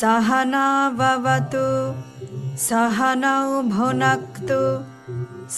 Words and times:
सहनावतु 0.00 1.68
सहनौ 2.64 3.46
भुनक्तु 3.72 4.60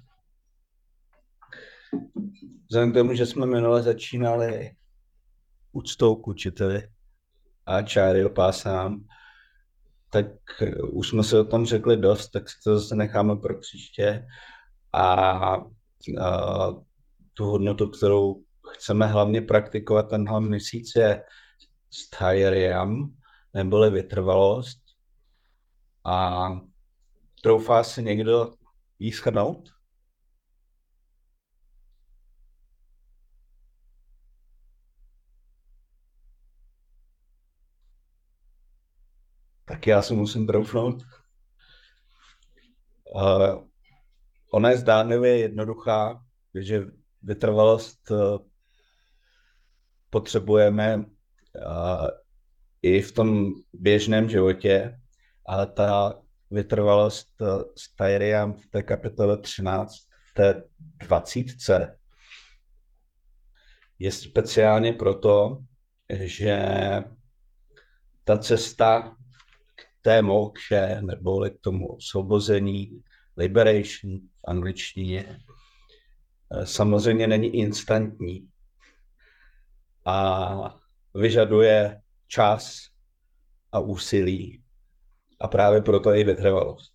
Vzhledem 2.71 2.91
k 2.91 2.95
tomu, 2.95 3.13
že 3.13 3.25
jsme 3.25 3.45
minule 3.45 3.83
začínali 3.83 4.71
úctou 5.71 6.15
k 6.15 6.27
učiteli 6.27 6.87
a 7.65 7.81
čáry 7.81 8.25
opásám, 8.25 9.05
tak 10.09 10.25
už 10.91 11.09
jsme 11.09 11.23
si 11.23 11.37
o 11.37 11.43
tom 11.43 11.65
řekli 11.65 11.97
dost, 11.97 12.29
tak 12.29 12.49
si 12.49 12.55
to 12.63 12.79
zase 12.79 12.95
necháme 12.95 13.35
pro 13.35 13.59
příště. 13.59 14.27
A, 14.93 15.03
a 15.03 15.57
tu 17.33 17.45
hodnotu, 17.45 17.87
kterou 17.87 18.43
chceme 18.73 19.07
hlavně 19.07 19.41
praktikovat 19.41 20.09
tenhle 20.09 20.41
měsíc 20.41 20.91
je 20.95 21.23
stajeriam, 21.89 23.15
neboli 23.53 23.89
vytrvalost. 23.89 24.79
A 26.05 26.49
troufá 27.41 27.83
si 27.83 28.03
někdo 28.03 28.53
jí 28.99 29.11
schrnout? 29.11 29.69
Tak 39.81 39.87
já 39.87 40.01
si 40.01 40.13
musím 40.13 40.47
troufnout. 40.47 41.03
Uh, 43.15 43.67
ona 44.51 44.69
je 44.69 44.77
zdánlivě 44.77 45.37
jednoduchá, 45.37 46.23
že 46.55 46.85
vytrvalost 47.21 48.11
uh, 48.11 48.37
potřebujeme 50.09 50.97
uh, 50.97 52.07
i 52.81 53.01
v 53.01 53.11
tom 53.11 53.51
běžném 53.73 54.29
životě, 54.29 54.99
ale 55.45 55.67
ta 55.67 56.21
vytrvalost 56.51 57.41
s 57.75 57.95
Tyriam 57.95 58.53
v 58.53 58.67
té 58.67 58.83
kapitole 58.83 59.37
13, 59.37 59.95
v 60.31 60.33
té 60.33 60.63
20 60.97 61.45
je 63.99 64.11
speciálně 64.11 64.93
proto, 64.93 65.57
že 66.09 66.59
ta 68.23 68.37
cesta 68.37 69.17
té 70.01 70.21
mokše 70.21 71.01
nebo 71.01 71.49
k 71.49 71.59
tomu 71.61 71.87
osvobození, 71.87 73.03
liberation 73.37 74.19
v 74.19 74.47
angličtině, 74.47 75.39
eh, 76.51 76.65
samozřejmě 76.65 77.27
není 77.27 77.47
instantní 77.47 78.49
a 80.05 80.79
vyžaduje 81.15 82.01
čas 82.27 82.87
a 83.71 83.79
úsilí 83.79 84.63
a 85.39 85.47
právě 85.47 85.81
proto 85.81 86.13
i 86.13 86.23
vytrvalost. 86.23 86.93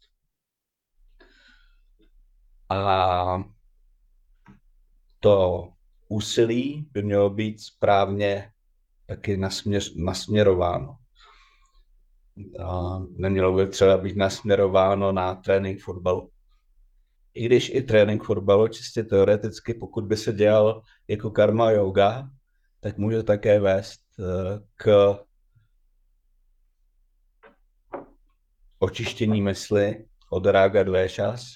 A 2.69 3.44
to 5.20 5.69
úsilí 6.09 6.88
by 6.92 7.03
mělo 7.03 7.30
být 7.30 7.60
správně 7.60 8.53
taky 9.06 9.36
nasměř, 9.36 9.94
nasměrováno 9.97 10.98
a 12.64 12.98
nemělo 13.16 13.52
by 13.52 13.66
třeba 13.66 13.98
být 13.98 14.16
nasměrováno 14.16 15.12
na 15.12 15.34
trénink 15.34 15.80
fotbalu. 15.80 16.30
I 17.34 17.47
když 17.47 17.70
i 17.74 17.82
trénink 17.82 18.24
fotbalu 18.24 18.69
čistě 18.69 19.04
teoreticky, 19.04 19.74
pokud 19.74 20.04
by 20.04 20.16
se 20.16 20.32
dělal 20.32 20.82
jako 21.08 21.30
karma 21.30 21.70
yoga, 21.70 22.28
tak 22.80 22.98
může 22.98 23.22
také 23.22 23.60
vést 23.60 24.00
eh, 24.20 24.60
k 24.76 25.16
očištění 28.78 29.42
mysli 29.42 30.04
od 30.30 30.47
rága 30.47 30.82
dvéšas. 30.82 31.54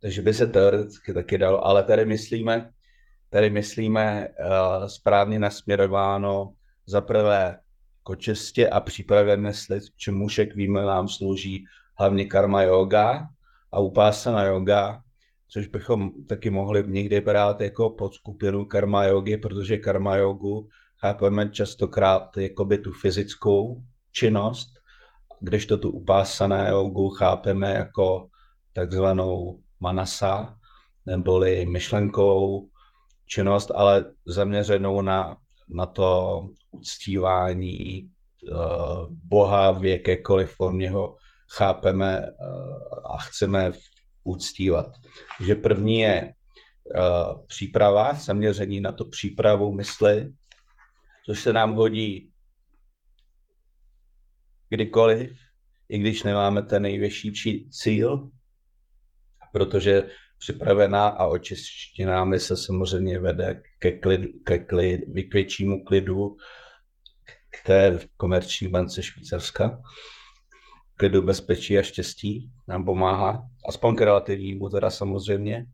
Takže 0.00 0.22
by 0.22 0.34
se 0.34 0.46
teoreticky 0.46 1.14
taky 1.14 1.38
dalo, 1.38 1.64
ale 1.66 1.84
tady 1.84 2.04
myslíme, 2.04 2.70
tady 3.30 3.50
myslíme 3.50 4.28
uh, 4.28 4.86
správně 4.86 5.38
nasměrováno 5.38 6.54
za 6.86 7.00
prvé 7.00 7.60
kočestě 8.02 8.68
a 8.68 8.80
přípravě 8.80 9.36
mysli, 9.36 9.80
čemu 9.96 10.28
však 10.28 10.54
víme 10.54 10.82
nám 10.82 11.08
slouží 11.08 11.64
hlavně 11.98 12.26
karma 12.26 12.62
yoga 12.62 13.28
a 13.72 13.80
upásana 13.80 14.44
yoga, 14.44 15.02
což 15.48 15.66
bychom 15.66 16.10
taky 16.28 16.50
mohli 16.50 16.84
někdy 16.86 17.20
brát 17.20 17.60
jako 17.60 17.90
podskupinu 17.90 18.64
karma 18.64 19.04
yogi, 19.04 19.36
protože 19.36 19.76
karma 19.76 20.16
yogu 20.16 20.68
chápeme 21.00 21.48
častokrát 21.48 22.36
jako 22.36 22.64
by 22.64 22.78
tu 22.78 22.92
fyzickou 22.92 23.82
činnost, 24.12 24.68
kdežto 25.40 25.76
tu 25.76 25.90
upásané 25.90 26.68
jogu 26.70 27.10
chápeme 27.10 27.74
jako 27.74 28.28
takzvanou 28.72 29.60
manasa, 29.80 30.56
neboli 31.06 31.66
myšlenkovou 31.66 32.68
činnost, 33.26 33.70
ale 33.74 34.04
zaměřenou 34.26 35.02
na 35.02 35.36
na 35.74 35.86
to 35.86 36.48
uctívání 36.70 38.10
uh, 38.52 39.06
Boha 39.10 39.70
v 39.70 39.84
jakékoliv 39.84 40.50
formě 40.50 40.90
ho 40.90 41.16
chápeme 41.50 42.20
uh, 42.20 43.14
a 43.14 43.18
chceme 43.18 43.72
uctívat. 44.24 44.86
Že 45.46 45.54
první 45.54 46.00
je 46.00 46.34
uh, 46.96 47.46
příprava, 47.46 48.14
zaměření 48.14 48.80
na 48.80 48.92
to 48.92 49.04
přípravu 49.04 49.72
mysli, 49.72 50.32
což 51.26 51.40
se 51.42 51.52
nám 51.52 51.74
hodí 51.74 52.30
kdykoliv, 54.68 55.38
i 55.88 55.98
když 55.98 56.22
nemáme 56.22 56.62
ten 56.62 56.82
nejvyšší 56.82 57.70
cíl, 57.70 58.30
protože 59.52 60.02
připravená 60.40 61.08
a 61.08 61.26
očištěná 61.26 62.24
mysl 62.24 62.56
samozřejmě 62.56 63.18
vede 63.18 63.62
ke, 63.78 63.92
klid, 63.92 64.20
ke 64.44 64.58
klid, 64.58 65.00
většímu 65.32 65.84
klidu, 65.84 66.36
k 67.50 67.66
té 67.66 67.98
komerční 68.16 68.68
bance 68.68 69.02
Švýcarska. 69.02 69.82
Klidu, 70.96 71.22
bezpečí 71.22 71.78
a 71.78 71.82
štěstí 71.82 72.50
nám 72.68 72.84
pomáhá, 72.84 73.42
aspoň 73.68 73.96
k 73.96 74.00
relativnímu 74.00 74.68
teda 74.68 74.90
samozřejmě. 74.90 75.66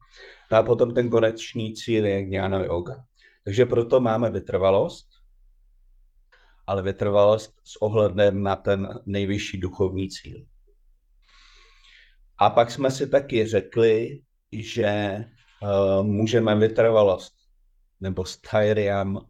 No 0.53 0.59
a 0.59 0.62
potom 0.62 0.94
ten 0.94 1.10
konečný 1.10 1.75
cíl 1.75 2.06
je 2.06 2.21
Jnana 2.21 2.65
yoga. 2.65 3.05
Takže 3.44 3.66
proto 3.66 4.00
máme 4.00 4.31
vytrvalost, 4.31 5.06
ale 6.67 6.82
vytrvalost 6.82 7.55
s 7.64 7.82
ohledem 7.82 8.43
na 8.43 8.56
ten 8.56 8.88
nejvyšší 9.06 9.58
duchovní 9.58 10.11
cíl. 10.11 10.46
A 12.38 12.50
pak 12.50 12.70
jsme 12.70 12.91
si 12.91 13.06
taky 13.06 13.46
řekli, 13.46 14.20
že 14.52 15.25
uh, 15.62 16.06
můžeme 16.06 16.56
vytrvalost 16.56 17.34
nebo 18.00 18.25
styriam 18.25 19.26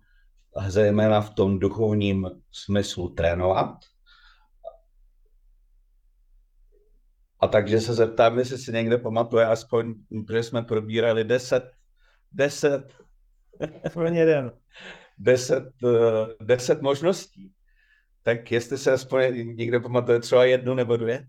zejména 0.66 1.20
v 1.20 1.34
tom 1.34 1.58
duchovním 1.58 2.30
smyslu 2.52 3.08
trénovat. 3.08 3.76
A 7.40 7.46
takže 7.46 7.80
se 7.80 7.94
zeptám, 7.94 8.38
jestli 8.38 8.58
si 8.58 8.72
někde 8.72 8.98
pamatuje, 8.98 9.46
aspoň, 9.46 9.94
protože 10.26 10.42
jsme 10.42 10.62
probírali 10.62 11.24
deset, 11.24 11.70
deset, 12.32 12.92
aspoň 13.84 14.14
jeden. 14.16 14.52
Deset, 15.18 15.64
uh, 15.82 15.90
deset 16.40 16.82
možností. 16.82 17.52
Tak 18.22 18.52
jestli 18.52 18.78
se 18.78 18.92
aspoň 18.92 19.56
někde 19.56 19.80
pamatuje 19.80 20.20
třeba 20.20 20.44
jednu 20.44 20.74
nebo 20.74 20.96
dvě? 20.96 21.28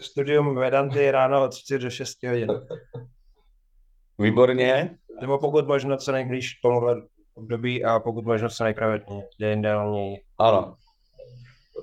Studium 0.00 0.54
Vedanty 0.54 1.10
ráno 1.10 1.44
od 1.44 1.54
4 1.54 1.84
do 1.84 1.90
6 1.90 2.22
hodin. 2.22 2.48
Výborně. 4.18 4.98
Nebo 5.20 5.38
pokud 5.38 5.66
možno 5.66 5.96
co 5.96 6.12
nejblíž 6.12 6.54
tomuhle 6.62 7.02
období 7.34 7.84
a 7.84 8.00
pokud 8.00 8.24
možno 8.24 8.50
se 8.50 8.64
nejpravedlněji, 8.64 9.22
ideálněji. 9.38 10.16
Ano. 10.38 10.76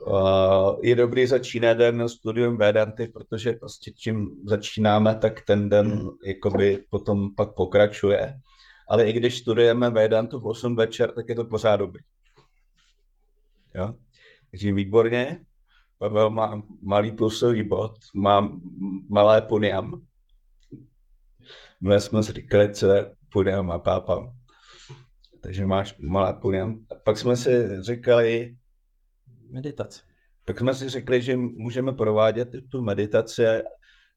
Uh, 0.07 0.79
je 0.83 0.95
dobrý 0.95 1.27
začínat 1.27 1.73
den 1.73 2.09
studium 2.09 2.57
Vedanty, 2.57 3.07
protože 3.07 3.53
prostě 3.53 3.91
čím 3.91 4.29
začínáme, 4.45 5.15
tak 5.15 5.41
ten 5.45 5.69
den 5.69 6.09
jakoby 6.25 6.83
potom 6.89 7.35
pak 7.35 7.53
pokračuje. 7.55 8.39
Ale 8.89 9.09
i 9.09 9.13
když 9.13 9.37
studujeme 9.37 9.89
Vedantu 9.89 10.39
v 10.39 10.47
8 10.47 10.75
večer, 10.75 11.11
tak 11.11 11.29
je 11.29 11.35
to 11.35 11.45
pořád 11.45 11.75
dobrý. 11.75 12.03
Jo? 13.75 13.93
Takže 14.51 14.73
výborně. 14.73 15.39
Pavel 16.03 16.29
má 16.29 16.63
malý 16.81 17.11
plusový 17.11 17.63
bod, 17.63 17.95
má 18.13 18.59
malé 19.09 19.41
punyam. 19.41 20.01
My 21.81 22.01
jsme 22.01 22.23
si 22.23 22.33
říkali, 22.33 22.73
co 22.73 22.91
je 22.91 23.15
punyam 23.31 23.71
a 23.71 23.79
pápa. 23.79 24.33
Takže 25.41 25.65
máš 25.65 25.97
malé 25.97 26.33
punyam. 26.33 26.85
A 26.91 26.95
pak 26.95 27.17
jsme 27.17 27.35
si 27.35 27.81
říkali, 27.81 28.55
Meditace. 29.49 30.01
tak 30.45 30.59
jsme 30.59 30.73
si 30.73 30.89
řekli, 30.89 31.21
že 31.21 31.37
můžeme 31.37 31.93
provádět 31.93 32.49
tu 32.71 32.81
meditaci 32.81 33.43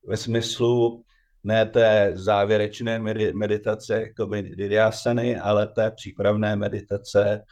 ve 0.06 0.16
smyslu 0.16 1.04
ne 1.44 1.66
té 1.66 2.12
závěrečné 2.14 2.98
medi- 2.98 3.34
meditace, 3.34 4.00
jako 4.00 4.26
vidyasany, 4.26 5.38
ale 5.38 5.66
té 5.66 5.90
přípravné 5.90 6.56
meditace, 6.56 7.42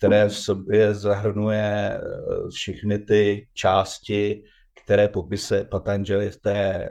které 0.00 0.28
v 0.28 0.36
sobě 0.36 0.94
zahrnuje 0.94 2.00
eh, 2.00 2.00
všechny 2.50 2.98
ty 2.98 3.48
části, 3.54 4.44
které 4.84 5.08
popisuje 5.08 5.64
Patanjali 5.64 6.30
v 6.30 6.40
té, 6.40 6.84
eh, 6.84 6.90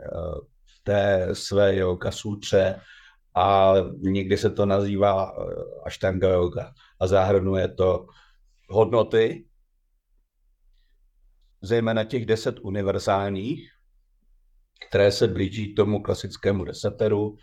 v 0.65 0.83
té 0.83 1.29
své 1.33 1.75
yoga 1.75 2.11
sutře. 2.11 2.81
A 3.35 3.73
někdy 3.97 4.38
se 4.38 4.50
to 4.50 4.65
nazývá 4.65 5.31
eh, 5.31 5.53
Ashtanga 5.85 6.29
yoga. 6.29 6.73
A 7.00 7.07
zahrnuje 7.07 7.67
to 7.67 8.06
hodnoty, 8.69 9.45
zejména 11.61 12.03
těch 12.03 12.25
deset 12.25 12.59
univerzálních, 12.61 13.71
které 14.89 15.11
se 15.11 15.27
blíží 15.27 15.75
tomu 15.75 16.01
klasickému 16.01 16.63
desateru, 16.63 17.38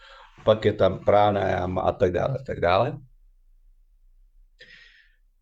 pak 0.44 0.64
je 0.64 0.72
tam 0.72 1.04
pranayama 1.04 1.82
a 1.82 1.92
tak 1.92 2.12
dále, 2.12 2.38
tak 2.46 2.60
dále. 2.60 2.98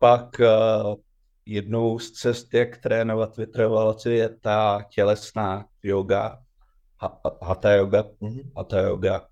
Pak 0.05 0.39
uh, 0.39 0.95
jednou 1.45 1.99
z 1.99 2.11
cest, 2.11 2.53
jak 2.53 2.77
trénovat 2.77 3.37
vytrvalosti, 3.37 4.09
je 4.09 4.29
ta 4.29 4.85
tělesná 4.89 5.65
yoga, 5.83 6.43
ha- 7.01 7.21
hatha 7.41 7.71
yoga, 7.71 8.03
hatha 8.57 8.79
yoga. 8.79 9.27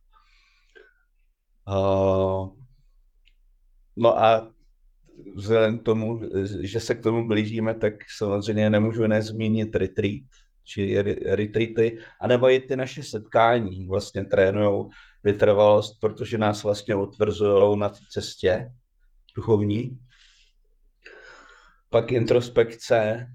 Uh, 1.70 2.50
no 3.96 4.24
a 4.24 4.52
vzhledem 5.36 5.80
k 5.80 5.84
tomu, 5.84 6.22
že 6.60 6.80
se 6.80 6.96
k 6.96 7.04
tomu 7.04 7.28
blížíme, 7.28 7.74
tak 7.74 7.94
samozřejmě 8.18 8.70
nemůžu 8.70 9.08
nezmínit 9.08 9.76
retreat, 9.76 10.26
či 10.64 11.02
retreaty, 11.26 11.98
anebo 12.22 12.50
i 12.50 12.60
ty 12.60 12.76
naše 12.76 13.04
setkání 13.04 13.88
vlastně 13.88 14.26
trénují 14.26 14.86
vytrvalost, 15.24 16.00
protože 16.00 16.38
nás 16.38 16.64
vlastně 16.64 16.96
utvrzují 16.96 17.80
na 17.80 17.92
cestě 18.12 18.72
duchovní. 19.36 20.00
Pak 21.94 22.12
introspekce 22.12 23.28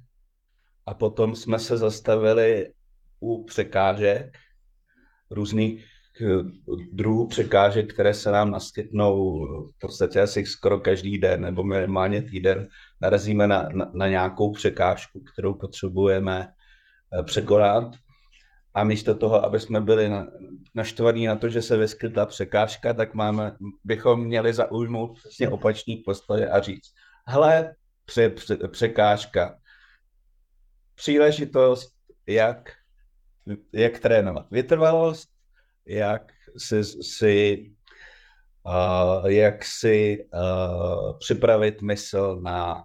a 0.87 0.95
potom 0.95 1.35
jsme 1.35 1.59
se 1.59 1.77
zastavili 1.77 2.73
u 3.21 3.45
překážek, 3.45 4.39
různých 5.31 5.85
eh, 6.21 6.27
druhů 6.93 7.27
překážek, 7.27 7.95
které 7.95 8.15
se 8.15 8.31
nám 8.31 8.51
naskytnou 8.51 9.45
v 9.67 9.79
podstatě 9.81 10.21
asi 10.21 10.47
skoro 10.47 10.81
každý 10.81 11.19
den, 11.19 11.41
nebo 11.41 11.63
minimálně 11.63 12.23
týden, 12.23 12.69
narazíme 13.01 13.47
na, 13.47 13.69
na, 13.73 13.91
na 13.95 14.09
nějakou 14.09 14.53
překážku, 14.53 15.21
kterou 15.33 15.55
potřebujeme 15.55 16.49
eh, 17.19 17.23
překonat. 17.23 17.95
A 18.75 18.85
místo 18.85 19.15
toho, 19.15 19.45
aby 19.45 19.61
jsme 19.61 19.81
byli 19.81 20.09
na, 20.09 20.27
naštvaní 20.75 21.27
na 21.27 21.37
to, 21.37 21.49
že 21.49 21.63
se 21.63 21.77
vyskytla 21.77 22.27
překážka, 22.27 22.95
tak 22.95 23.15
máme, 23.15 23.57
bychom 23.85 24.25
měli 24.25 24.53
zaujmout 24.53 25.19
přesně 25.19 25.49
opačný 25.49 25.97
postoj 25.97 26.47
a 26.51 26.61
říct, 26.61 26.91
hele, 27.27 27.75
pře, 28.09 28.31
pře, 28.31 28.57
překážka, 28.69 29.59
příležitost, 30.95 31.93
jak, 32.27 32.73
jak 33.73 33.99
trénovat 33.99 34.51
vytrvalost, 34.51 35.29
jak 35.87 36.33
si, 36.57 36.85
si 36.85 37.73
uh, 38.65 39.27
jak 39.27 39.65
si 39.65 40.29
uh, 40.35 41.19
připravit 41.19 41.83
mysl 41.83 42.41
na 42.43 42.85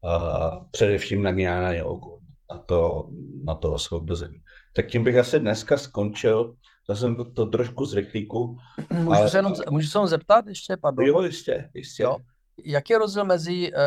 uh, 0.00 0.66
především 0.70 1.22
na 1.22 1.32
gňána 1.32 1.72
jogu, 1.72 2.20
na 2.50 2.58
to, 2.58 3.08
na 3.44 3.54
to 3.54 3.72
osvobození. 3.72 4.42
Tak 4.74 4.86
tím 4.86 5.04
bych 5.04 5.16
asi 5.16 5.40
dneska 5.40 5.76
skončil, 5.76 6.54
to 6.86 6.96
jsem 6.96 7.16
to 7.34 7.46
trošku 7.46 7.86
z 7.86 7.94
rychlíku. 7.94 8.58
Můžu 8.90 9.12
ale- 9.12 9.30
se 9.30 9.38
jenom, 9.38 9.54
můžu 9.70 9.88
se 9.88 9.98
jenom 9.98 10.08
zeptat 10.08 10.46
ještě, 10.46 10.76
pardon? 10.76 11.06
Jo, 11.06 11.22
jistě, 11.22 11.70
jistě. 11.74 12.02
Jo. 12.02 12.16
Jaký 12.64 12.92
je 12.92 12.98
rozdíl 12.98 13.24
mezi 13.24 13.72
uh, 13.72 13.78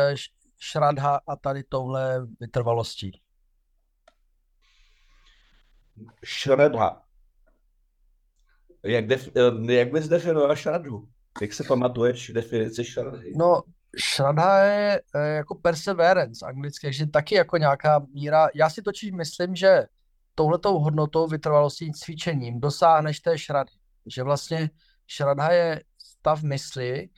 šradha 0.58 1.20
a 1.26 1.36
tady 1.36 1.62
touhle 1.62 2.26
vytrvalostí? 2.40 3.20
Šradha. 6.24 7.02
Jak, 8.82 9.06
def, 9.06 9.28
eh, 9.36 9.72
jak 9.72 9.92
bys 9.92 10.08
definoval 10.08 10.56
šradhu? 10.56 11.08
Jak 11.40 11.52
se 11.52 11.64
pamatuješ 11.64 12.30
definici 12.30 12.84
šradhy? 12.84 13.32
No, 13.36 13.62
šradha 13.98 14.58
je 14.58 15.00
eh, 15.14 15.28
jako 15.28 15.54
perseverance 15.54 16.46
anglicky, 16.46 16.86
takže 16.86 17.06
taky 17.06 17.34
jako 17.34 17.56
nějaká 17.56 18.06
míra. 18.14 18.48
Já 18.54 18.70
si 18.70 18.82
totiž 18.82 19.10
myslím, 19.12 19.56
že 19.56 19.86
touhletou 20.34 20.78
hodnotou 20.78 21.26
vytrvalostí 21.26 21.92
cvičením 21.92 22.60
dosáhneš 22.60 23.20
té 23.20 23.38
šradhy. 23.38 23.78
Že 24.06 24.22
vlastně 24.22 24.70
šradha 25.06 25.52
je 25.52 25.82
stav 25.98 26.42
mysli, 26.42 27.08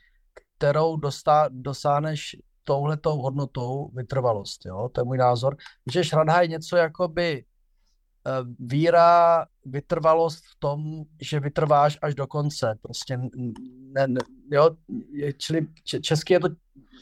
kterou 0.59 0.97
dostá, 0.97 1.49
dosáhneš 1.51 2.37
touhletou 2.65 3.19
hodnotou 3.19 3.91
vytrvalost. 3.95 4.67
Jo? 4.67 4.89
To 4.93 5.01
je 5.01 5.05
můj 5.05 5.19
názor. 5.19 5.57
Že 5.93 6.05
šradha 6.05 6.43
je 6.43 6.49
něco 6.49 6.77
jakoby 6.77 7.45
eh, 8.27 8.31
víra, 8.59 9.47
vytrvalost 9.65 10.45
v 10.45 10.59
tom, 10.59 11.05
že 11.23 11.41
vytrváš 11.41 11.99
až 12.03 12.15
do 12.15 12.27
konce. 12.27 12.79
Prostě 12.83 13.19
ne, 13.95 14.07
ne, 14.07 14.21
jo, 14.53 14.71
čili 15.37 15.67
če- 15.85 16.01
česky 16.01 16.33
je 16.33 16.41
to 16.41 16.49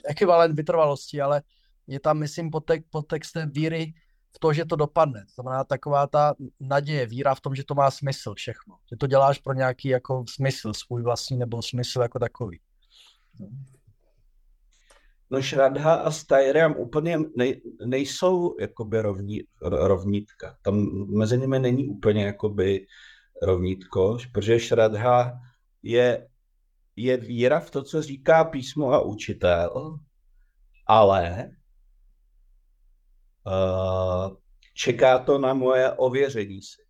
ekvivalent 0.09 0.57
vytrvalosti, 0.57 1.21
ale 1.21 1.43
je 1.87 2.01
tam, 2.01 2.19
myslím, 2.19 2.51
podtek, 2.51 2.85
podtextem 2.91 3.51
víry 3.51 3.95
v 4.37 4.39
to, 4.39 4.53
že 4.53 4.65
to 4.65 4.77
dopadne. 4.77 5.25
To 5.25 5.43
znamená 5.43 5.65
taková 5.65 6.07
ta 6.07 6.35
naděje, 6.61 7.07
víra 7.07 7.35
v 7.35 7.41
tom, 7.41 7.55
že 7.55 7.65
to 7.65 7.75
má 7.75 7.91
smysl 7.91 8.35
všechno. 8.35 8.77
Že 8.91 8.97
to 8.97 9.07
děláš 9.07 9.39
pro 9.39 9.53
nějaký 9.53 9.89
jako 9.89 10.25
smysl 10.29 10.73
svůj 10.75 11.03
vlastní 11.03 11.37
nebo 11.37 11.63
smysl 11.63 12.03
jako 12.03 12.19
takový. 12.19 12.61
No 15.31 15.43
šradha 15.43 15.95
a 15.95 16.11
stajriam 16.11 16.75
úplně 16.79 17.19
nej, 17.37 17.63
nejsou 17.87 18.57
jakoby 18.61 19.01
rovní, 19.01 19.43
ro- 19.63 19.87
rovnítka. 19.87 20.57
Tam 20.63 21.07
mezi 21.19 21.39
nimi 21.39 21.59
není 21.59 21.89
úplně 21.89 22.25
jakoby 22.27 22.87
rovnítko, 23.43 24.19
protože 24.33 24.61
šradha 24.61 25.33
je, 25.83 26.29
je 26.97 27.17
víra 27.17 27.61
v 27.61 27.71
to, 27.71 27.83
co 27.83 28.03
říká 28.03 28.45
písmo 28.45 28.93
a 28.93 29.01
učitel, 29.01 29.99
ale 30.87 31.51
uh, 33.47 34.37
čeká 34.75 35.19
to 35.19 35.39
na 35.39 35.55
moje 35.55 35.93
ověření 35.93 36.63
si. 36.63 36.86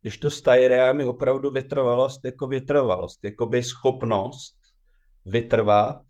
Když 0.00 0.18
to 0.18 0.30
stajreám 0.30 1.00
je 1.00 1.06
opravdu 1.06 1.50
vytrvalost 1.50 2.24
jako 2.24 2.46
vytrvalost, 2.46 3.24
jako 3.24 3.46
by 3.46 3.62
schopnost 3.62 4.58
vytrvat 5.24 6.02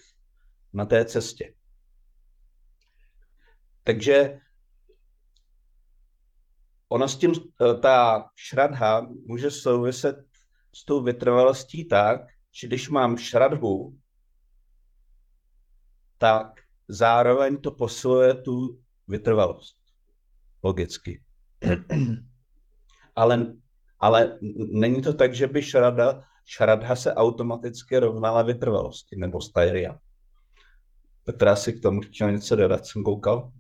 na 0.73 0.85
té 0.87 1.05
cestě. 1.05 1.55
Takže 3.85 4.41
ona 6.89 7.09
s 7.09 7.17
tím, 7.17 7.33
eh, 7.33 7.75
ta 7.75 8.25
šradha 8.37 9.09
může 9.27 9.51
souviset 9.51 10.17
s 10.75 10.85
tou 10.85 11.03
vytrvalostí 11.03 11.85
tak, 11.85 12.21
že 12.53 12.67
když 12.67 12.89
mám 12.89 13.17
šradhu, 13.17 13.99
tak 16.19 16.61
zároveň 16.89 17.61
to 17.61 17.71
posiluje 17.71 18.35
tu 18.35 18.81
vytrvalost. 19.09 19.79
Logicky. 20.63 21.23
Ale, 23.17 23.55
ale 24.01 24.39
není 24.73 25.03
to 25.03 25.15
tak, 25.15 25.35
že 25.35 25.47
by 25.47 25.63
šrada, 25.63 26.23
šradha 26.45 26.97
se 26.97 27.15
automaticky 27.15 27.99
rovnala 27.99 28.43
vytrvalosti, 28.43 29.17
nebo 29.17 29.41
stajria. 29.41 29.99
Petra 31.25 31.57
si 31.57 31.73
k 31.73 31.83
tomu 31.83 32.01
chtěl 32.01 32.33
něco 32.33 32.57
dodat, 32.57 32.87
jsem 32.87 33.03
koukal. 33.03 33.53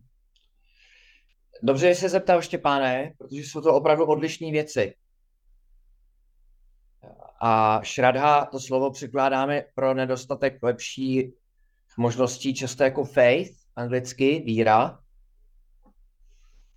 Dobře, 1.63 1.89
že 1.89 1.95
se 1.95 2.09
zeptal 2.09 2.43
Štěpáne, 2.43 3.13
protože 3.19 3.41
jsou 3.41 3.61
to 3.61 3.75
opravdu 3.75 4.05
odlišné 4.05 4.51
věci. 4.51 4.95
a 7.41 7.81
šradha, 7.83 8.45
to 8.45 8.61
slovo 8.61 8.91
překládáme 8.91 9.65
pro 9.75 9.95
nedostatek 9.95 10.63
lepší 10.63 11.33
možností 11.97 12.55
často 12.55 12.83
jako 12.83 13.05
faith, 13.05 13.51
anglicky, 13.77 14.43
víra. 14.47 14.99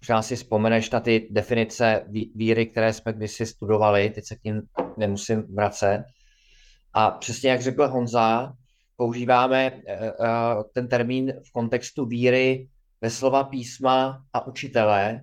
Možná 0.02 0.22
si 0.22 0.36
vzpomeneš 0.36 0.90
na 0.90 1.00
ty 1.00 1.28
definice 1.32 2.06
víry, 2.36 2.66
které 2.66 2.94
jsme 2.94 3.14
kdysi 3.14 3.46
studovali, 3.46 4.10
teď 4.10 4.26
se 4.26 4.36
k 4.36 4.44
ním 4.44 4.62
nemusím 4.98 5.56
vracet. 5.56 6.04
A 6.94 7.12
přesně 7.12 7.50
jak 7.50 7.62
řekl 7.62 7.88
Honza, 7.88 8.54
používáme 8.96 9.66
eh, 9.66 9.82
eh, 9.88 10.12
ten 10.74 10.88
termín 10.88 11.34
v 11.48 11.52
kontextu 11.52 12.06
víry 12.06 12.70
ve 13.02 13.10
slova 13.10 13.44
písma 13.44 14.26
a 14.34 14.48
učitele, 14.48 15.22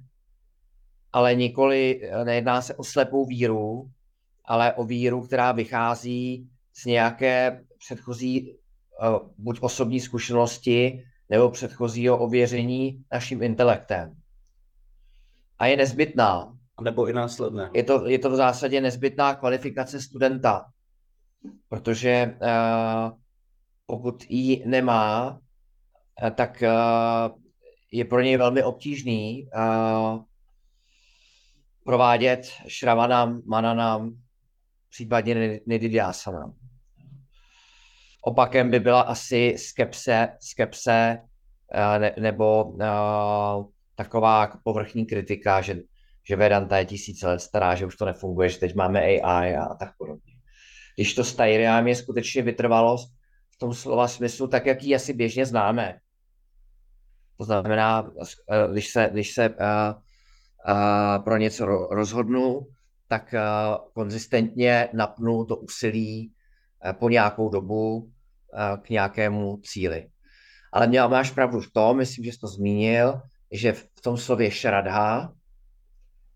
ale 1.12 1.34
nikoli, 1.34 2.00
eh, 2.02 2.24
nejedná 2.24 2.62
se 2.62 2.74
o 2.74 2.84
slepou 2.84 3.26
víru, 3.26 3.90
ale 4.44 4.72
o 4.72 4.84
víru, 4.84 5.20
která 5.20 5.52
vychází 5.52 6.48
z 6.74 6.84
nějaké 6.84 7.64
předchozí 7.78 8.56
buď 9.38 9.58
osobní 9.60 10.00
zkušenosti, 10.00 11.04
nebo 11.30 11.50
předchozího 11.50 12.18
ověření 12.18 13.04
naším 13.12 13.42
intelektem. 13.42 14.17
A 15.58 15.66
je 15.66 15.76
nezbytná. 15.76 16.54
Nebo 16.82 17.08
i 17.08 17.12
následné. 17.12 17.70
Je 17.74 17.84
to, 17.84 18.06
je 18.06 18.18
to 18.18 18.30
v 18.30 18.34
zásadě 18.34 18.80
nezbytná 18.80 19.34
kvalifikace 19.34 20.00
studenta, 20.00 20.64
protože 21.68 22.36
uh, 22.42 23.18
pokud 23.86 24.24
ji 24.28 24.62
nemá, 24.66 25.30
uh, 25.30 26.30
tak 26.30 26.62
uh, 26.62 27.38
je 27.92 28.04
pro 28.04 28.20
něj 28.20 28.36
velmi 28.36 28.62
obtížný 28.62 29.48
uh, 29.54 30.22
provádět 31.84 32.52
šravanám, 32.66 33.42
mananám, 33.46 34.12
případně 34.90 35.60
nididiásanám. 35.66 36.54
Opakem 38.22 38.70
by 38.70 38.80
byla 38.80 39.00
asi 39.00 39.54
skepse, 39.58 40.28
skepse 40.40 41.18
uh, 41.74 41.98
ne, 41.98 42.14
nebo 42.20 42.64
uh, 42.64 43.66
taková 43.98 44.46
povrchní 44.64 45.06
kritika, 45.06 45.60
že, 45.60 45.76
že 46.28 46.36
Vedanta 46.36 46.78
je 46.78 46.84
tisíce 46.84 47.26
let 47.26 47.40
stará, 47.40 47.74
že 47.74 47.86
už 47.86 47.96
to 47.96 48.04
nefunguje, 48.04 48.48
že 48.48 48.58
teď 48.58 48.74
máme 48.74 49.00
AI 49.00 49.56
a 49.56 49.74
tak 49.74 49.96
podobně. 49.98 50.32
Když 50.96 51.14
to 51.14 51.24
Styriam 51.24 51.88
je 51.88 51.94
skutečně 51.94 52.42
vytrvalost 52.42 53.12
v 53.50 53.58
tom 53.58 53.74
slova 53.74 54.08
smyslu, 54.08 54.46
tak 54.46 54.66
jak 54.66 54.82
ji 54.82 54.94
asi 54.94 55.12
běžně 55.12 55.46
známe. 55.46 55.98
To 57.36 57.44
znamená, 57.44 58.10
eh, 58.50 58.72
když 58.72 58.88
se, 58.88 59.08
když 59.12 59.34
se 59.34 59.48
uh, 59.48 59.56
uh, 59.56 61.24
pro 61.24 61.36
něco 61.36 61.66
rozhodnu, 61.90 62.60
tak 63.08 63.34
uh, 63.34 63.90
konzistentně 63.94 64.88
napnu 64.92 65.44
to 65.44 65.56
úsilí 65.56 66.32
po 66.92 67.08
nějakou 67.08 67.48
dobu 67.48 68.12
k 68.82 68.90
nějakému 68.90 69.56
cíli. 69.56 70.08
Ale 70.72 70.86
měl, 70.86 71.08
máš 71.08 71.30
pravdu 71.30 71.60
v 71.60 71.72
tom, 71.72 71.96
myslím, 71.96 72.24
že 72.24 72.32
jsi 72.32 72.38
to 72.38 72.46
zmínil, 72.46 73.20
že 73.50 73.72
v 73.72 74.00
tom 74.00 74.16
slově 74.16 74.50
šradha 74.50 75.34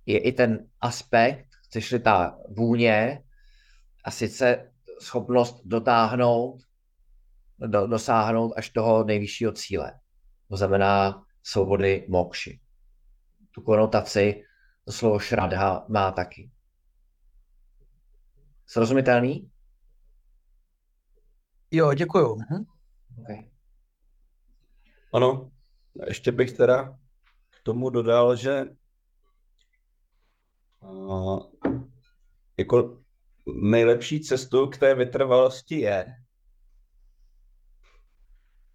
je 0.06 0.18
i 0.18 0.32
ten 0.32 0.68
aspekt, 0.80 1.46
chceš-li 1.64 1.98
ta 1.98 2.38
vůně, 2.48 3.22
a 4.04 4.10
sice 4.10 4.72
schopnost 5.00 5.60
dotáhnout, 5.64 6.62
do, 7.58 7.86
dosáhnout 7.86 8.52
až 8.56 8.70
toho 8.70 9.04
nejvyššího 9.04 9.52
cíle. 9.52 10.00
To 10.48 10.56
znamená 10.56 11.24
svobody 11.42 12.06
mokši. 12.08 12.60
Tu 13.54 13.62
konotaci 13.62 14.44
to 14.84 14.92
slovo 14.92 15.18
šradha 15.18 15.86
má 15.88 16.12
taky. 16.12 16.50
Srozumitelný? 18.66 19.50
Jo, 21.70 21.94
děkuju. 21.94 22.36
Mhm. 22.36 22.64
Okay. 23.20 23.50
Ano, 25.12 25.50
ještě 26.06 26.32
bych 26.32 26.52
teda 26.52 26.98
tomu 27.62 27.90
dodal, 27.90 28.36
že 28.36 28.64
jako 32.58 33.02
nejlepší 33.46 34.20
cestou 34.20 34.66
k 34.66 34.78
té 34.78 34.94
vytrvalosti 34.94 35.80
je, 35.80 36.06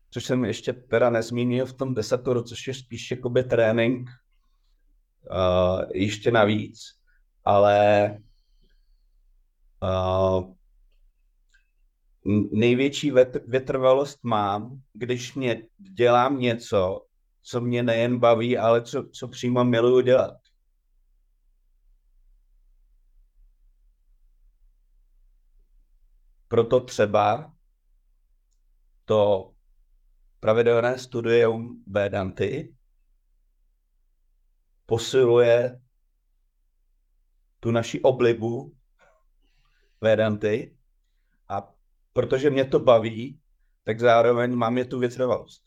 což 0.09 0.25
jsem 0.25 0.45
ještě 0.45 0.73
teda 0.73 1.09
nezmínil 1.09 1.65
v 1.65 1.73
tom 1.73 1.93
desatoru, 1.93 2.43
což 2.43 2.67
je 2.67 2.73
spíš 2.73 3.11
jakoby 3.11 3.43
trénink 3.43 4.09
ještě 5.93 6.31
navíc, 6.31 6.79
ale 7.45 8.17
největší 12.51 13.11
vytrvalost 13.47 14.23
mám, 14.23 14.81
když 14.93 15.33
mě 15.33 15.63
dělám 15.77 16.39
něco, 16.39 17.06
co 17.47 17.61
mě 17.61 17.83
nejen 17.83 18.19
baví, 18.19 18.57
ale 18.57 18.81
co, 18.81 19.09
co 19.09 19.27
přímo 19.27 19.63
miluju 19.63 20.01
dělat. 20.01 20.37
Proto 26.47 26.79
třeba 26.79 27.53
to 29.05 29.53
pravidelné 30.39 30.99
studium 30.99 31.83
Vedanty 31.87 32.75
posiluje 34.85 35.81
tu 37.59 37.71
naši 37.71 38.01
oblibu 38.01 38.75
Vedanty 40.01 40.77
a 41.49 41.73
protože 42.13 42.49
mě 42.49 42.65
to 42.65 42.79
baví, 42.79 43.41
tak 43.83 43.99
zároveň 43.99 44.55
mám 44.55 44.77
je 44.77 44.85
tu 44.85 44.99
vytrvalost. 44.99 45.66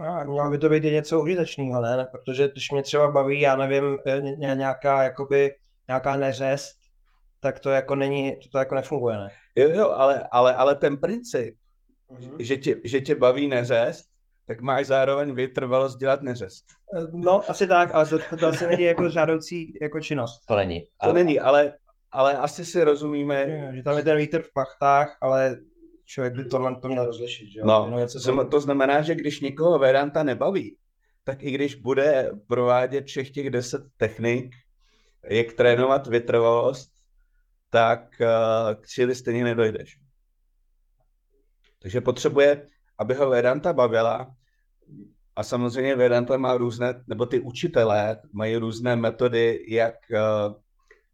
A 0.00 0.24
mělo 0.24 0.50
by 0.50 0.58
to 0.58 0.68
být 0.68 0.84
něco 0.84 1.20
užitečného, 1.20 1.82
ne? 1.82 2.06
Protože 2.10 2.48
když 2.48 2.70
mě 2.70 2.82
třeba 2.82 3.10
baví, 3.10 3.40
já 3.40 3.56
nevím, 3.56 3.98
e, 4.06 4.54
nějaká, 4.54 5.02
jakoby, 5.02 5.54
nějaká 5.88 6.16
neřest, 6.16 6.76
tak 7.40 7.60
to 7.60 7.70
jako 7.70 7.94
není, 7.94 8.36
to 8.52 8.58
jako 8.58 8.74
nefunguje, 8.74 9.16
ne? 9.16 9.28
Jo, 9.56 9.68
jo, 9.70 9.90
ale, 9.90 10.28
ale, 10.30 10.54
ale 10.54 10.74
ten 10.74 10.96
princip, 10.96 11.56
mm-hmm. 12.10 12.36
že, 12.38 12.56
tě, 12.56 12.76
že 12.84 13.00
tě 13.00 13.14
baví 13.14 13.48
neřest, 13.48 14.04
tak 14.46 14.60
máš 14.60 14.86
zároveň 14.86 15.34
vytrvalost 15.34 15.98
dělat 15.98 16.22
neřest. 16.22 16.64
E, 16.96 17.00
no, 17.12 17.50
asi 17.50 17.66
tak, 17.66 17.94
ale 17.94 18.06
to, 18.06 18.18
to 18.40 18.46
asi 18.46 18.66
není 18.66 18.82
jako 18.82 19.08
žádoucí 19.08 19.78
jako 19.82 20.00
činnost. 20.00 20.46
To 20.46 20.56
není. 20.56 20.86
Ale... 21.00 21.12
To 21.12 21.14
není, 21.14 21.40
ale, 21.40 21.72
ale 22.12 22.36
asi 22.36 22.64
si 22.64 22.84
rozumíme. 22.84 23.40
Je, 23.40 23.72
že 23.76 23.82
tam 23.82 23.96
je 23.96 24.02
ten 24.02 24.16
vítr 24.16 24.42
v 24.42 24.52
pachtách, 24.52 25.16
ale 25.20 25.56
člověk 26.10 26.34
by 26.34 26.44
tohle 26.44 26.76
to 26.76 26.88
měl 26.88 27.06
rozlišit. 27.06 27.48
Že? 27.50 27.60
No, 27.64 27.90
no 28.26 28.44
to 28.44 28.60
znamená, 28.60 29.02
že 29.02 29.14
když 29.14 29.40
někoho 29.40 29.78
Vedanta 29.78 30.22
nebaví, 30.22 30.76
tak 31.24 31.42
i 31.42 31.50
když 31.50 31.74
bude 31.74 32.30
provádět 32.46 33.06
všech 33.06 33.30
těch 33.30 33.50
deset 33.50 33.82
technik, 33.96 34.54
jak 35.24 35.52
trénovat 35.52 36.06
vytrvalost, 36.06 36.90
tak 37.70 38.20
uh, 38.20 38.74
k 38.82 38.86
cíli 38.86 39.14
stejně 39.14 39.44
nedojdeš. 39.44 39.98
Takže 41.82 42.00
potřebuje, 42.00 42.66
aby 42.98 43.14
ho 43.14 43.30
Vedanta 43.30 43.72
bavila, 43.72 44.34
a 45.36 45.42
samozřejmě 45.42 45.96
Vedanta 45.96 46.36
má 46.36 46.56
různé, 46.56 47.04
nebo 47.06 47.26
ty 47.26 47.40
učitelé 47.40 48.20
mají 48.32 48.56
různé 48.56 48.96
metody, 48.96 49.64
jak 49.68 49.94
uh, 50.10 50.54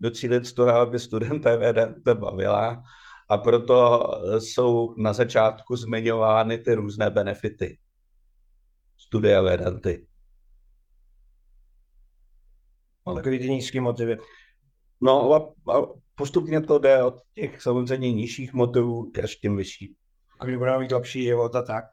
docílit 0.01 0.47
z 0.47 0.53
toho, 0.53 0.71
aby 0.71 0.99
studenta 0.99 1.57
Vedanta 1.57 2.15
bavila 2.15 2.83
a 3.29 3.39
proto 3.39 4.09
jsou 4.39 4.95
na 4.99 5.13
začátku 5.13 5.77
zmiňovány 5.77 6.59
ty 6.59 6.75
různé 6.75 7.11
benefity 7.11 7.79
studia 8.97 9.43
Vedanty. 9.43 10.07
Takový 13.15 13.39
ty 13.39 13.51
nízký 13.51 13.81
motivy. 13.81 14.19
No 15.01 15.33
a, 15.33 15.37
a 15.73 15.83
postupně 16.15 16.61
to 16.61 16.79
jde 16.79 17.03
od 17.03 17.15
těch 17.35 17.63
samozřejmě 17.63 18.13
nižších 18.13 18.53
motivů 18.53 19.13
až 19.25 19.37
tím 19.37 19.57
vyšší. 19.57 19.97
A 20.39 20.45
když 20.45 20.57
budeme 20.57 20.79
mít 20.79 20.93
lepší 20.93 21.23
život 21.23 21.55
a 21.55 21.63
tak? 21.63 21.85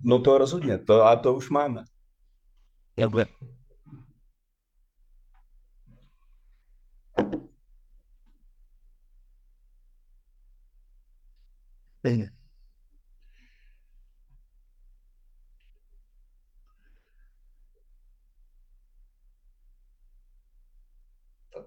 No 0.00 0.18
to 0.18 0.38
rozhodně, 0.38 0.78
to 0.78 1.02
a 1.02 1.16
to 1.16 1.34
už 1.34 1.50
máme. 1.50 1.84
Dobře. 2.96 3.26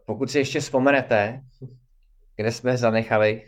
Pokud 0.05 0.31
si 0.31 0.37
ještě 0.37 0.59
vzpomenete, 0.59 1.41
kde 2.35 2.51
jsme 2.51 2.77
zanechali 2.77 3.45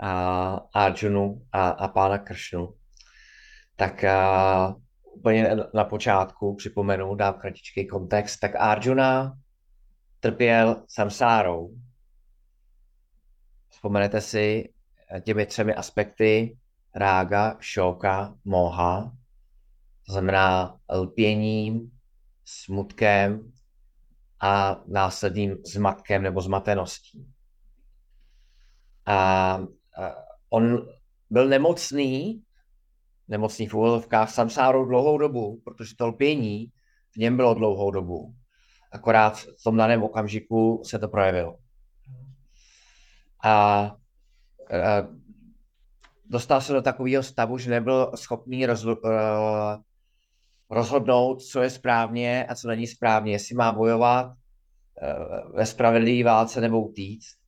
a 0.00 0.52
Arjunu 0.74 1.46
a, 1.52 1.68
a 1.68 1.88
pána 1.88 2.18
Kršnu, 2.18 2.74
tak 3.76 4.04
a, 4.04 4.74
úplně 5.04 5.56
na 5.74 5.84
počátku 5.84 6.54
připomenu, 6.56 7.14
dám 7.14 7.34
kratičký 7.34 7.86
kontext, 7.86 8.40
tak 8.40 8.56
Arjuna 8.56 9.38
trpěl 10.20 10.84
samsárou, 10.88 11.74
vzpomenete 13.68 14.20
si 14.20 14.72
těmi 15.20 15.46
třemi 15.46 15.74
aspekty 15.74 16.58
rága, 16.94 17.56
šoka, 17.60 18.34
moha, 18.44 19.12
to 20.06 20.12
znamená 20.12 20.78
lpěním, 20.94 21.90
smutkem 22.44 23.52
a 24.40 24.80
následným 24.86 25.56
zmatkem 25.64 26.22
nebo 26.22 26.40
zmateností. 26.40 27.26
A, 29.06 29.58
on 30.50 30.88
byl 31.30 31.48
nemocný, 31.48 32.42
nemocný 33.28 33.66
v 33.66 33.74
úvodovkách 33.74 34.30
samsárou 34.30 34.84
dlouhou 34.84 35.18
dobu, 35.18 35.60
protože 35.64 35.96
to 35.96 36.06
lpění 36.06 36.72
v 37.12 37.16
něm 37.16 37.36
bylo 37.36 37.54
dlouhou 37.54 37.90
dobu. 37.90 38.34
Akorát 38.92 39.38
v 39.38 39.62
tom 39.64 39.76
daném 39.76 40.02
okamžiku 40.02 40.82
se 40.86 40.98
to 40.98 41.08
projevilo. 41.08 41.58
A 43.44 43.96
dostal 46.26 46.60
se 46.60 46.72
do 46.72 46.82
takového 46.82 47.22
stavu, 47.22 47.58
že 47.58 47.70
nebyl 47.70 48.12
schopný 48.14 48.66
rozlo, 48.66 48.96
uh, 48.96 49.10
rozhodnout, 50.70 51.42
co 51.42 51.62
je 51.62 51.70
správně 51.70 52.46
a 52.46 52.54
co 52.54 52.68
není 52.68 52.86
správně, 52.86 53.32
jestli 53.32 53.54
má 53.54 53.72
bojovat 53.72 54.26
uh, 54.26 55.56
ve 55.56 55.66
spravedlivé 55.66 56.30
válce 56.30 56.60
nebo 56.60 56.80
utíct. 56.88 57.38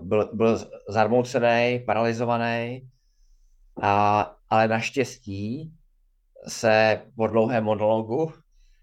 Byl, 0.00 0.30
byl 0.32 0.58
zarmoucený, 0.88 1.82
paralizovaný, 1.86 2.88
a, 3.82 4.36
ale 4.50 4.68
naštěstí 4.68 5.72
se 6.48 7.02
po 7.16 7.26
dlouhém 7.26 7.64
monologu, 7.64 8.32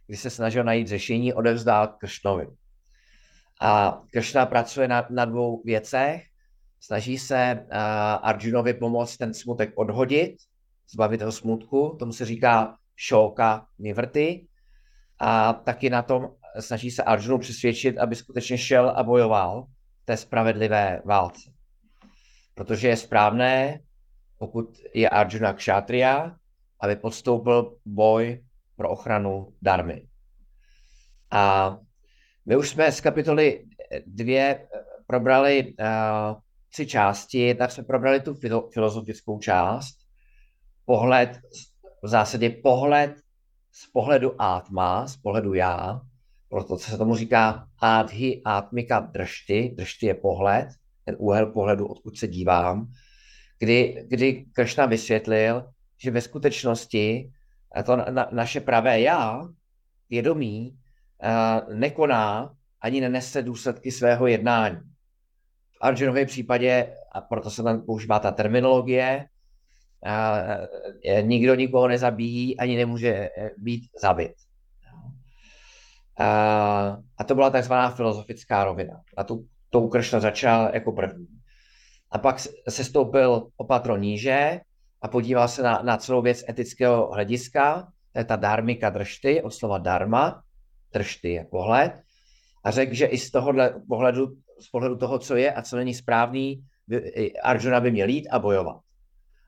kdy 0.07 0.17
se 0.17 0.29
snažil 0.29 0.63
najít 0.63 0.87
řešení, 0.87 1.33
odevzdal 1.33 1.87
Kršnovi. 1.87 2.47
A 3.61 4.01
Kršna 4.11 4.45
pracuje 4.45 4.87
na, 4.87 5.07
na 5.09 5.25
dvou 5.25 5.63
věcech. 5.63 6.28
Snaží 6.79 7.17
se 7.17 7.59
uh, 7.61 7.77
Arjunovi 8.21 8.73
pomoct 8.73 9.17
ten 9.17 9.33
smutek 9.33 9.71
odhodit, 9.75 10.35
zbavit 10.91 11.17
toho 11.17 11.31
smutku, 11.31 11.95
tomu 11.99 12.13
se 12.13 12.25
říká 12.25 12.77
šoka 12.95 13.65
nivrty. 13.79 14.47
A 15.19 15.53
taky 15.53 15.89
na 15.89 16.01
tom 16.01 16.29
snaží 16.59 16.91
se 16.91 17.03
Arjunu 17.03 17.37
přesvědčit, 17.37 17.97
aby 17.97 18.15
skutečně 18.15 18.57
šel 18.57 18.89
a 18.89 19.03
bojoval 19.03 19.63
v 20.03 20.05
té 20.05 20.17
spravedlivé 20.17 21.01
válce. 21.05 21.51
Protože 22.55 22.87
je 22.87 22.97
správné, 22.97 23.79
pokud 24.37 24.77
je 24.93 25.09
Arjuna 25.09 25.53
kšátria, 25.53 26.35
aby 26.79 26.95
podstoupil 26.95 27.77
boj 27.85 28.43
pro 28.75 28.89
ochranu 28.89 29.53
darmy. 29.61 30.07
A 31.31 31.77
my 32.45 32.57
už 32.57 32.69
jsme 32.69 32.91
z 32.91 33.01
kapitoly 33.01 33.65
dvě 34.05 34.67
probrali 35.07 35.73
uh, 35.79 36.39
tři 36.69 36.87
části, 36.87 37.55
tak 37.55 37.71
jsme 37.71 37.83
probrali 37.83 38.19
tu 38.19 38.35
filozofickou 38.73 39.39
část, 39.39 39.97
pohled, 40.85 41.39
v 42.03 42.07
zásadě 42.07 42.49
pohled 42.49 43.15
z 43.71 43.91
pohledu 43.91 44.41
átma, 44.41 45.07
z 45.07 45.17
pohledu 45.17 45.53
já, 45.53 46.01
proto 46.49 46.77
se 46.77 46.97
tomu 46.97 47.15
říká 47.15 47.67
adhi 47.81 48.41
atmika 48.45 48.99
dršty, 48.99 49.73
dršty 49.77 50.05
je 50.05 50.13
pohled, 50.13 50.67
ten 51.05 51.15
úhel 51.19 51.45
pohledu, 51.45 51.87
odkud 51.87 52.17
se 52.17 52.27
dívám, 52.27 52.87
kdy, 53.59 54.05
kdy 54.07 54.45
Kršna 54.53 54.85
vysvětlil, 54.85 55.69
že 55.97 56.11
ve 56.11 56.21
skutečnosti 56.21 57.31
to 57.85 57.95
na, 57.95 58.27
naše 58.31 58.59
pravé 58.59 59.01
já, 59.01 59.47
vědomí, 60.09 60.77
uh, 61.23 61.73
nekoná 61.75 62.53
ani 62.81 63.01
nenese 63.01 63.41
důsledky 63.41 63.91
svého 63.91 64.27
jednání. 64.27 64.79
V 65.81 65.85
Arjunově 65.85 66.25
případě, 66.25 66.93
a 67.11 67.21
proto 67.21 67.49
se 67.49 67.63
tam 67.63 67.81
používá 67.81 68.19
ta 68.19 68.31
terminologie, 68.31 69.25
uh, 70.05 71.21
nikdo 71.21 71.55
nikoho 71.55 71.87
nezabíjí, 71.87 72.57
ani 72.57 72.77
nemůže 72.77 73.29
eh, 73.37 73.51
být 73.57 73.83
zabit. 74.01 74.31
Uh, 76.19 77.03
a 77.17 77.23
to 77.27 77.35
byla 77.35 77.49
takzvaná 77.49 77.89
filozofická 77.89 78.63
rovina. 78.63 79.01
A 79.17 79.23
tu, 79.23 79.45
tou 79.69 79.87
Kršna 79.87 80.19
začal 80.19 80.69
jako 80.73 80.91
první. 80.91 81.27
A 82.11 82.17
pak 82.17 82.39
se 82.69 82.83
stoupil 82.83 83.47
opatro 83.57 83.97
níže 83.97 84.59
a 85.01 85.07
podíval 85.07 85.47
se 85.47 85.63
na, 85.63 85.81
na 85.83 85.97
celou 85.97 86.21
věc 86.21 86.43
etického 86.49 87.11
hlediska, 87.11 87.87
to 88.13 88.19
je 88.19 88.25
ta 88.25 88.35
dharmika 88.35 88.89
dršty, 88.89 89.41
od 89.41 89.53
slova 89.53 89.77
dharma, 89.77 90.43
dršty 90.93 91.29
je 91.29 91.45
pohled, 91.45 92.01
a 92.63 92.71
řekl, 92.71 92.93
že 92.93 93.05
i 93.05 93.17
z 93.17 93.31
tohohle 93.31 93.81
pohledu, 93.87 94.27
z 94.59 94.69
pohledu 94.69 94.95
toho, 94.95 95.19
co 95.19 95.35
je 95.35 95.53
a 95.53 95.61
co 95.61 95.75
není 95.77 95.93
správný, 95.93 96.63
by, 96.87 97.33
Arjuna 97.43 97.79
by 97.79 97.91
měl 97.91 98.09
jít 98.09 98.27
a 98.27 98.39
bojovat. 98.39 98.79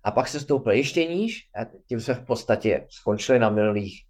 A 0.04 0.12
pak 0.12 0.28
se 0.28 0.39
stoupil 0.39 0.71
ještě 0.71 1.06
níž, 1.06 1.50
a 1.56 1.65
tím 1.88 2.00
jsme 2.00 2.13
v 2.13 2.26
podstatě 2.26 2.86
skončili 2.89 3.39
na 3.39 3.50
minulých 3.50 4.04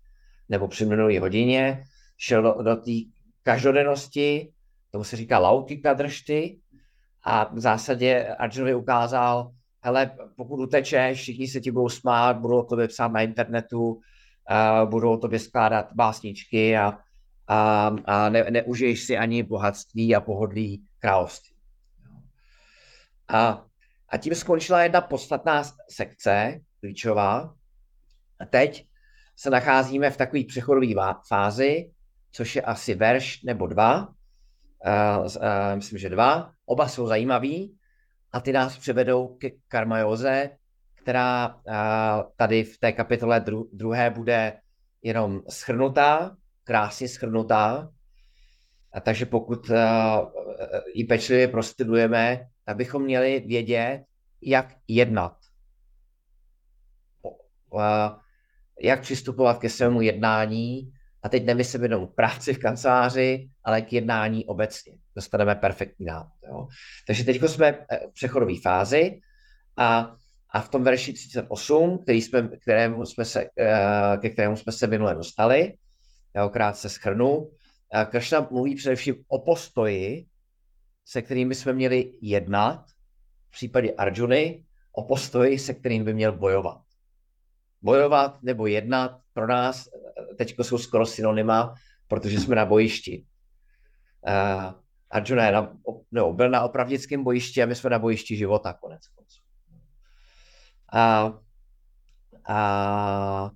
nebo 0.50 0.68
při 0.68 0.86
minulý 0.86 1.18
hodině, 1.18 1.84
šel 2.18 2.42
do, 2.42 2.64
do 2.64 2.76
té 2.76 2.92
každodennosti, 3.44 4.52
tomu 4.92 5.04
se 5.04 5.16
říká 5.16 5.40
laukika 5.40 5.94
dršty, 5.94 6.60
a 7.24 7.54
v 7.54 7.60
zásadě 7.60 8.36
Arjunovi 8.40 8.76
ukázal, 8.76 9.52
hele, 9.82 10.12
pokud 10.36 10.60
utečeš, 10.60 11.22
všichni 11.22 11.48
se 11.48 11.62
ti 11.62 11.72
budou 11.72 11.90
smát, 11.90 12.38
budou 12.38 12.60
o 12.60 12.64
tobě 12.64 12.88
psát 12.88 13.12
na 13.12 13.22
internetu, 13.22 13.86
uh, 13.86 14.90
budou 14.90 15.14
o 15.14 15.18
tobě 15.18 15.40
skládat 15.40 15.94
básničky 15.94 16.78
a, 16.78 16.98
a, 17.48 17.92
a 18.06 18.30
ne, 18.30 18.52
neužiješ 18.52 19.04
si 19.04 19.18
ani 19.18 19.44
bohatství 19.44 20.16
a 20.16 20.22
pohodlí 20.22 20.84
království. 21.02 21.56
A, 23.28 23.66
a 24.10 24.18
tím 24.18 24.36
skončila 24.36 24.84
jedna 24.84 25.02
podstatná 25.02 25.64
sekce, 25.90 26.60
klíčová. 26.80 27.56
A 28.40 28.46
teď 28.46 28.88
se 29.36 29.50
nacházíme 29.50 30.10
v 30.10 30.18
takové 30.18 30.44
přechodové 30.44 31.14
fázi, 31.28 31.92
což 32.32 32.56
je 32.56 32.62
asi 32.62 32.96
verš 32.96 33.44
nebo 33.44 33.68
dva, 33.68 34.08
uh, 34.08 35.26
uh, 35.26 35.32
myslím, 35.76 36.00
že 36.00 36.10
dva. 36.10 36.52
Oba 36.66 36.88
jsou 36.88 37.08
zajímavý 37.08 37.78
a 38.32 38.40
ty 38.40 38.52
nás 38.54 38.78
převedou 38.78 39.28
ke 39.28 39.50
karmajoze, 39.68 40.50
která 40.96 41.56
uh, 41.56 42.32
tady 42.36 42.64
v 42.64 42.78
té 42.78 42.92
kapitole 42.92 43.40
dru- 43.40 43.70
druhé 43.74 44.10
bude 44.10 44.62
jenom 45.02 45.42
schrnutá, 45.50 46.38
krásně 46.64 47.08
schrnutá. 47.08 47.90
A 48.94 49.00
takže 49.00 49.26
pokud 49.26 49.70
uh, 49.70 49.78
ji 50.94 51.04
pečlivě 51.04 51.48
prostudujeme, 51.48 52.48
tak 52.66 52.78
bychom 52.78 53.04
měli 53.04 53.40
vědět, 53.40 54.04
jak 54.42 54.76
jednat. 54.88 55.38
Uh, 57.70 57.82
jak 58.82 59.02
přistupovat 59.02 59.58
ke 59.58 59.70
svému 59.70 60.02
jednání, 60.02 60.92
a 61.24 61.30
teď 61.30 61.46
nemyslím 61.46 61.84
jenom 61.84 62.08
práci 62.08 62.54
v 62.54 62.60
kanceláři, 62.60 63.50
ale 63.64 63.82
k 63.82 63.94
jednání 63.94 64.46
obecně. 64.46 64.94
Dostaneme 65.16 65.56
perfektní 65.56 66.06
návod. 66.06 66.32
Jo. 66.48 66.68
Takže 67.08 67.24
teď 67.24 67.42
jsme 67.44 67.86
v 68.10 68.14
přechodové 68.14 68.54
fázi 68.64 69.20
a, 69.78 70.16
a 70.50 70.62
v 70.62 70.70
tom 70.70 70.84
verši 70.84 71.14
38, 71.14 71.98
který 72.04 72.22
jsme, 72.22 72.50
kterému 72.62 73.06
jsme 73.06 73.26
se, 73.26 73.50
eh, 73.60 74.18
ke 74.22 74.30
kterému 74.30 74.56
jsme 74.58 74.72
se 74.72 74.88
minule 74.88 75.16
dostali, 75.16 75.74
já 76.36 76.50
krátce 76.50 76.90
schrnu, 76.90 77.52
Kršna 78.10 78.48
mluví 78.52 78.76
především 78.76 79.16
o 79.28 79.40
postoji, 79.40 80.26
se 81.06 81.22
kterými 81.22 81.56
jsme 81.56 81.74
měli 81.74 82.12
jednat, 82.22 82.86
v 83.48 83.52
případě 83.52 83.92
Arjuny, 83.92 84.66
o 84.92 85.04
postoji, 85.04 85.60
se 85.60 85.74
kterým 85.74 86.06
by 86.06 86.14
měl 86.14 86.32
bojovat. 86.32 86.82
Bojovat 87.82 88.44
nebo 88.44 88.68
jednat 88.68 89.22
pro 89.34 89.48
nás 89.48 89.90
teď 90.38 90.56
jsou 90.62 90.78
skoro 90.78 91.06
synonyma, 91.06 91.76
protože 92.08 92.40
jsme 92.40 92.56
na 92.56 92.66
bojišti. 92.66 93.26
Arjuna 95.10 95.46
je 95.46 95.52
na, 95.52 95.78
no, 96.12 96.34
byl 96.34 96.50
na 96.50 96.62
opravdickém 96.62 97.24
bojišti 97.24 97.64
a 97.64 97.66
my 97.66 97.76
jsme 97.76 97.90
na 97.90 98.00
bojišti 98.00 98.38
života 98.38 98.74
konec 98.74 99.08
konců. 99.08 99.42
A, 100.94 101.34
a, 102.48 103.52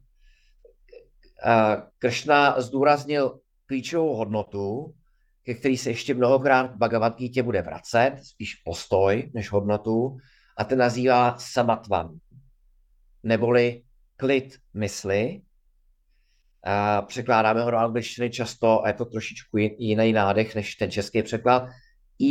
a 1.43 1.77
Kršna 1.97 2.61
zdůraznil 2.61 3.39
klíčovou 3.65 4.15
hodnotu, 4.15 4.95
ke 5.43 5.53
který 5.53 5.77
se 5.77 5.89
ještě 5.89 6.13
mnohokrát 6.13 6.75
Bhagavad 6.75 7.17
Gita 7.17 7.43
bude 7.43 7.61
vracet, 7.61 8.19
spíš 8.23 8.55
postoj 8.55 9.31
než 9.33 9.51
hodnotu, 9.51 10.17
a 10.57 10.63
ten 10.63 10.79
nazývá 10.79 11.37
samatvan, 11.37 12.19
neboli 13.23 13.83
klid 14.17 14.59
mysli, 14.73 15.41
a 16.65 17.01
překládáme 17.01 17.63
ho 17.63 17.71
do 17.71 17.77
angličtiny 17.77 18.29
často 18.29 18.83
a 18.83 18.87
je 18.87 18.93
to 18.93 19.05
trošičku 19.05 19.57
jiný 19.57 20.13
nádech 20.13 20.55
než 20.55 20.75
ten 20.75 20.91
český 20.91 21.23
překlad. 21.23 21.69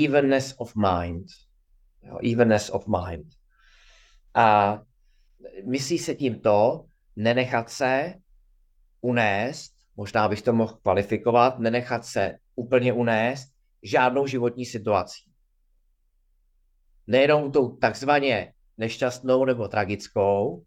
Evenness 0.05 0.55
of 0.59 0.73
mind. 0.77 1.27
Jo, 2.03 2.19
evenness 2.33 2.71
of 2.71 2.87
mind. 2.89 3.27
A 4.35 4.79
myslí 5.67 5.99
se 5.99 6.15
tím 6.15 6.41
to, 6.41 6.85
nenechat 7.17 7.71
se 7.71 8.15
unést, 9.01 9.74
možná 9.97 10.29
bych 10.29 10.43
to 10.43 10.53
mohl 10.53 10.79
kvalifikovat, 10.83 11.59
nenechat 11.59 12.05
se 12.05 12.39
úplně 12.55 12.93
unést 12.93 13.49
žádnou 13.83 14.27
životní 14.27 14.67
situací. 14.67 15.23
nejenom 17.07 17.53
tou 17.53 17.77
takzvaně 17.77 18.53
nešťastnou 18.79 19.45
nebo 19.45 19.69
tragickou, 19.69 20.65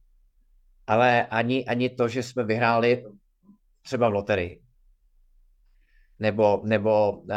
ale 0.87 1.27
ani, 1.27 1.65
ani 1.65 1.89
to, 1.89 2.07
že 2.07 2.23
jsme 2.23 2.43
vyhráli 2.43 3.05
třeba 3.81 4.09
v 4.09 4.13
loterii. 4.13 4.61
Nebo, 6.19 6.61
nebo 6.65 7.11
uh, 7.11 7.27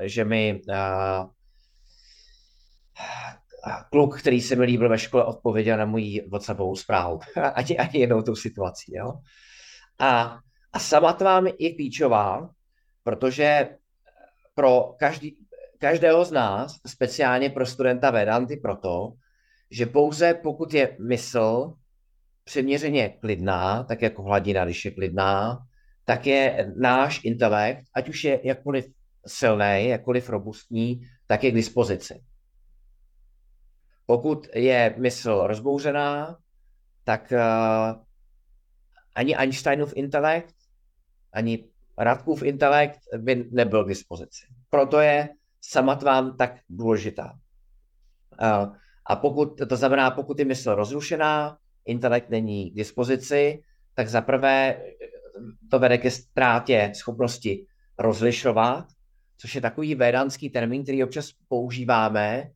že 0.00 0.24
mi 0.24 0.62
uh, 0.68 1.30
kluk, 3.90 4.20
který 4.20 4.40
se 4.40 4.56
mi 4.56 4.64
líbil 4.64 4.88
ve 4.88 4.98
škole, 4.98 5.24
odpověděl 5.24 5.76
na 5.76 5.84
můj 5.84 6.26
WhatsAppovou 6.30 6.76
zprávu. 6.76 7.20
ani, 7.54 7.78
ani 7.78 8.00
jednou 8.00 8.22
tou 8.22 8.36
situací. 8.36 8.94
Jo? 8.94 9.12
A, 9.98 10.38
a 10.72 10.78
samatva 10.78 11.42
je 11.58 11.74
klíčová, 11.74 12.50
protože 13.02 13.68
pro 14.54 14.94
každý, 14.98 15.36
každého 15.78 16.24
z 16.24 16.32
nás, 16.32 16.76
speciálně 16.86 17.50
pro 17.50 17.66
studenta 17.66 18.10
Vedanty, 18.10 18.56
proto, 18.56 19.12
že 19.70 19.86
pouze 19.86 20.34
pokud 20.34 20.74
je 20.74 20.96
mysl 21.00 21.74
přiměřeně 22.44 23.08
klidná, 23.08 23.84
tak 23.84 24.02
jako 24.02 24.22
hladina, 24.22 24.64
když 24.64 24.84
je 24.84 24.90
klidná, 24.90 25.58
tak 26.04 26.26
je 26.26 26.72
náš 26.76 27.20
intelekt, 27.24 27.84
ať 27.94 28.08
už 28.08 28.24
je 28.24 28.40
jakkoliv 28.44 28.86
silný, 29.26 29.88
jakkoliv 29.88 30.28
robustní, 30.28 31.00
tak 31.26 31.44
je 31.44 31.50
k 31.50 31.54
dispozici. 31.54 32.22
Pokud 34.06 34.46
je 34.54 34.94
mysl 34.98 35.46
rozbouřená, 35.46 36.38
tak 37.04 37.32
uh, 37.32 38.02
ani 39.14 39.36
Einsteinův 39.36 39.92
intelekt, 39.96 40.54
ani 41.32 41.64
Radkův 41.98 42.42
intelekt 42.42 43.00
by 43.18 43.48
nebyl 43.50 43.84
k 43.84 43.88
dispozici. 43.88 44.46
Proto 44.70 45.00
je 45.00 45.28
samatvám 45.60 46.36
tak 46.36 46.58
důležitá. 46.68 47.38
A 49.06 49.16
pokud, 49.16 49.60
to 49.68 49.76
znamená, 49.76 50.10
pokud 50.10 50.38
je 50.38 50.44
mysl 50.44 50.74
rozrušená, 50.74 51.58
intelekt 51.84 52.30
není 52.30 52.70
k 52.70 52.74
dispozici, 52.74 53.62
tak 53.94 54.08
zaprvé 54.08 54.82
to 55.70 55.78
vede 55.78 55.98
ke 55.98 56.10
ztrátě 56.10 56.92
schopnosti 56.94 57.66
rozlišovat, 57.98 58.86
což 59.36 59.54
je 59.54 59.60
takový 59.60 59.94
védanský 59.94 60.50
termín, 60.50 60.82
který 60.82 61.04
občas 61.04 61.32
používáme. 61.48 62.50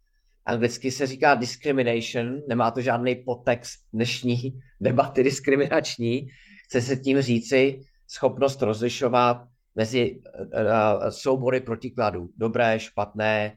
Anglicky 0.47 0.91
se 0.91 1.07
říká 1.07 1.35
discrimination, 1.35 2.41
nemá 2.49 2.71
to 2.71 2.81
žádný 2.81 3.15
podtext 3.15 3.81
dnešní 3.93 4.61
debaty 4.81 5.23
diskriminační. 5.23 6.29
Chce 6.65 6.81
se 6.81 6.97
tím 6.97 7.21
říci 7.21 7.81
schopnost 8.07 8.62
rozlišovat 8.62 9.49
mezi 9.75 10.21
uh, 10.21 11.09
soubory 11.09 11.61
protikladů, 11.61 12.29
dobré, 12.37 12.81
špatné, 12.81 13.57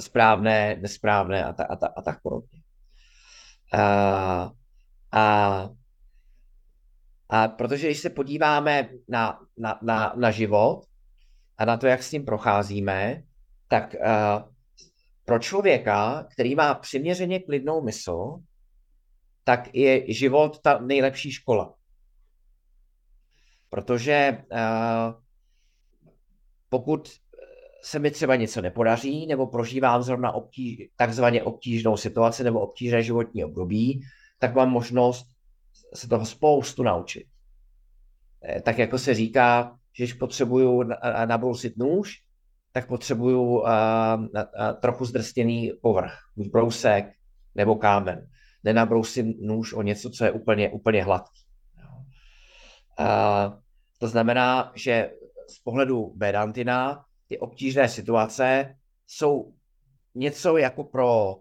správné, 0.00 0.76
nesprávné 0.76 1.44
a, 1.44 1.52
ta, 1.52 1.64
a, 1.64 1.76
ta, 1.76 1.86
a 1.86 2.02
tak 2.02 2.22
podobně. 2.22 2.60
A, 3.72 4.50
a, 5.12 5.68
a 7.28 7.48
protože 7.48 7.86
když 7.86 8.00
se 8.00 8.10
podíváme 8.10 8.88
na, 9.08 9.40
na, 9.58 9.78
na, 9.82 10.14
na 10.16 10.30
život 10.30 10.84
a 11.58 11.64
na 11.64 11.76
to, 11.76 11.86
jak 11.86 12.02
s 12.02 12.10
tím 12.10 12.24
procházíme, 12.24 13.22
tak 13.68 13.94
uh, 13.94 14.48
pro 15.24 15.38
člověka, 15.38 16.26
který 16.32 16.54
má 16.54 16.74
přiměřeně 16.74 17.40
klidnou 17.40 17.82
mysl, 17.82 18.38
tak 19.44 19.74
je 19.74 20.14
život 20.14 20.60
ta 20.60 20.78
nejlepší 20.78 21.32
škola. 21.32 21.74
Protože 23.74 24.44
uh, 24.52 25.14
pokud 26.68 27.08
se 27.82 27.98
mi 27.98 28.10
třeba 28.10 28.36
něco 28.36 28.62
nepodaří, 28.62 29.26
nebo 29.26 29.46
prožívám 29.46 30.02
zrovna 30.02 30.32
obtíž, 30.32 30.78
takzvaně 30.96 31.42
obtížnou 31.42 31.96
situaci 31.96 32.44
nebo 32.44 32.60
obtížné 32.60 33.02
životní 33.02 33.44
období, 33.44 34.02
tak 34.38 34.54
mám 34.54 34.70
možnost 34.70 35.26
se 35.94 36.08
toho 36.08 36.26
spoustu 36.26 36.82
naučit. 36.82 37.26
Eh, 38.44 38.60
tak 38.60 38.78
jako 38.78 38.98
se 38.98 39.14
říká, 39.14 39.78
že 39.92 40.04
když 40.04 40.12
potřebuju 40.12 40.82
nabrousit 41.26 41.76
nůž, 41.76 42.22
tak 42.72 42.88
potřebuju 42.88 43.42
uh, 43.42 43.68
trochu 44.80 45.04
zdrstěný 45.04 45.72
povrch, 45.82 46.14
buď 46.36 46.50
brousek 46.50 47.12
nebo 47.54 47.76
kámen. 47.76 48.28
Nenabrousím 48.64 49.34
nůž 49.40 49.72
o 49.72 49.82
něco, 49.82 50.10
co 50.10 50.24
je 50.24 50.30
úplně, 50.30 50.70
úplně 50.70 51.04
hladký. 51.04 51.42
Uh, 53.00 53.63
to 54.04 54.08
znamená, 54.08 54.72
že 54.74 55.10
z 55.50 55.58
pohledu 55.58 56.12
Vedantina 56.16 57.04
ty 57.28 57.38
obtížné 57.38 57.88
situace 57.88 58.76
jsou 59.06 59.54
něco 60.14 60.56
jako 60.56 60.84
pro 60.84 61.36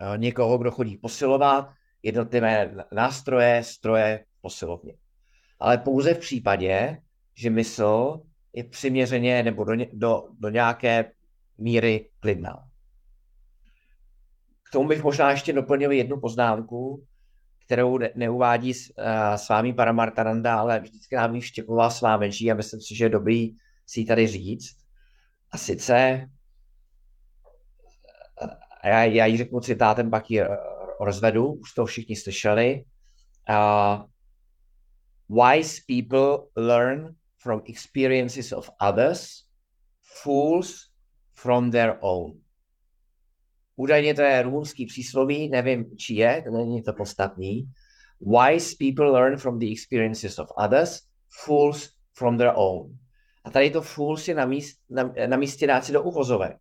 eh, 0.00 0.18
někoho, 0.18 0.58
kdo 0.58 0.70
chodí 0.70 0.96
posilovat 0.96 1.70
jednotlivé 2.02 2.74
nástroje, 2.92 3.64
stroje 3.64 4.24
posilovně. 4.40 4.94
Ale 5.58 5.78
pouze 5.78 6.14
v 6.14 6.18
případě, 6.18 6.98
že 7.34 7.50
mysl 7.50 8.20
je 8.52 8.64
přiměřeně 8.64 9.42
nebo 9.42 9.64
do, 9.64 9.72
do, 9.92 10.28
do 10.38 10.48
nějaké 10.48 11.12
míry 11.58 12.08
klidná. 12.20 12.64
K 14.62 14.72
tomu 14.72 14.88
bych 14.88 15.02
možná 15.02 15.30
ještě 15.30 15.52
doplnil 15.52 15.92
jednu 15.92 16.20
poznámku, 16.20 17.06
kterou 17.70 17.98
neuvádí 18.14 18.74
s, 18.74 18.90
uh, 18.98 19.34
s 19.36 19.48
vámi 19.48 19.72
Paramartananda, 19.72 20.60
ale 20.60 20.80
vždycky 20.80 21.16
nám 21.16 21.34
ji 21.34 21.40
vštěpoval 21.40 21.90
s 21.90 22.00
vámi 22.00 22.30
a 22.50 22.54
myslím 22.54 22.80
si, 22.80 22.96
že 22.96 23.04
je 23.04 23.08
dobrý 23.08 23.56
si 23.86 24.00
ji 24.00 24.06
tady 24.06 24.26
říct. 24.26 24.76
A 25.52 25.58
sice, 25.58 26.28
a 28.80 28.88
já, 28.88 29.04
já 29.04 29.26
ji 29.26 29.36
řeknu 29.36 29.60
citátem, 29.60 30.10
pak 30.10 30.30
ji 30.30 30.42
rozvedu, 31.00 31.52
už 31.52 31.72
to 31.72 31.86
všichni 31.86 32.16
slyšeli. 32.16 32.84
Uh, 33.50 34.02
wise 35.46 35.82
people 35.86 36.46
learn 36.56 37.14
from 37.38 37.62
experiences 37.68 38.52
of 38.52 38.70
others, 38.82 39.44
fools 40.22 40.90
from 41.34 41.70
their 41.70 41.96
own. 42.00 42.39
Údajně 43.80 44.14
to 44.14 44.22
je 44.22 44.42
rumunský 44.42 44.86
přísloví, 44.86 45.48
nevím, 45.48 45.96
či 45.96 46.14
je, 46.14 46.42
to 46.42 46.50
není 46.50 46.82
to 46.82 46.92
podstatný. 46.92 47.72
Wise 48.20 48.76
people 48.78 49.10
learn 49.10 49.36
from 49.36 49.58
the 49.58 49.66
experiences 49.72 50.38
of 50.38 50.52
others, 50.56 51.02
fools 51.44 51.90
from 52.14 52.38
their 52.38 52.52
own. 52.54 52.98
A 53.44 53.50
tady 53.50 53.70
to 53.70 53.82
full 53.82 54.16
si 54.16 54.34
na, 54.34 54.46
míst, 54.46 54.78
na, 54.90 55.12
na 55.26 55.36
místě 55.36 55.66
dát 55.66 55.84
si 55.84 55.92
do 55.92 56.02
uvozovek. 56.02 56.56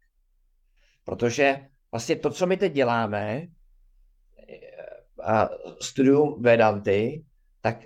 Protože 1.03 1.67
vlastně 1.91 2.15
to, 2.15 2.29
co 2.29 2.47
my 2.47 2.57
teď 2.57 2.73
děláme, 2.73 3.47
a 5.23 5.49
studium 5.81 6.41
Vedanty, 6.41 7.23
tak 7.61 7.77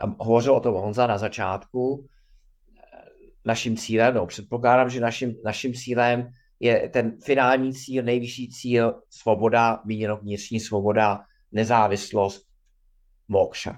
a 0.00 0.24
hovořil 0.24 0.54
o 0.54 0.60
tom 0.60 0.74
Honza 0.74 1.06
na 1.06 1.18
začátku, 1.18 2.06
naším 3.44 3.76
cílem, 3.76 4.14
no 4.14 4.26
předpokládám, 4.26 4.90
že 4.90 5.00
naším, 5.00 5.36
naším 5.44 5.74
cílem 5.74 6.32
je 6.60 6.88
ten 6.88 7.20
finální 7.20 7.74
cíl, 7.74 8.04
nejvyšší 8.04 8.48
cíl, 8.48 9.02
svoboda, 9.10 9.80
míněno 9.84 10.16
vnitřní 10.16 10.60
svoboda, 10.60 11.24
nezávislost, 11.52 12.46
mokša. 13.28 13.70
Uh, 13.70 13.76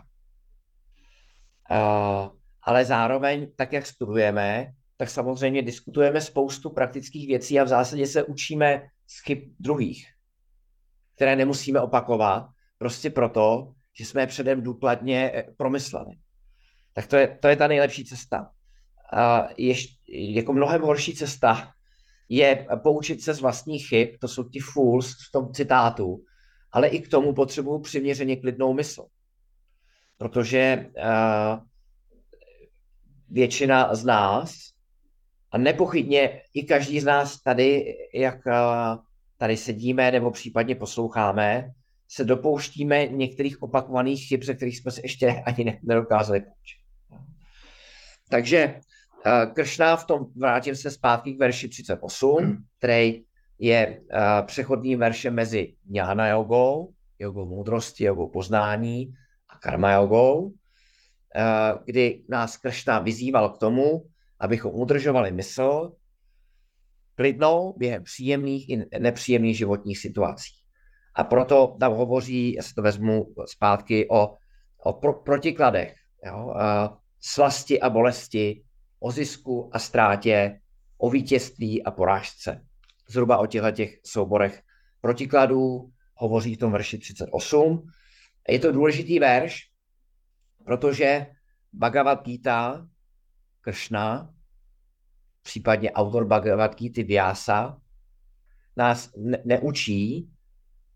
ale 2.62 2.84
zároveň, 2.84 3.52
tak 3.56 3.72
jak 3.72 3.86
studujeme, 3.86 4.72
tak 4.96 5.10
samozřejmě 5.10 5.62
diskutujeme 5.62 6.20
spoustu 6.20 6.70
praktických 6.70 7.26
věcí 7.26 7.60
a 7.60 7.64
v 7.64 7.68
zásadě 7.68 8.06
se 8.06 8.22
učíme 8.22 8.82
z 9.06 9.24
chyb 9.24 9.38
druhých, 9.60 10.06
které 11.14 11.36
nemusíme 11.36 11.80
opakovat, 11.80 12.48
prostě 12.78 13.10
proto, 13.10 13.72
že 13.98 14.04
jsme 14.04 14.22
je 14.22 14.26
předem 14.26 14.62
důkladně 14.62 15.30
eh, 15.34 15.42
promysleli. 15.56 16.16
Tak 16.92 17.06
to 17.06 17.16
je, 17.16 17.38
to 17.40 17.48
je 17.48 17.56
ta 17.56 17.66
nejlepší 17.66 18.04
cesta. 18.04 18.50
A 19.12 19.48
ještě, 19.56 19.94
jako 20.08 20.52
mnohem 20.52 20.82
horší 20.82 21.14
cesta 21.14 21.72
je 22.36 22.66
poučit 22.82 23.22
se 23.22 23.34
z 23.34 23.40
vlastních 23.40 23.88
chyb, 23.88 24.08
to 24.20 24.28
jsou 24.28 24.44
ti 24.44 24.60
fools 24.60 25.12
v 25.28 25.32
tom 25.32 25.52
citátu, 25.52 26.24
ale 26.72 26.88
i 26.88 27.00
k 27.00 27.08
tomu 27.08 27.34
potřebuju 27.34 27.80
přiměřeně 27.80 28.36
klidnou 28.36 28.72
mysl. 28.72 29.06
Protože 30.18 30.86
uh, 30.96 31.58
většina 33.28 33.94
z 33.94 34.04
nás, 34.04 34.72
a 35.52 35.58
nepochybně 35.58 36.42
i 36.54 36.62
každý 36.62 37.00
z 37.00 37.04
nás 37.04 37.42
tady, 37.42 37.94
jak 38.14 38.46
eh, 38.46 38.52
tady 39.38 39.56
sedíme 39.56 40.10
nebo 40.10 40.30
případně 40.30 40.74
posloucháme, 40.74 41.70
se 42.08 42.24
dopouštíme 42.24 43.06
některých 43.06 43.62
opakovaných 43.62 44.28
chyb, 44.28 44.42
ze 44.42 44.54
kterých 44.54 44.78
jsme 44.78 44.90
se 44.90 45.00
ještě 45.04 45.26
ani 45.46 45.80
nedokázali 45.82 46.40
poučit. 46.40 46.82
Takže 48.28 48.80
eh, 49.26 49.46
Kršná 49.46 49.96
v 49.96 50.06
tom, 50.06 50.26
vrátím 50.36 50.76
se 50.76 50.90
zpátky 50.90 51.34
k 51.34 51.38
verši 51.38 51.68
38, 51.68 52.64
který 52.78 53.24
je 53.58 54.00
uh, 54.00 54.46
přechodným 54.46 54.98
veršem 54.98 55.34
mezi 55.34 55.74
jnana 55.86 56.28
jogou, 56.28 56.92
jogou 57.18 57.46
moudrosti, 57.46 58.04
jogou 58.04 58.28
poznání 58.28 59.14
a 59.48 59.58
karma 59.58 59.92
jogou. 59.92 60.52
Eh, 61.36 61.78
kdy 61.84 62.22
nás 62.28 62.56
Kršna 62.56 62.98
vyzýval 62.98 63.50
k 63.50 63.58
tomu, 63.58 64.06
abychom 64.40 64.74
udržovali 64.74 65.32
mysl 65.32 65.92
klidnou 67.14 67.74
během 67.76 68.04
příjemných 68.04 68.68
i 68.68 68.84
nepříjemných 68.98 69.56
životních 69.56 69.98
situací. 69.98 70.52
A 71.14 71.24
proto 71.24 71.76
tam 71.80 71.92
hovoří, 71.92 72.54
já 72.54 72.62
si 72.62 72.74
to 72.74 72.82
vezmu 72.82 73.34
zpátky, 73.46 74.08
o, 74.10 74.36
o 74.84 74.92
pro, 74.92 75.12
protikladech, 75.12 75.94
jo? 76.26 76.54
A 76.56 76.98
slasti 77.20 77.80
a 77.80 77.90
bolesti, 77.90 78.62
o 79.02 79.10
zisku 79.10 79.70
a 79.72 79.78
ztrátě, 79.78 80.60
o 80.98 81.10
vítězství 81.10 81.84
a 81.84 81.90
porážce. 81.90 82.66
Zhruba 83.08 83.38
o 83.38 83.46
těchto 83.46 83.70
těch 83.70 84.00
souborech 84.04 84.62
protikladů 85.00 85.92
hovoří 86.14 86.54
v 86.54 86.58
tom 86.58 86.72
verši 86.72 86.98
38. 86.98 87.90
Je 88.48 88.58
to 88.58 88.72
důležitý 88.72 89.18
verš, 89.18 89.70
protože 90.64 91.26
Bhagavad 91.72 92.24
Gita, 92.24 92.88
Kršna, 93.60 94.34
případně 95.42 95.92
autor 95.92 96.26
Bhagavad 96.26 96.76
Gita 96.76 97.02
Vyasa, 97.06 97.80
nás 98.76 99.10
ne- 99.16 99.42
neučí, 99.44 100.30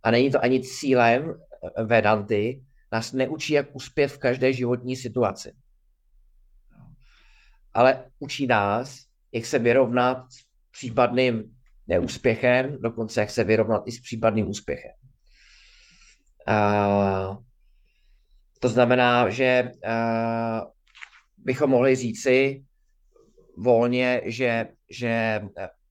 a 0.03 0.11
není 0.11 0.31
to 0.31 0.45
ani 0.45 0.61
cílem 0.61 1.41
Vedanty, 1.85 2.65
nás 2.93 3.13
neučí, 3.13 3.53
jak 3.53 3.77
uspět 3.77 4.09
v 4.09 4.19
každé 4.19 4.53
životní 4.53 4.97
situaci. 4.97 5.53
Ale 7.77 8.05
učí 8.19 8.47
nás, 8.47 9.05
jak 9.33 9.47
se 9.47 9.59
vyrovnat 9.59 10.33
s 10.33 10.37
případným 10.71 11.57
neúspěchem, 11.87 12.81
dokonce 12.81 13.21
jak 13.21 13.31
se 13.31 13.45
vyrovnat 13.45 13.83
i 13.87 13.93
s 13.93 14.01
případným 14.01 14.49
úspěchem. 14.49 14.93
Uh, 16.49 17.37
to 18.61 18.69
znamená, 18.69 19.31
že 19.31 19.73
bychom 21.39 21.71
mohli 21.71 21.97
říci 21.97 22.65
volně, 23.57 24.21
že, 24.25 24.69
že 24.91 25.43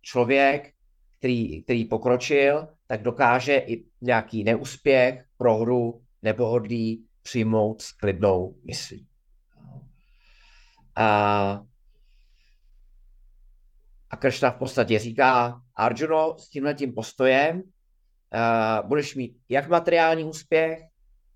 člověk, 0.01 0.73
který, 1.17 1.63
který 1.63 1.85
pokročil, 1.85 2.67
tak 2.87 3.01
dokáže 3.01 3.55
i 3.55 3.85
nějaký 4.01 4.43
neúspěch, 4.43 5.25
prohru, 5.37 6.01
nepohodlí 6.21 7.05
přijmout 7.21 7.81
s 7.81 7.91
klidnou 7.91 8.55
myslí. 8.65 9.07
A, 10.95 11.61
a 14.15 14.17
Kršna 14.17 14.51
v 14.51 14.55
podstatě 14.55 14.99
říká, 14.99 15.61
Arjuno, 15.75 16.35
s 16.39 16.49
tímhle 16.49 16.73
tím 16.73 16.93
postojem 16.93 17.61
uh, 17.61 18.87
budeš 18.87 19.15
mít 19.15 19.37
jak 19.49 19.69
materiální 19.69 20.23
úspěch, 20.23 20.79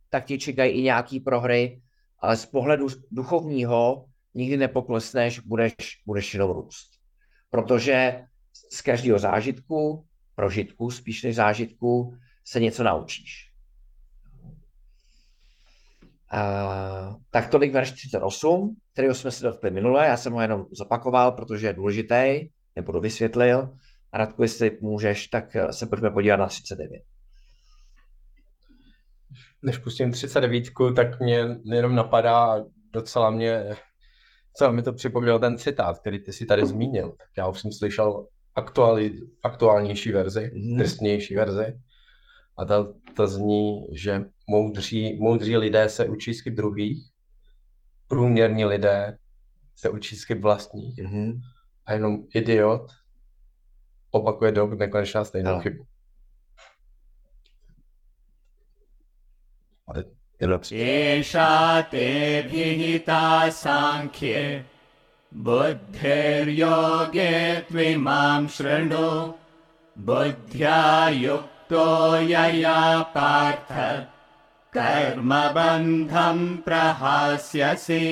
tak 0.10 0.26
ti 0.26 0.38
čekají 0.38 0.72
i 0.72 0.82
nějaký 0.82 1.20
prohry, 1.20 1.82
ale 2.20 2.38
z 2.38 2.46
pohledu 2.46 2.88
duchovního 3.12 4.06
nikdy 4.34 4.58
nepoklesneš, 4.58 5.40
budeš, 5.40 5.76
budeš 6.06 6.34
jenom 6.34 6.52
růst. 6.52 6.92
Protože 7.50 8.24
z 8.72 8.82
každého 8.82 9.20
zážitku, 9.20 10.06
prožitku 10.36 10.92
spíš 10.92 11.24
než 11.24 11.36
se 12.46 12.60
něco 12.60 12.84
naučíš. 12.84 13.52
Uh, 16.34 17.16
tak 17.32 17.50
tolik 17.50 17.74
verš 17.74 17.92
38, 17.92 18.76
který 18.94 19.08
jsme 19.08 19.32
si 19.32 19.44
dotkli 19.44 19.72
minule, 19.72 20.08
já 20.08 20.18
jsem 20.18 20.34
ho 20.34 20.42
jenom 20.42 20.66
zopakoval, 20.72 21.32
protože 21.32 21.68
je 21.68 21.74
důležitý, 21.74 22.50
nebudu 22.76 23.00
vysvětlil. 23.00 23.78
A 24.12 24.18
Radku, 24.18 24.42
jestli 24.42 24.78
můžeš, 24.82 25.28
tak 25.28 25.58
se 25.72 25.86
pojďme 25.86 26.10
podívat 26.10 26.38
na 26.38 26.48
39. 26.48 27.04
Než 29.62 29.78
pustím 29.78 30.12
39, 30.12 30.64
tak 30.96 31.20
mě 31.20 31.48
jenom 31.64 31.96
napadá, 31.96 32.66
docela 32.94 33.30
mě, 33.30 33.76
celá 34.54 34.72
mi 34.72 34.84
to 34.84 34.94
připomněl 34.94 35.40
ten 35.40 35.58
citát, 35.58 36.00
který 36.00 36.20
ty 36.20 36.34
si 36.34 36.46
tady 36.46 36.66
zmínil. 36.66 37.10
Tak 37.10 37.28
já 37.38 37.48
už 37.48 37.60
jsem 37.60 37.72
slyšel 37.72 38.28
aktuální, 38.56 39.20
aktuálnější 39.44 40.12
verzi, 40.12 40.52
mm. 40.54 40.78
trestnější 40.78 41.36
verzi. 41.36 41.80
A 42.58 42.66
ta, 42.66 42.94
ta 43.16 43.28
zní, 43.28 43.88
že 43.92 44.26
moudří, 44.50 45.20
moudří 45.20 45.58
lidé 45.58 45.90
se 45.90 46.06
učí 46.06 46.34
z 46.34 46.44
druhých, 46.44 47.10
průměrní 48.08 48.66
lidé 48.66 49.18
se 49.76 49.90
učí 49.90 50.16
z 50.16 50.40
vlastních. 50.40 50.98
Mm. 50.98 51.34
a 51.90 51.94
jenom 51.94 52.18
idiot 52.34 52.92
opakuje 54.12 54.52
do 54.52 54.68
nekonečna 54.68 55.24
stejnou 55.24 55.56
no. 55.56 55.62
chybu. 55.62 55.86
एषा 60.72 61.82
तेभिहिता 61.92 63.24
साङ्ख्ये 63.50 64.44
बुद्धिर्योगे 65.46 67.34
त्विमां 67.70 68.48
शृणु 68.56 69.10
बुद्ध्या 69.98 70.80
युक्तो 71.10 71.86
यया 72.32 72.80
पार्थ 73.16 73.72
कर्मबन्धं 74.78 76.40
प्रहास्यसि 76.66 78.06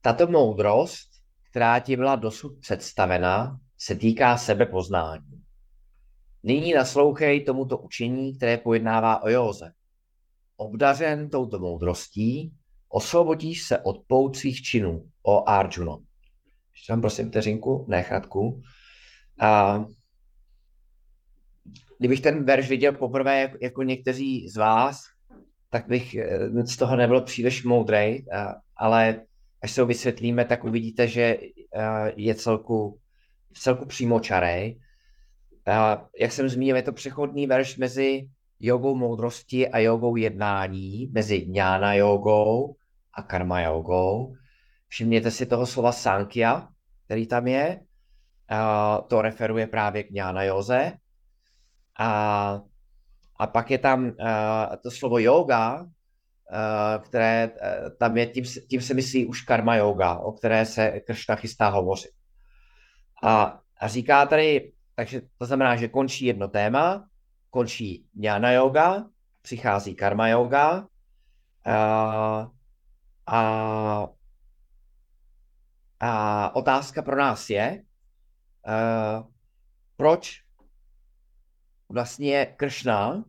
Tato 0.00 0.26
moudrost 0.26 1.10
která 1.50 1.78
ti 1.78 1.96
byla 1.96 2.16
dosud 2.16 2.60
představena, 2.60 3.60
se 3.78 3.94
týká 3.94 4.36
sebepoznání. 4.36 5.42
Nyní 6.42 6.72
naslouchej 6.72 7.44
tomuto 7.44 7.78
učení, 7.78 8.36
které 8.36 8.58
pojednává 8.58 9.22
o 9.22 9.28
józe. 9.28 9.72
Obdařen 10.56 11.30
touto 11.30 11.58
moudrostí, 11.58 12.52
osvobodíš 12.88 13.62
se 13.62 13.78
od 13.78 13.96
pout 14.06 14.36
svých 14.36 14.62
činů, 14.62 15.10
o 15.22 15.48
Arjuno. 15.48 16.02
Ještě 16.72 16.92
vám 16.92 17.00
prosím 17.00 17.28
vteřinku, 17.28 17.86
ne 17.88 18.02
chratku. 18.02 18.62
A 19.40 19.84
kdybych 21.98 22.20
ten 22.20 22.44
verš 22.44 22.68
viděl 22.68 22.92
poprvé 22.92 23.40
jako, 23.40 23.56
jako 23.62 23.82
někteří 23.82 24.48
z 24.48 24.56
vás, 24.56 25.00
tak 25.70 25.88
bych 25.88 26.14
eh, 26.14 26.66
z 26.66 26.76
toho 26.76 26.96
nebyl 26.96 27.20
příliš 27.20 27.64
moudrej, 27.64 28.24
ale 28.76 29.22
až 29.62 29.70
se 29.70 29.80
ho 29.80 29.86
vysvětlíme, 29.86 30.44
tak 30.44 30.64
uvidíte, 30.64 31.08
že 31.08 31.36
eh, 31.74 32.12
je 32.16 32.34
celku, 32.34 33.00
celku 33.52 33.86
přímočarej. 33.86 34.80
Jak 36.20 36.32
jsem 36.32 36.48
zmínil, 36.48 36.76
je 36.76 36.82
to 36.82 36.92
přechodný 36.92 37.46
verš 37.46 37.76
mezi 37.76 38.28
jogou 38.60 38.94
moudrosti 38.94 39.68
a 39.68 39.78
jogou 39.78 40.16
jednání, 40.16 41.10
mezi 41.12 41.36
jnána 41.36 41.94
jogou 41.94 42.76
a 43.14 43.22
karma 43.22 43.60
jogou. 43.60 44.34
Všimněte 44.88 45.30
si 45.30 45.46
toho 45.46 45.66
slova 45.66 45.92
Sankhya, 45.92 46.68
který 47.04 47.26
tam 47.26 47.46
je. 47.46 47.80
To 49.06 49.22
referuje 49.22 49.66
právě 49.66 50.02
k 50.02 50.10
jnána 50.10 50.42
joze. 50.42 50.92
A, 51.98 52.60
a 53.38 53.46
pak 53.46 53.70
je 53.70 53.78
tam 53.78 54.12
to 54.82 54.90
slovo 54.90 55.18
yoga, 55.18 55.86
Eh, 55.86 55.99
které 56.98 57.50
eh, 57.62 57.90
tam 57.90 58.16
je, 58.16 58.26
tím, 58.26 58.44
tím 58.44 58.80
se 58.80 58.94
myslí 58.94 59.26
už 59.26 59.42
karma 59.42 59.76
yoga, 59.76 60.14
o 60.14 60.32
které 60.32 60.66
se 60.66 61.00
Kršna 61.00 61.36
chystá 61.36 61.68
hovořit. 61.68 62.10
A, 63.22 63.60
a 63.80 63.88
říká 63.88 64.26
tady, 64.26 64.72
takže 64.94 65.22
to 65.38 65.46
znamená, 65.46 65.76
že 65.76 65.88
končí 65.88 66.24
jedno 66.24 66.48
téma, 66.48 67.08
končí 67.50 68.06
jnana 68.14 68.52
yoga, 68.52 69.04
přichází 69.42 69.94
karma 69.94 70.28
yoga 70.28 70.86
a, 71.66 72.50
a, 73.26 74.08
a 76.00 76.54
otázka 76.56 77.02
pro 77.02 77.16
nás 77.16 77.50
je, 77.50 77.82
a, 78.66 79.24
proč 79.96 80.42
vlastně 81.88 82.46
Kršna 82.46 83.24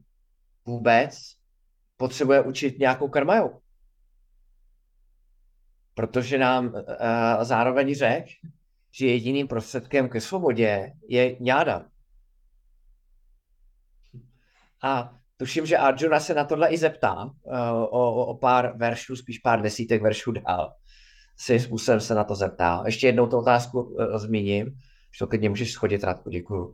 vůbec 0.65 1.40
potřebuje 2.01 2.41
učit 2.41 2.79
nějakou 2.79 3.07
karmajou. 3.07 3.61
Protože 5.93 6.37
nám 6.37 6.65
uh, 6.65 6.81
zároveň 7.41 7.95
řek, 7.95 8.25
že 8.91 9.07
jediným 9.07 9.47
prostředkem 9.47 10.09
ke 10.09 10.21
svobodě 10.21 10.93
je 11.07 11.37
ňáda. 11.39 11.85
A 14.83 15.13
tuším, 15.37 15.65
že 15.65 15.77
Arjuna 15.77 16.19
se 16.19 16.33
na 16.33 16.45
tohle 16.45 16.69
i 16.69 16.77
zeptá 16.77 17.23
uh, 17.23 17.31
o, 17.89 18.25
o 18.25 18.37
pár 18.37 18.77
veršů, 18.77 19.15
spíš 19.15 19.39
pár 19.39 19.61
desítek 19.61 20.01
veršů 20.01 20.31
dál. 20.31 20.73
Svým 21.37 21.59
způsobem 21.59 22.01
se 22.01 22.15
na 22.15 22.23
to 22.23 22.35
zeptá. 22.35 22.83
Ještě 22.85 23.07
jednou 23.07 23.27
tu 23.27 23.37
otázku 23.37 23.81
uh, 23.81 24.17
zmíním, 24.17 24.65
že 25.13 25.19
to 25.19 25.27
klidně 25.27 25.49
můžeš 25.49 25.71
schodit, 25.71 26.03
Radku, 26.03 26.29
děkuju. 26.29 26.65
Uh, 26.65 26.73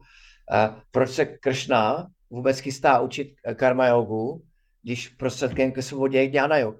proč 0.91 1.09
se 1.09 1.25
Kršna 1.25 2.07
vůbec 2.29 2.59
chystá 2.59 2.99
učit 2.99 3.35
karma 3.55 3.87
jogu 3.87 4.46
když 4.87 5.07
prostředkem 5.07 5.71
ke 5.71 5.81
svobodě 5.81 6.17
je 6.17 6.23
jnana 6.23 6.57
jog. 6.57 6.77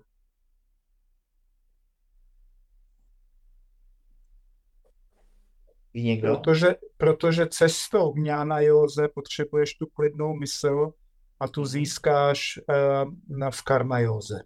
někdo? 5.94 6.36
Protože, 6.36 6.76
protože 6.98 7.48
cestou 7.48 8.16
jnana 8.16 8.60
józe 8.60 9.08
potřebuješ 9.08 9.74
tu 9.74 9.86
klidnou 9.86 10.34
mysl 10.34 10.94
a 11.40 11.48
tu 11.48 11.66
získáš 11.66 12.60
uh, 12.70 13.50
v 13.50 13.62
karma 13.62 14.00
józe. 14.00 14.44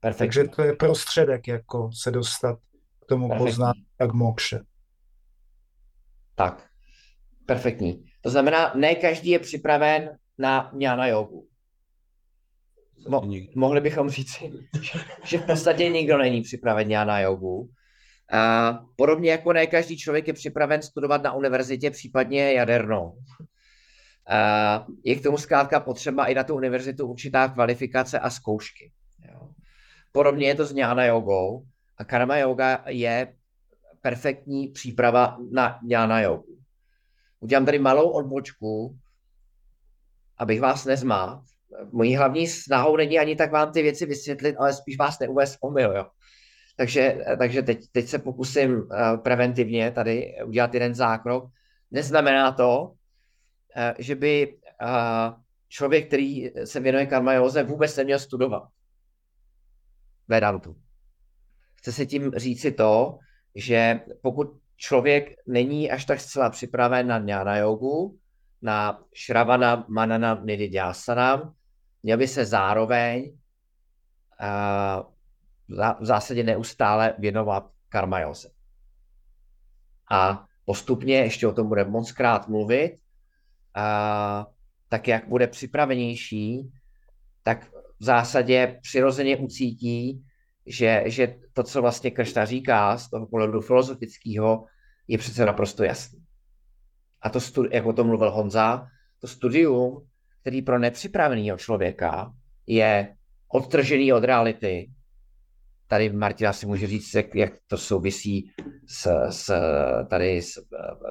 Perfektní. 0.00 0.26
Takže 0.26 0.48
to 0.48 0.62
je 0.62 0.72
prostředek, 0.72 1.48
jako 1.48 1.90
se 1.92 2.10
dostat 2.10 2.58
k 3.02 3.06
tomu 3.08 3.38
poznání 3.38 3.86
tak 3.96 4.12
mokše. 4.12 4.60
Tak, 6.34 6.66
perfektní. 7.46 8.04
To 8.20 8.30
znamená, 8.30 8.72
ne 8.74 8.94
každý 8.94 9.30
je 9.30 9.38
připraven 9.38 10.18
na 10.38 10.70
jnana 10.78 11.06
jogu. 11.06 11.48
Mo- 13.08 13.48
mohli 13.54 13.80
bychom 13.80 14.10
říct, 14.10 14.42
že 15.24 15.38
v 15.38 15.46
podstatě 15.46 15.88
nikdo 15.88 16.18
není 16.18 16.42
připraven 16.42 16.88
na 16.88 17.20
jogu. 17.20 17.70
A 18.32 18.72
podobně 18.96 19.30
jako 19.30 19.52
ne 19.52 19.66
každý 19.66 19.98
člověk 19.98 20.26
je 20.26 20.32
připraven 20.32 20.82
studovat 20.82 21.22
na 21.22 21.32
univerzitě, 21.32 21.90
případně 21.90 22.52
jadernou. 22.52 23.18
A 24.28 24.86
je 25.04 25.16
k 25.16 25.22
tomu 25.22 25.38
zkrátka 25.38 25.80
potřeba 25.80 26.26
i 26.26 26.34
na 26.34 26.44
tu 26.44 26.54
univerzitu 26.54 27.06
určitá 27.06 27.48
kvalifikace 27.48 28.18
a 28.18 28.30
zkoušky. 28.30 28.92
Jo. 29.32 29.48
Podobně 30.12 30.48
je 30.48 30.54
to 30.54 30.66
s 30.66 30.72
jnana 30.72 31.04
jogou 31.04 31.66
a 31.98 32.04
karma 32.04 32.36
yoga 32.36 32.84
je 32.88 33.34
perfektní 34.00 34.68
příprava 34.68 35.38
na 35.50 35.78
jnana 35.86 36.20
jogu. 36.20 36.58
Udělám 37.40 37.64
tady 37.64 37.78
malou 37.78 38.10
odbočku, 38.10 38.98
abych 40.38 40.60
vás 40.60 40.84
nezmát. 40.84 41.42
Mojí 41.92 42.16
hlavní 42.16 42.46
snahou 42.46 42.96
není 42.96 43.18
ani 43.18 43.36
tak 43.36 43.52
vám 43.52 43.72
ty 43.72 43.82
věci 43.82 44.06
vysvětlit, 44.06 44.56
ale 44.56 44.72
spíš 44.72 44.98
vás 44.98 45.18
neuvést 45.18 45.58
omyl. 45.60 45.96
Jo. 45.96 46.06
Takže, 46.76 47.24
takže 47.38 47.62
teď, 47.62 47.84
teď 47.92 48.06
se 48.06 48.18
pokusím 48.18 48.76
uh, 48.76 48.86
preventivně 49.16 49.90
tady 49.90 50.34
udělat 50.44 50.74
jeden 50.74 50.94
zákrok. 50.94 51.50
Neznamená 51.90 52.52
to, 52.52 52.82
uh, 52.82 52.92
že 53.98 54.14
by 54.14 54.56
uh, 54.82 55.34
člověk, 55.68 56.06
který 56.06 56.50
se 56.64 56.80
věnuje 56.80 57.06
karmajóze, 57.06 57.62
vůbec 57.62 57.96
neměl 57.96 58.18
studovat 58.18 58.62
Vedantu. 60.28 60.76
Chce 61.74 61.92
se 61.92 62.06
tím 62.06 62.32
říci 62.36 62.72
to, 62.72 63.18
že 63.54 64.00
pokud 64.22 64.58
člověk 64.76 65.34
není 65.46 65.90
až 65.90 66.04
tak 66.04 66.20
zcela 66.20 66.50
připraven 66.50 67.06
na 67.06 67.18
jnana 67.18 67.56
jogu, 67.56 68.18
na 68.66 68.98
šravana 69.14 69.86
manana 69.88 70.40
nididhyasana, 70.44 71.54
měl 72.02 72.18
by 72.18 72.28
se 72.28 72.44
zároveň 72.44 73.38
uh, 74.40 75.02
v 76.00 76.04
zásadě 76.04 76.42
neustále 76.42 77.14
věnovat 77.18 77.70
karmajóze. 77.88 78.50
A 80.10 80.46
postupně, 80.64 81.14
ještě 81.14 81.46
o 81.46 81.52
tom 81.52 81.68
bude 81.68 81.84
moc 81.84 82.12
krát 82.12 82.48
mluvit, 82.48 82.98
a 83.74 84.46
tak 84.88 85.08
jak 85.08 85.28
bude 85.28 85.46
připravenější, 85.46 86.70
tak 87.42 87.70
v 88.00 88.04
zásadě 88.04 88.78
přirozeně 88.82 89.36
ucítí, 89.36 90.24
že, 90.66 91.02
že 91.06 91.38
to, 91.52 91.62
co 91.62 91.82
vlastně 91.82 92.10
Kršta 92.10 92.44
říká 92.44 92.98
z 92.98 93.10
toho 93.10 93.26
pohledu 93.26 93.60
filozofického, 93.60 94.66
je 95.08 95.18
přece 95.18 95.46
naprosto 95.46 95.84
jasný. 95.84 96.25
A 97.26 97.28
to, 97.28 97.40
studi- 97.40 97.68
jak 97.72 97.86
o 97.86 97.92
tom 97.92 98.06
mluvil 98.06 98.30
Honza, 98.30 98.86
to 99.20 99.26
studium, 99.26 100.06
který 100.40 100.62
pro 100.62 100.78
nepřipraveného 100.78 101.58
člověka 101.58 102.32
je 102.66 103.16
odtržený 103.48 104.12
od 104.12 104.24
reality, 104.24 104.90
tady 105.86 106.12
Martina 106.12 106.52
si 106.52 106.66
může 106.66 106.86
říct, 106.86 107.14
jak, 107.14 107.34
jak 107.34 107.52
to 107.66 107.78
souvisí 107.78 108.50
s, 108.86 109.26
s, 109.30 109.54
tady 110.10 110.42
s 110.42 110.52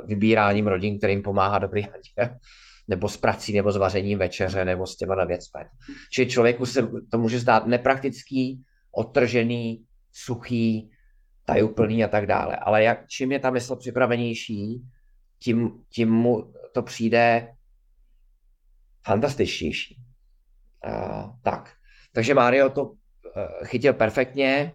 vybíráním 0.05 0.67
rodin, 0.67 0.97
kterým 0.97 1.21
pomáhá 1.21 1.59
dobrý 1.59 1.81
hadě, 1.81 2.35
nebo 2.87 3.09
s 3.09 3.17
prací, 3.17 3.53
nebo 3.53 3.71
s 3.71 3.77
vařením 3.77 4.19
večeře, 4.19 4.65
nebo 4.65 4.87
s 4.87 4.97
těma 4.97 5.25
věcmi. 5.25 5.61
Čili 6.11 6.27
člověku 6.27 6.65
se 6.65 6.87
to 7.11 7.17
může 7.17 7.39
zdát 7.39 7.67
nepraktický, 7.67 8.63
odtržený, 8.91 9.83
suchý, 10.11 10.91
tajuplný 11.45 12.03
a 12.03 12.07
tak 12.07 12.25
dále. 12.25 12.55
Ale 12.55 12.83
jak, 12.83 13.07
čím 13.07 13.31
je 13.31 13.39
ta 13.39 13.49
mysl 13.49 13.75
připravenější, 13.75 14.81
tím, 15.39 15.85
tím 15.89 16.11
mu 16.11 16.53
to 16.73 16.81
přijde 16.81 17.55
fantastičtější. 19.05 19.97
Uh, 20.87 21.39
tak. 21.41 21.73
Takže 22.13 22.33
Mario 22.33 22.69
to 22.69 22.95
Eh, 23.37 23.65
chytil 23.65 23.93
perfektně. 23.93 24.73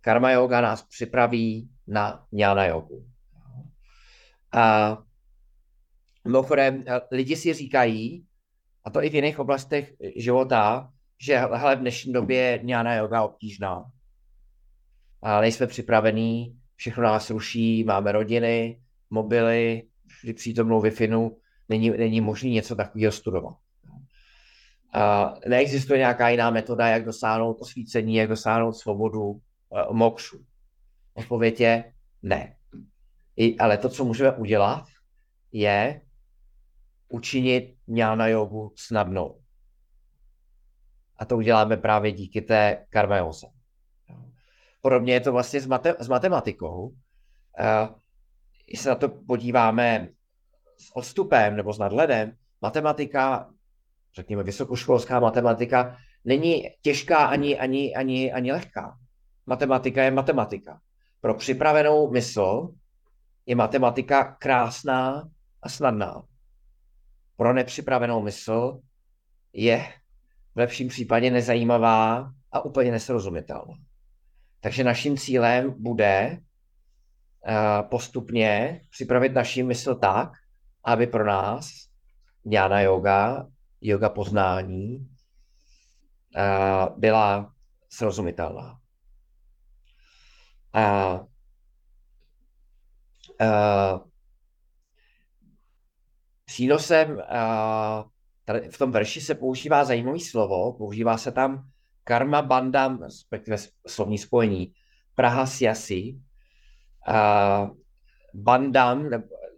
Karma 0.00 0.30
yoga 0.30 0.60
nás 0.60 0.82
připraví 0.82 1.70
na 1.86 2.26
jnana 2.32 2.66
jogu. 2.66 3.06
A 4.52 4.98
mimochodem, 6.24 6.84
eh, 6.86 7.00
lidi 7.10 7.36
si 7.36 7.52
říkají, 7.52 8.26
a 8.84 8.90
to 8.90 9.02
i 9.02 9.10
v 9.10 9.14
jiných 9.14 9.38
oblastech 9.38 9.94
života, 10.16 10.92
že 11.20 11.38
hele, 11.38 11.76
v 11.76 11.80
dnešní 11.80 12.12
době 12.12 12.38
je 12.38 12.60
jnana 12.62 12.94
yoga 12.94 13.22
obtížná. 13.22 13.84
A 15.22 15.40
nejsme 15.40 15.66
připravení, 15.66 16.60
všechno 16.76 17.02
nás 17.02 17.30
ruší, 17.30 17.84
máme 17.84 18.12
rodiny, 18.12 18.80
mobily, 19.10 19.82
při 20.20 20.32
přítomnou 20.32 20.80
wi 20.80 20.92
není, 21.68 21.90
není 21.90 22.20
možné 22.20 22.50
něco 22.50 22.76
takového 22.76 23.12
studovat. 23.12 23.56
Uh, 24.96 25.38
neexistuje 25.48 25.98
nějaká 25.98 26.28
jiná 26.28 26.50
metoda, 26.50 26.88
jak 26.88 27.04
dosáhnout 27.04 27.56
osvícení, 27.60 28.14
jak 28.14 28.28
dosáhnout 28.28 28.72
svobodu, 28.72 29.22
uh, 29.22 29.40
mokšu. 29.92 30.44
Odpověď 31.14 31.60
je 31.60 31.92
ne. 32.22 32.56
I, 33.36 33.58
ale 33.58 33.78
to, 33.78 33.88
co 33.88 34.04
můžeme 34.04 34.32
udělat, 34.32 34.84
je 35.52 36.00
učinit 37.08 37.76
jnana 37.86 38.26
jogu 38.26 38.72
snadnou. 38.76 39.40
A 41.18 41.24
to 41.24 41.36
uděláme 41.36 41.76
právě 41.76 42.12
díky 42.12 42.40
té 42.40 42.86
karmeoze. 42.90 43.46
Podobně 44.80 45.12
je 45.12 45.20
to 45.20 45.32
vlastně 45.32 45.60
s, 45.60 45.68
mate- 45.68 45.96
s 45.98 46.08
matematikou. 46.08 46.88
Uh, 46.88 46.94
když 48.66 48.80
se 48.80 48.88
na 48.88 48.94
to 48.94 49.08
podíváme 49.08 50.08
s 50.78 50.96
odstupem 50.96 51.56
nebo 51.56 51.72
s 51.72 51.78
nadhledem, 51.78 52.32
matematika 52.62 53.50
řekněme, 54.16 54.42
vysokoškolská 54.42 55.20
matematika 55.20 55.96
není 56.24 56.62
těžká 56.82 57.26
ani, 57.26 57.58
ani, 57.58 57.94
ani, 57.94 58.32
ani 58.32 58.52
lehká. 58.52 58.98
Matematika 59.46 60.02
je 60.02 60.10
matematika. 60.10 60.80
Pro 61.20 61.34
připravenou 61.34 62.10
mysl 62.10 62.68
je 63.46 63.56
matematika 63.56 64.24
krásná 64.24 65.28
a 65.62 65.68
snadná. 65.68 66.22
Pro 67.36 67.52
nepřipravenou 67.52 68.22
mysl 68.22 68.80
je 69.52 69.92
v 70.54 70.58
lepším 70.58 70.88
případě 70.88 71.30
nezajímavá 71.30 72.30
a 72.52 72.60
úplně 72.60 72.90
nesrozumitelná. 72.90 73.74
Takže 74.60 74.84
naším 74.84 75.16
cílem 75.16 75.74
bude 75.78 76.38
postupně 77.82 78.80
připravit 78.90 79.32
naši 79.32 79.62
mysl 79.62 79.94
tak, 79.94 80.32
aby 80.84 81.06
pro 81.06 81.26
nás 81.26 81.70
jnana 82.44 82.80
yoga 82.80 83.46
yoga 83.80 84.08
poznání 84.08 85.08
byla 86.96 87.52
srozumitelná. 87.88 88.80
A, 90.72 90.82
a, 93.40 94.00
přínosem 96.44 97.20
a, 97.20 98.04
tady 98.44 98.68
v 98.68 98.78
tom 98.78 98.90
verši 98.90 99.20
se 99.20 99.34
používá 99.34 99.84
zajímavé 99.84 100.20
slovo, 100.20 100.72
používá 100.72 101.18
se 101.18 101.32
tam 101.32 101.70
karma 102.04 102.42
bandam, 102.42 103.02
respektive 103.02 103.56
slovní 103.86 104.18
spojení, 104.18 104.72
Praha 105.14 105.46
siasi. 105.46 106.20
A, 107.06 107.70
bandam 108.34 109.10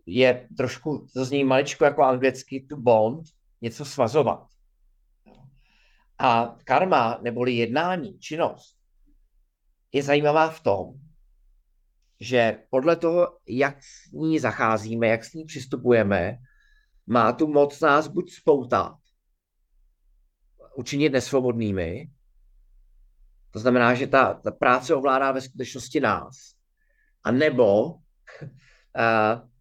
je 0.07 0.49
trošku, 0.57 1.07
to 1.15 1.25
zní 1.25 1.45
maličko 1.45 1.85
jako 1.85 2.03
anglicky 2.03 2.67
to 2.69 2.77
bond, 2.77 3.27
něco 3.61 3.85
svazovat. 3.85 4.47
A 6.19 6.57
karma, 6.65 7.19
neboli 7.23 7.53
jednání, 7.53 8.19
činnost, 8.19 8.77
je 9.93 10.03
zajímavá 10.03 10.51
v 10.51 10.61
tom, 10.61 10.93
že 12.21 12.59
podle 12.71 12.97
toho, 12.97 13.39
jak 13.49 13.83
s 13.83 14.13
ní 14.13 14.39
zacházíme, 14.39 15.07
jak 15.07 15.25
s 15.25 15.33
ní 15.33 15.45
přistupujeme, 15.45 16.39
má 17.07 17.33
tu 17.33 17.47
moc 17.47 17.81
nás 17.81 18.09
buď 18.09 18.33
spoutat, 18.33 18.97
učinit 20.77 21.09
nesvobodnými, 21.09 22.11
to 23.51 23.59
znamená, 23.59 23.95
že 23.95 24.07
ta, 24.07 24.35
ta 24.35 24.51
práce 24.51 24.95
ovládá 24.95 25.33
ve 25.33 25.41
skutečnosti 25.41 26.01
nás, 26.01 26.58
a 27.29 27.31
nebo 27.31 27.85
uh, 27.85 27.93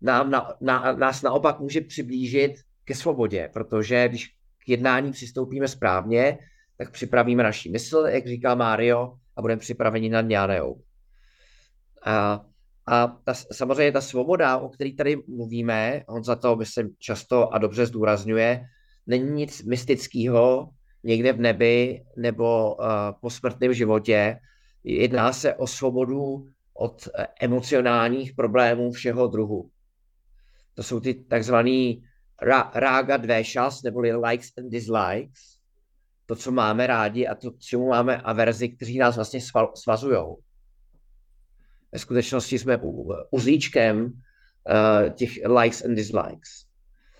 nám, 0.01 0.31
na, 0.31 0.53
na, 0.61 0.91
nás 0.91 1.21
naopak 1.21 1.59
může 1.59 1.81
přiblížit 1.81 2.51
ke 2.83 2.95
svobodě, 2.95 3.49
protože 3.53 4.07
když 4.09 4.27
k 4.65 4.69
jednání 4.69 5.11
přistoupíme 5.11 5.67
správně, 5.67 6.37
tak 6.77 6.91
připravíme 6.91 7.43
naši 7.43 7.69
mysl, 7.69 7.97
jak 7.97 8.27
říká 8.27 8.55
Mario, 8.55 9.13
a 9.35 9.41
budeme 9.41 9.59
připraveni 9.59 10.09
na 10.09 10.21
dňánejou. 10.21 10.81
A, 12.05 12.41
a 12.87 13.07
ta, 13.07 13.33
samozřejmě 13.33 13.91
ta 13.91 14.01
svoboda, 14.01 14.57
o 14.57 14.69
které 14.69 14.93
tady 14.97 15.17
mluvíme, 15.27 16.03
on 16.07 16.23
za 16.23 16.35
to 16.35 16.55
myslím 16.55 16.95
často 16.99 17.53
a 17.53 17.57
dobře 17.57 17.85
zdůrazňuje, 17.85 18.65
není 19.07 19.31
nic 19.31 19.63
mystického 19.63 20.69
někde 21.03 21.33
v 21.33 21.39
nebi 21.39 22.03
nebo 22.17 22.75
uh, 22.75 22.85
po 23.21 23.29
smrtném 23.29 23.73
životě. 23.73 24.39
Jedná 24.83 25.33
se 25.33 25.53
o 25.53 25.67
svobodu 25.67 26.47
od 26.77 27.07
emocionálních 27.41 28.33
problémů 28.33 28.91
všeho 28.91 29.27
druhu. 29.27 29.69
to 30.73 30.83
jsou 30.83 30.99
ty 30.99 31.13
takzvaný 31.13 32.03
ra, 32.41 32.71
rága 32.75 33.17
dvešas, 33.17 33.83
neboli 33.83 34.15
likes 34.15 34.51
and 34.57 34.69
dislikes, 34.69 35.57
to, 36.25 36.35
co 36.35 36.51
máme 36.51 36.87
rádi 36.87 37.27
a 37.27 37.35
to, 37.35 37.51
čemu 37.59 37.89
máme 37.89 38.21
averzi, 38.21 38.69
kteří 38.69 38.97
nás 38.97 39.15
vlastně 39.15 39.39
svazují. 39.75 40.35
Ve 41.91 41.99
skutečnosti 41.99 42.59
jsme 42.59 42.79
uzlíčkem 43.31 44.05
uh, 44.05 45.09
těch 45.13 45.29
likes 45.61 45.85
and 45.85 45.95
dislikes. 45.95 46.49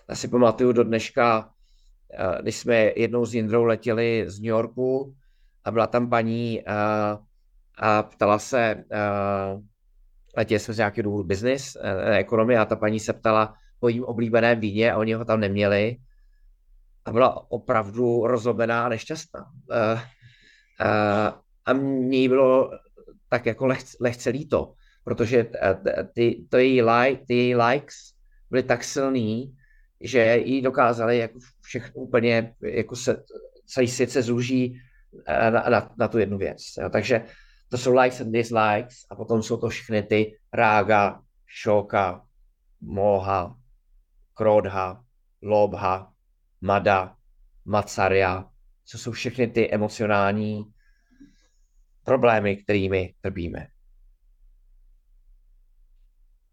Já 0.10 0.16
si 0.16 0.28
pamatuju 0.28 0.72
do 0.72 0.84
dneška, 0.84 1.45
uh, 1.45 2.41
když 2.41 2.58
jsme 2.58 2.76
jednou 2.76 3.26
s 3.26 3.34
Jindrou 3.34 3.64
letěli 3.64 4.24
z 4.28 4.39
New 4.39 4.49
Yorku 4.49 5.16
a 5.64 5.72
byla 5.72 5.88
tam 5.88 6.10
paní 6.10 6.62
uh, 6.62 7.26
a 7.78 8.03
ptala 8.03 8.39
se, 8.39 8.75
uh, 8.75 9.61
letěli 10.38 10.59
jsme 10.59 10.73
z 10.73 10.78
nějakého 10.78 11.03
důvodu 11.03 11.23
business, 11.23 11.75
uh, 11.75 12.15
ekonomie 12.15 12.59
a 12.59 12.65
ta 12.65 12.75
paní 12.75 12.99
se 12.99 13.13
ptala 13.13 13.53
po 13.80 13.89
jím 13.89 14.03
oblíbeném 14.03 14.59
víně 14.59 14.91
a 14.91 14.97
oni 14.97 15.13
ho 15.13 15.25
tam 15.25 15.39
neměli 15.39 15.97
a 17.05 17.11
byla 17.11 17.51
opravdu 17.51 18.28
rozlobená 18.28 18.86
a 18.86 18.89
nešťastná. 18.89 19.41
Uh, 19.41 19.99
uh, 20.82 21.39
a 21.65 21.73
mně 21.73 22.30
bylo 22.30 22.71
tak 23.30 23.45
jako 23.45 23.65
lehce, 23.65 23.97
lehce 24.01 24.30
líto, 24.30 24.73
protože 25.03 25.45
ty, 26.13 26.45
to 26.49 26.57
její 26.57 26.82
like, 26.82 27.25
ty 27.28 27.34
její 27.34 27.55
likes 27.55 27.95
byly 28.49 28.63
tak 28.63 28.84
silný, 28.84 29.55
že 30.01 30.38
jí 30.38 30.61
dokázali 30.61 31.17
jako 31.17 31.39
všechno 31.61 32.01
úplně, 32.01 32.55
jako 32.61 32.95
se, 32.95 33.23
celý 33.65 33.88
svět 33.88 34.11
se 34.11 34.21
zúží 34.21 34.80
na, 35.49 35.69
na, 35.69 35.91
na 35.99 36.07
tu 36.07 36.17
jednu 36.17 36.38
věc. 36.38 36.57
Jo. 36.82 36.89
Takže 36.89 37.23
to 37.70 37.78
jsou 37.78 37.93
likes 37.93 38.22
and 38.22 38.32
dislikes 38.32 39.05
a 39.09 39.15
potom 39.15 39.43
jsou 39.43 39.57
to 39.57 39.70
všechny 39.70 40.03
ty 40.03 40.39
rága, 40.53 41.22
šoka, 41.45 42.26
moha, 42.82 43.57
krodha, 44.34 45.03
lobha, 45.41 46.13
mada, 46.61 47.15
macarya, 47.65 48.49
co 48.86 48.97
jsou 48.97 49.11
všechny 49.11 49.47
ty 49.47 49.72
emocionální 49.72 50.65
problémy, 52.03 52.57
kterými 52.57 53.13
trpíme. 53.22 53.68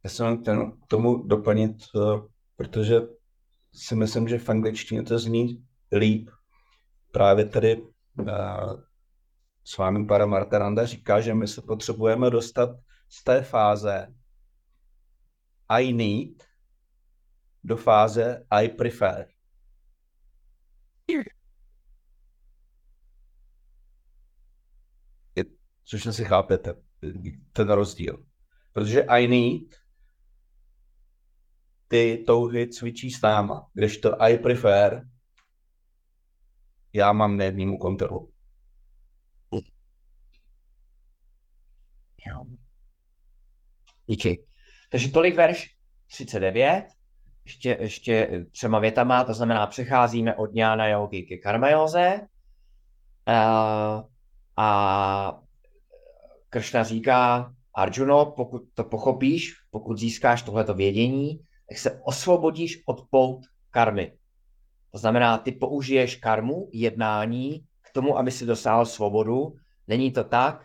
Já 0.05 0.11
jsem 0.11 0.45
k 0.45 0.87
tomu 0.89 1.23
doplnit, 1.23 1.77
eh, 1.97 2.21
protože 2.57 3.01
si 3.75 3.97
myslím, 3.97 4.29
že 4.29 4.39
v 4.39 4.49
angličtině 4.49 5.03
to 5.03 5.19
zní 5.19 5.65
líp. 5.93 6.31
Právě 7.13 7.45
tady 7.45 7.83
s 9.65 9.77
vámi 9.77 10.07
para 10.07 10.27
Martaranda 10.27 10.87
říká, 10.87 11.21
že 11.21 11.35
my 11.35 11.49
se 11.49 11.63
potřebujeme 11.63 12.31
dostat 12.31 12.71
z 13.09 13.25
té 13.25 13.43
fáze 13.43 14.15
I 15.69 15.93
need 15.93 16.45
do 17.65 17.77
fáze 17.77 18.47
I 18.51 18.69
prefer. 18.69 19.29
Což 25.87 26.07
asi 26.07 26.25
chápete, 26.25 26.75
ten 27.53 27.71
rozdíl. 27.71 28.27
Protože 28.73 29.03
I 29.03 29.29
need 29.29 29.75
ty 31.89 32.25
touhy 32.27 32.69
cvičí 32.69 33.11
s 33.11 33.23
náma, 33.23 33.71
kdežto 33.75 34.23
I 34.23 34.39
prefer 34.39 35.09
já 36.93 37.13
mám 37.13 37.37
nevnímu 37.37 37.79
kontrolu. 37.79 38.34
Díky. 44.07 44.45
Takže 44.91 45.11
tolik 45.11 45.35
verš 45.35 45.75
39, 46.07 46.85
ještě, 47.45 47.77
ještě 47.81 48.47
třema 48.53 48.79
větama, 48.79 49.25
to 49.25 49.35
znamená, 49.35 49.67
přecházíme 49.67 50.35
od 50.35 50.51
Jana 50.55 50.87
Yogi 50.87 51.23
ke 51.23 51.37
Karmajoze 51.37 52.21
uh, 52.21 54.03
a 54.57 55.41
Kršna 56.49 56.85
říká, 56.85 57.55
Arjuno, 57.75 58.27
pokud 58.27 58.63
to 58.75 58.85
pochopíš, 58.85 59.55
pokud 59.71 59.99
získáš 59.99 60.43
tohleto 60.43 60.75
vědění, 60.75 61.41
tak 61.69 61.79
se 61.79 62.01
osvobodíš 62.03 62.83
od 62.87 63.07
pout 63.11 63.47
karmy. 63.71 64.13
To 64.91 64.99
znamená, 64.99 65.39
ty 65.39 65.53
použiješ 65.53 66.17
karmu, 66.17 66.69
jednání 66.73 67.65
k 67.83 67.93
tomu, 67.93 68.19
aby 68.19 68.31
si 68.31 68.47
dosáhl 68.47 68.87
svobodu. 68.87 69.57
Není 69.89 70.13
to 70.13 70.25
tak, 70.25 70.65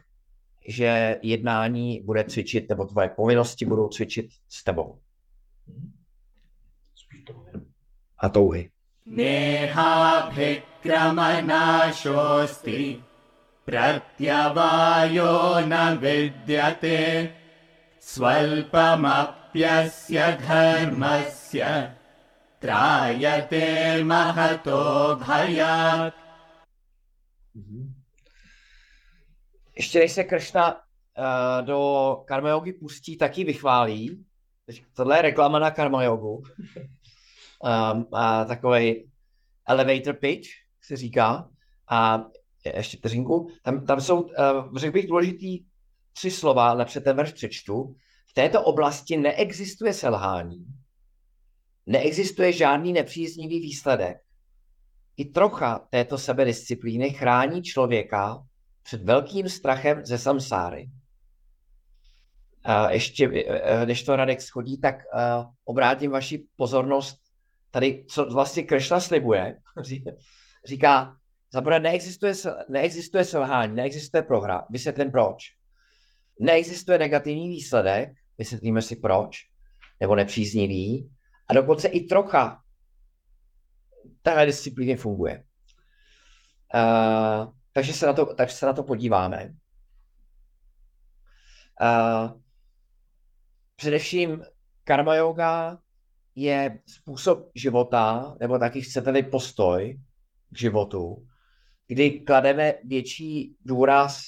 že 0.70 1.20
jednání 1.22 2.02
bude 2.06 2.24
cvičit, 2.24 2.70
nebo 2.70 2.86
tvoje 2.86 3.10
povinnosti 3.10 3.66
budou 3.66 3.88
cvičit 3.88 4.30
s 4.48 4.64
tebou. 4.64 5.00
A 8.18 8.30
touhy. 8.30 8.70
Pratyavajo 13.66 15.62
na 15.66 15.94
vidyate 15.94 17.30
svälpamapyasya 18.00 20.32
dharmasya 20.42 21.96
trayate 22.60 24.04
mahato 24.04 25.16
bhayat. 25.22 26.14
Ještě 29.80 30.00
než 30.00 30.12
se 30.12 30.24
Kršna 30.24 30.74
uh, 30.76 31.66
do 31.66 32.18
karma 32.28 32.50
yogi 32.50 32.74
pustí, 32.74 33.18
tak 33.18 33.38
ji 33.38 33.44
vychválí. 33.44 34.26
Tohle 34.94 35.18
je 35.18 35.22
reklama 35.22 35.60
na 35.60 35.72
karma 35.72 36.04
yogu. 36.04 36.44
um, 37.94 38.08
a 38.14 38.46
takový 38.46 39.12
elevator 39.68 40.14
pitch 40.14 40.50
se 40.82 40.96
říká. 40.96 41.50
A 41.90 42.26
ještě 42.76 42.98
vteřinku. 42.98 43.50
Tam, 43.64 43.86
tam 43.86 44.02
jsou, 44.02 44.22
uh, 44.22 44.78
řekl 44.78 44.94
bych, 44.94 45.08
důležitý 45.08 45.66
tři 46.14 46.32
slova, 46.32 46.74
lepře 46.74 47.02
ten 47.02 47.16
verš 47.16 47.32
přečtu. 47.32 47.96
V 48.28 48.34
této 48.34 48.64
oblasti 48.64 49.18
neexistuje 49.18 49.94
selhání. 49.94 50.66
Neexistuje 51.86 52.54
žádný 52.54 52.94
nepříznivý 52.94 53.60
výsledek. 53.60 54.18
I 55.18 55.26
trocha 55.26 55.88
této 55.90 56.18
sebedisciplíny 56.18 57.10
chrání 57.10 57.64
člověka 57.64 58.44
před 58.84 59.04
velkým 59.04 59.50
strachem 59.50 60.06
ze 60.06 60.18
samsáry. 60.18 60.90
A 62.64 62.92
ještě, 62.92 63.30
e, 63.34 63.60
e, 63.60 63.86
než 63.86 64.04
to 64.04 64.16
Radek 64.16 64.42
schodí, 64.42 64.78
tak 64.82 64.96
uh, 64.96 65.46
obrátím 65.66 66.12
vaši 66.12 66.46
pozornost 66.56 67.18
tady, 67.72 68.06
co 68.10 68.26
vlastně 68.26 68.64
Kršna 68.64 69.00
slibuje. 69.00 69.60
Říká, 70.66 71.18
zaprvé 71.54 71.80
neexistuje, 71.80 72.34
neexistuje 72.70 73.26
selhání, 73.26 73.76
neexistuje 73.76 74.24
prohra. 74.24 74.66
Vysvětlím 74.70 75.12
proč. 75.12 75.44
Neexistuje 76.40 76.98
negativní 76.98 77.50
výsledek, 77.50 78.10
vysvětlíme 78.38 78.82
si 78.82 78.96
proč, 78.96 79.38
nebo 80.00 80.16
nepříznivý, 80.16 81.12
a 81.50 81.54
dokonce 81.54 81.88
i 81.88 82.06
trocha 82.06 82.62
tahle 84.22 84.46
disciplíně 84.46 84.98
funguje. 84.98 85.44
Uh, 86.76 87.54
takže 87.74 87.94
se 87.94 88.06
na 88.06 88.14
to, 88.14 88.36
takže 88.36 88.56
se 88.56 88.66
na 88.66 88.74
to 88.74 88.84
podíváme. 88.84 89.54
Uh, 91.82 92.40
především 93.76 94.44
karma 94.84 95.16
yoga 95.16 95.78
je 96.36 96.80
způsob 96.88 97.52
života, 97.56 98.36
nebo 98.40 98.60
taky 98.60 98.82
chcete-li 98.82 99.24
postoj 99.24 100.00
k 100.50 100.58
životu, 100.58 101.28
kdy 101.88 102.20
klademe 102.20 102.74
větší 102.84 103.56
důraz 103.66 104.22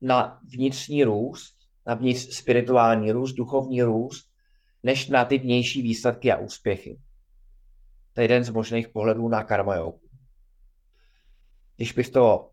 na 0.00 0.40
vnitřní 0.54 1.04
růst, 1.04 1.56
na 1.86 1.94
vnitř 1.94 2.36
spirituální 2.36 3.12
růst, 3.12 3.32
duchovní 3.32 3.82
růst, 3.82 4.30
než 4.82 5.08
na 5.08 5.24
ty 5.24 5.38
vnější 5.38 5.82
výsledky 5.82 6.32
a 6.32 6.38
úspěchy. 6.38 6.98
To 8.12 8.20
je 8.20 8.24
jeden 8.24 8.44
z 8.44 8.50
možných 8.50 8.88
pohledů 8.88 9.28
na 9.28 9.44
karma 9.44 9.74
yoga. 9.74 9.98
Když 11.76 11.92
bych 11.92 12.08
to 12.08 12.51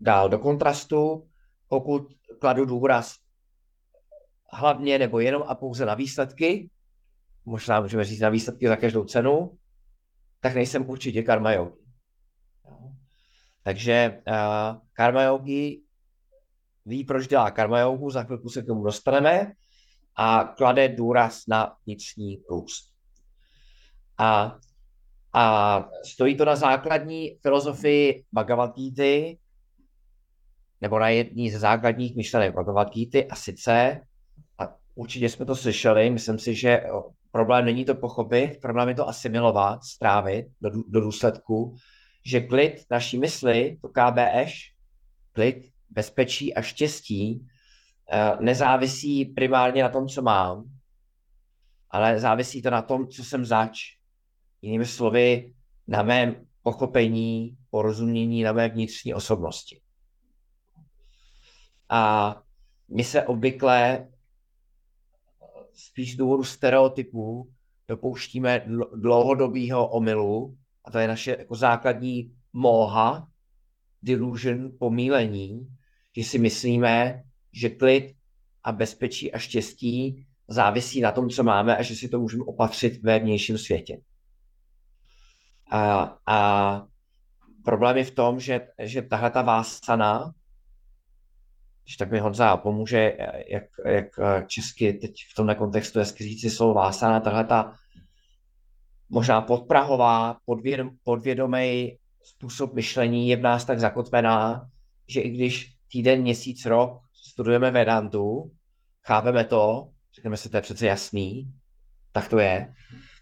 dál 0.00 0.28
do 0.28 0.38
kontrastu, 0.38 1.28
pokud 1.68 2.12
kladu 2.40 2.64
důraz 2.64 3.14
hlavně 4.52 4.98
nebo 4.98 5.20
jenom 5.20 5.42
a 5.46 5.54
pouze 5.54 5.86
na 5.86 5.94
výsledky, 5.94 6.70
možná 7.44 7.80
můžeme 7.80 8.04
říct 8.04 8.20
na 8.20 8.28
výsledky 8.28 8.68
za 8.68 8.76
každou 8.76 9.04
cenu, 9.04 9.58
tak 10.40 10.54
nejsem 10.54 10.90
určitě 10.90 11.22
karma 11.22 11.52
yogi. 11.52 11.82
Takže 13.62 14.22
uh, 14.28 14.80
karma 14.92 15.22
yogi 15.22 15.82
ví, 16.86 17.04
proč 17.04 17.28
dělá 17.28 17.50
karma 17.50 17.80
yogu, 17.80 18.10
za 18.10 18.24
chvilku 18.24 18.48
se 18.48 18.62
k 18.62 18.66
tomu 18.66 18.84
dostaneme 18.84 19.52
a 20.16 20.44
klade 20.44 20.88
důraz 20.88 21.46
na 21.48 21.76
vnitřní 21.86 22.42
růst. 22.50 22.92
A 24.18 24.58
a 25.32 25.88
stojí 26.04 26.36
to 26.36 26.44
na 26.44 26.56
základní 26.56 27.38
filozofii 27.42 28.24
Bhagavad 28.32 28.76
Gita, 28.76 29.38
nebo 30.80 30.98
na 30.98 31.08
jedný 31.08 31.50
ze 31.50 31.58
základních 31.58 32.16
myšlenek 32.16 32.54
Bhagavad 32.54 32.90
Gita, 32.92 33.18
a 33.30 33.34
sice, 33.34 34.00
a 34.58 34.74
určitě 34.94 35.28
jsme 35.28 35.46
to 35.46 35.56
slyšeli. 35.56 36.10
Myslím 36.10 36.38
si, 36.38 36.54
že 36.54 36.82
problém 37.30 37.64
není 37.64 37.84
to 37.84 37.94
pochopit, 37.94 38.60
problém 38.60 38.88
je 38.88 38.94
to 38.94 39.08
asimilovat, 39.08 39.84
strávit 39.84 40.46
do, 40.60 40.70
do 40.88 41.00
důsledku, 41.00 41.76
že 42.26 42.40
klid 42.40 42.86
naší 42.90 43.18
mysli, 43.18 43.78
to 43.82 43.88
KBŠ, 43.88 44.72
klid, 45.32 45.72
bezpečí 45.90 46.54
a 46.54 46.62
štěstí 46.62 47.46
eh, 48.12 48.36
nezávisí 48.40 49.24
primárně 49.24 49.82
na 49.82 49.88
tom, 49.88 50.08
co 50.08 50.22
mám, 50.22 50.64
ale 51.90 52.20
závisí 52.20 52.62
to 52.62 52.70
na 52.70 52.82
tom, 52.82 53.08
co 53.08 53.24
jsem 53.24 53.44
zač. 53.44 53.78
Jinými 54.62 54.86
slovy, 54.86 55.54
na 55.88 56.02
mém 56.02 56.46
pochopení, 56.62 57.56
porozumění, 57.70 58.42
na 58.42 58.52
mé 58.52 58.68
vnitřní 58.68 59.14
osobnosti. 59.14 59.80
A 61.88 62.42
my 62.88 63.04
se 63.04 63.22
obvykle 63.22 64.08
spíš 65.74 66.14
z 66.14 66.16
důvodu 66.16 66.44
stereotypů 66.44 67.52
dopouštíme 67.88 68.66
dlouhodobého 68.94 69.88
omylu, 69.88 70.56
a 70.84 70.90
to 70.90 70.98
je 70.98 71.08
naše 71.08 71.30
jako 71.30 71.54
základní 71.54 72.34
moha, 72.52 73.28
delusion, 74.02 74.72
pomílení, 74.78 75.68
že 76.16 76.24
si 76.24 76.38
myslíme, 76.38 77.22
že 77.52 77.68
klid 77.68 78.14
a 78.64 78.72
bezpečí 78.72 79.32
a 79.32 79.38
štěstí 79.38 80.26
závisí 80.48 81.00
na 81.00 81.12
tom, 81.12 81.28
co 81.28 81.42
máme 81.42 81.76
a 81.76 81.82
že 81.82 81.96
si 81.96 82.08
to 82.08 82.20
můžeme 82.20 82.44
opatřit 82.44 83.02
ve 83.02 83.18
vnějším 83.18 83.58
světě. 83.58 84.00
A, 85.72 86.16
a 86.26 86.38
problém 87.64 87.96
je 87.96 88.04
v 88.04 88.10
tom, 88.10 88.40
že, 88.40 88.68
že 88.78 89.02
tahle 89.02 89.30
ta 89.30 89.42
vásana, 89.42 90.34
když 91.84 91.96
tak 91.96 92.10
mi 92.10 92.18
Honza 92.18 92.56
pomůže, 92.56 93.16
jak, 93.48 93.64
jak 93.84 94.06
česky 94.46 94.92
teď 94.92 95.14
v 95.32 95.34
tomhle 95.34 95.54
kontextu 95.54 95.98
je 95.98 96.04
říci 96.04 96.50
slovo 96.50 96.74
vásana, 96.74 97.20
tahle 97.20 97.44
ta 97.44 97.74
možná 99.08 99.40
podprahová, 99.40 100.36
podvědom, 100.44 100.90
podvědomý 101.04 101.98
způsob 102.22 102.74
myšlení 102.74 103.28
je 103.28 103.36
v 103.36 103.40
nás 103.40 103.64
tak 103.64 103.80
zakotvená, 103.80 104.68
že 105.08 105.20
i 105.20 105.30
když 105.30 105.74
týden, 105.92 106.20
měsíc, 106.20 106.66
rok 106.66 107.00
studujeme 107.12 107.70
Vedantu, 107.70 108.52
chápeme 109.02 109.44
to, 109.44 109.88
řekneme 110.14 110.36
si, 110.36 110.48
to 110.48 110.56
je 110.56 110.60
přece 110.60 110.86
jasný, 110.86 111.52
tak 112.12 112.28
to 112.28 112.38
je, 112.38 112.74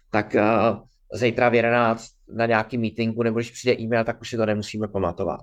tak 0.09 0.35
uh, 0.35 0.90
zítra 1.13 1.49
v 1.49 1.53
11 1.53 2.11
na 2.33 2.45
nějaký 2.45 2.77
meetingu, 2.77 3.23
nebo 3.23 3.39
když 3.39 3.51
přijde 3.51 3.79
e-mail, 3.79 4.03
tak 4.03 4.21
už 4.21 4.29
si 4.29 4.37
to 4.37 4.45
nemusíme 4.45 4.87
pamatovat. 4.87 5.41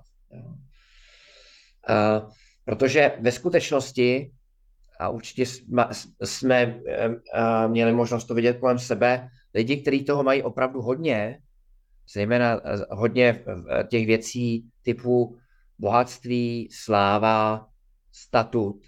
Uh, 1.91 2.31
protože 2.65 3.13
ve 3.21 3.33
skutečnosti, 3.33 4.33
a 5.01 5.09
určitě 5.09 5.47
jsme, 5.47 5.89
jsme 6.25 6.67
uh, 6.67 7.71
měli 7.71 7.93
možnost 7.93 8.25
to 8.25 8.35
vidět 8.35 8.59
kolem 8.59 8.79
sebe, 8.79 9.29
lidi, 9.55 9.77
kteří 9.77 10.05
toho 10.05 10.23
mají 10.23 10.43
opravdu 10.43 10.83
hodně, 10.83 11.39
zejména 12.15 12.61
hodně 12.91 13.45
těch 13.89 14.07
věcí 14.07 14.69
typu 14.83 15.39
bohatství, 15.79 16.69
sláva, 16.73 17.67
statut, 18.13 18.81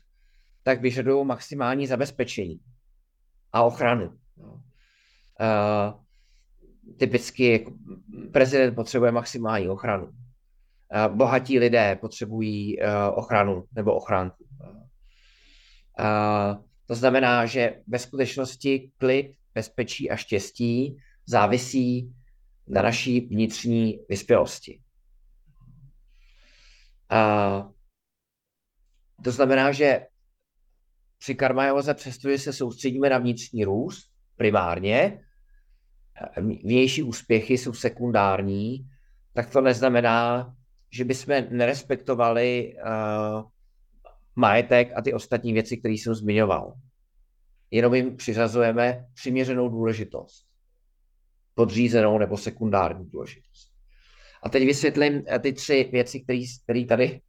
tak 0.63 0.81
vyžadují 0.81 1.27
maximální 1.27 1.87
zabezpečení 1.87 2.61
a 3.53 3.63
ochranu. 3.63 4.19
Uh, 4.37 6.01
typicky 6.99 7.53
jako 7.53 7.73
prezident 8.33 8.75
potřebuje 8.75 9.13
maximální 9.13 9.69
ochranu. 9.69 10.13
Bohatí 11.09 11.59
lidé 11.59 11.97
potřebují 12.01 12.79
uh, 12.79 12.85
ochranu 13.15 13.65
nebo 13.73 13.95
ochránku. 13.95 14.47
To 16.87 16.95
znamená, 16.95 17.47
že 17.47 17.83
ve 17.87 17.99
skutečnosti 17.99 18.91
klid, 18.99 19.37
bezpečí 19.55 20.11
a 20.11 20.17
štěstí 20.17 20.97
závisí 21.27 22.15
na 22.69 22.83
naší 22.83 23.21
vnitřní 23.21 23.99
vyspělosti. 24.09 24.81
Uh, 27.13 27.73
to 29.25 29.31
znamená, 29.31 29.73
že 29.73 30.07
při 31.19 31.35
karmajoze, 31.35 31.95
přestože 31.95 32.39
se 32.39 32.53
soustředíme 32.53 33.11
na 33.11 33.19
vnitřní 33.19 33.65
růst 33.65 34.11
primárně, 34.37 35.25
vnější 36.37 37.03
úspěchy 37.03 37.59
jsou 37.59 37.73
sekundární, 37.73 38.87
tak 39.33 39.51
to 39.51 39.61
neznamená, 39.61 40.55
že 40.91 41.05
bychom 41.05 41.35
nerespektovali 41.51 42.75
uh, 42.75 43.43
majetek 44.37 44.93
a 44.97 45.03
ty 45.03 45.13
ostatní 45.13 45.53
věci, 45.53 45.77
které 45.77 45.95
jsem 45.95 46.15
zmiňoval. 46.15 46.75
Jenom 47.71 47.95
jim 47.95 48.17
přiřazujeme 48.17 49.07
přiměřenou 49.15 49.69
důležitost. 49.69 50.47
Podřízenou 51.55 52.19
nebo 52.19 52.37
sekundární 52.37 53.11
důležitost. 53.11 53.71
A 54.43 54.49
teď 54.49 54.65
vysvětlím 54.65 55.23
eh, 55.27 55.39
ty 55.39 55.53
tři 55.53 55.89
věci, 55.93 56.25
které 56.65 56.85
tady 56.85 57.21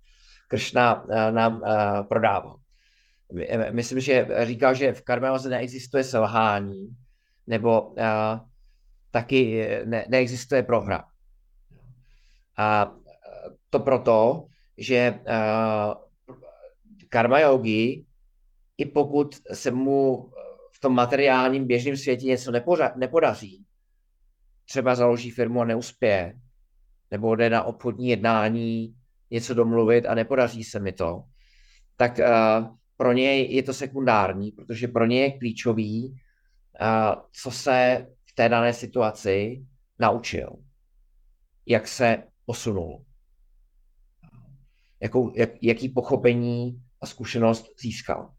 Kršna 0.48 1.04
uh, 1.04 1.32
nám 1.32 1.62
prodával. 2.08 2.58
Myslím, 3.72 4.00
že 4.00 4.28
říkal, 4.44 4.74
že 4.74 4.94
v 4.94 5.02
karmeoze 5.02 5.50
neexistuje 5.50 6.04
selhání, 6.04 6.96
nebo 7.48 7.96
taky 9.12 9.68
ne, 9.86 10.06
neexistuje 10.10 10.64
prohra. 10.64 11.04
A 12.58 12.92
to 13.70 13.80
proto, 13.80 14.46
že 14.78 15.20
uh, 15.20 15.94
karma 17.10 17.40
yogi, 17.40 18.06
i 18.78 18.86
pokud 18.86 19.36
se 19.54 19.72
mu 19.72 20.32
v 20.72 20.80
tom 20.80 20.96
materiálním 20.96 21.68
běžném 21.68 21.98
světě 21.98 22.26
něco 22.26 22.52
nepoda, 22.52 22.94
nepodaří, 22.96 23.66
třeba 24.66 24.96
založí 24.96 25.32
firmu 25.32 25.62
a 25.62 25.66
neuspěje, 25.66 26.34
nebo 27.12 27.36
jde 27.36 27.50
na 27.50 27.64
obchodní 27.64 28.08
jednání 28.08 28.96
něco 29.32 29.54
domluvit 29.54 30.06
a 30.06 30.16
nepodaří 30.16 30.64
se 30.64 30.80
mi 30.80 30.92
to, 30.92 31.24
tak 31.98 32.20
uh, 32.20 32.76
pro 32.98 33.14
něj 33.14 33.56
je 33.56 33.64
to 33.64 33.74
sekundární, 33.74 34.52
protože 34.52 34.88
pro 34.88 35.06
něj 35.06 35.20
je 35.20 35.38
klíčový, 35.38 36.22
co 37.42 37.52
se 37.52 38.08
v 38.32 38.36
té 38.36 38.50
dané 38.50 38.74
situaci 38.74 39.66
naučil, 40.00 40.50
jak 41.66 41.88
se 41.88 42.24
posunul, 42.46 43.06
jakou, 45.00 45.34
jak, 45.36 45.50
jaký 45.62 45.90
pochopení 45.90 46.84
a 47.02 47.06
zkušenost 47.06 47.66
získal. 47.82 48.34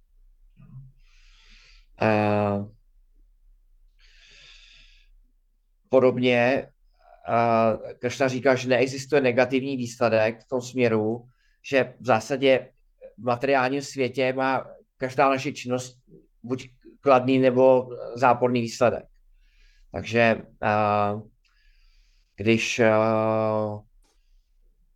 Podobně 5.88 6.68
Kršna 7.98 8.28
říká, 8.28 8.54
že 8.54 8.68
neexistuje 8.68 9.20
negativní 9.20 9.76
výsledek 9.76 10.40
v 10.40 10.48
tom 10.48 10.62
směru, 10.62 11.28
že 11.70 11.94
v 12.00 12.06
zásadě 12.06 12.72
v 13.18 13.24
materiálním 13.24 13.82
světě 13.82 14.32
má 14.32 14.66
každá 14.96 15.28
naše 15.28 15.52
činnost 15.52 15.98
buď 16.42 16.68
kladný 17.00 17.38
nebo 17.38 17.88
záporný 18.16 18.60
výsledek. 18.60 19.11
Takže 19.92 20.36
uh, 20.36 21.22
když 22.36 22.80
uh, 22.80 23.80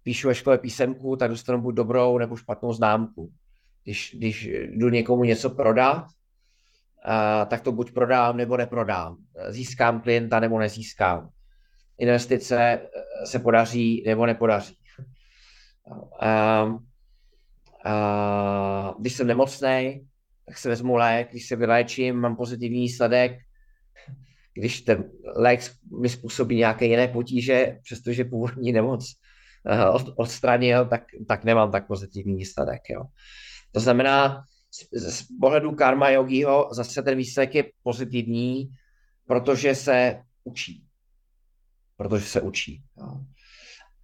píšu 0.02 0.28
ve 0.28 0.34
škole 0.34 0.58
písemku, 0.58 1.16
tak 1.16 1.30
dostanu 1.30 1.60
buď 1.62 1.74
dobrou 1.74 2.18
nebo 2.18 2.36
špatnou 2.36 2.72
známku. 2.72 3.32
Když, 3.84 4.14
když 4.18 4.48
jdu 4.52 4.88
někomu 4.88 5.24
něco 5.24 5.50
prodat, 5.50 6.02
uh, 6.04 7.46
tak 7.46 7.60
to 7.60 7.72
buď 7.72 7.92
prodám 7.92 8.36
nebo 8.36 8.56
neprodám. 8.56 9.16
Získám 9.48 10.00
klienta 10.00 10.40
nebo 10.40 10.58
nezískám. 10.58 11.30
Investice 11.98 12.80
se 13.24 13.38
podaří 13.38 14.02
nebo 14.06 14.26
nepodaří. 14.26 14.76
Uh, 16.22 16.78
Uh, 17.86 19.00
když 19.00 19.12
jsem 19.12 19.26
nemocný, 19.26 20.06
tak 20.46 20.58
se 20.58 20.68
vezmu 20.68 20.96
lék, 20.96 21.30
když 21.30 21.48
se 21.48 21.56
vyléčím, 21.56 22.16
mám 22.16 22.36
pozitivní 22.36 22.80
výsledek. 22.80 23.40
Když 24.56 24.80
ten 24.80 25.10
lék 25.36 25.60
mi 26.00 26.08
způsobí 26.08 26.56
nějaké 26.56 26.86
jiné 26.86 27.08
potíže, 27.08 27.78
přestože 27.82 28.24
původní 28.24 28.72
nemoc 28.72 29.12
uh, 29.94 30.12
odstranil, 30.16 30.86
tak, 30.86 31.02
tak 31.28 31.44
nemám 31.44 31.72
tak 31.72 31.86
pozitivní 31.86 32.36
výsledek. 32.36 32.80
Jo. 32.90 33.04
To 33.72 33.80
znamená, 33.80 34.42
z, 34.70 35.10
z 35.10 35.26
pohledu 35.40 35.72
karma 35.72 36.10
yogiho 36.10 36.68
zase 36.72 37.02
ten 37.02 37.18
výsledek 37.18 37.54
je 37.54 37.64
pozitivní, 37.82 38.68
protože 39.26 39.74
se 39.74 40.22
učí. 40.44 40.84
Protože 41.96 42.24
se 42.24 42.40
učí. 42.40 42.82
Jo. 42.98 43.20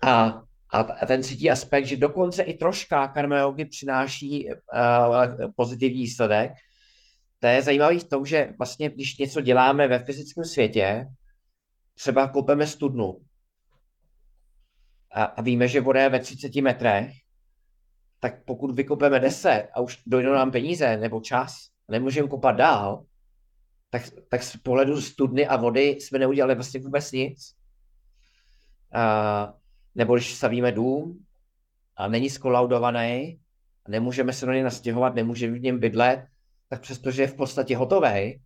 A 0.02 0.42
a 0.74 1.06
ten 1.06 1.22
třetí 1.22 1.50
aspekt, 1.50 1.86
že 1.86 1.96
dokonce 1.96 2.42
i 2.42 2.54
troška 2.54 3.08
karma 3.08 3.38
yogi 3.38 3.64
přináší 3.64 4.48
uh, 4.48 5.50
pozitivní 5.56 6.02
výsledek, 6.02 6.52
to 7.42 7.48
je 7.48 7.62
zajímavý 7.62 7.98
v 7.98 8.08
tom, 8.08 8.26
že 8.26 8.54
vlastně, 8.58 8.90
když 8.90 9.18
něco 9.18 9.40
děláme 9.40 9.88
ve 9.88 9.98
fyzickém 9.98 10.44
světě, 10.44 11.06
třeba 11.94 12.28
koupeme 12.28 12.66
studnu 12.66 13.18
a, 15.12 15.24
a 15.24 15.42
víme, 15.42 15.68
že 15.68 15.80
voda 15.80 16.02
je 16.02 16.08
ve 16.08 16.20
30 16.20 16.54
metrech, 16.54 17.12
tak 18.20 18.44
pokud 18.44 18.74
vykopeme 18.74 19.20
10 19.20 19.68
a 19.74 19.80
už 19.80 20.02
dojdou 20.06 20.32
nám 20.32 20.50
peníze 20.50 20.96
nebo 20.96 21.20
čas, 21.20 21.68
nemůžeme 21.88 22.28
kopat 22.28 22.56
dál, 22.56 23.04
tak, 23.90 24.02
tak 24.28 24.42
z 24.42 24.56
pohledu 24.56 25.00
studny 25.00 25.46
a 25.46 25.56
vody 25.56 25.88
jsme 25.88 26.18
neudělali 26.18 26.54
vlastně 26.54 26.80
vůbec 26.80 27.12
nic. 27.12 27.54
A, 28.94 29.54
nebo 29.94 30.14
když 30.14 30.34
stavíme 30.34 30.72
dům 30.72 31.24
a 31.96 32.08
není 32.08 32.30
skolaudovaný, 32.30 33.40
nemůžeme 33.88 34.32
se 34.32 34.46
do 34.46 34.52
něj 34.52 34.62
nastěhovat, 34.62 35.14
nemůžeme 35.14 35.58
v 35.58 35.62
něm 35.62 35.80
bydlet, 35.80 36.31
tak 36.72 36.80
přestože 36.80 37.22
je 37.22 37.28
v 37.28 37.34
podstatě 37.34 37.76
hotový, 37.76 38.42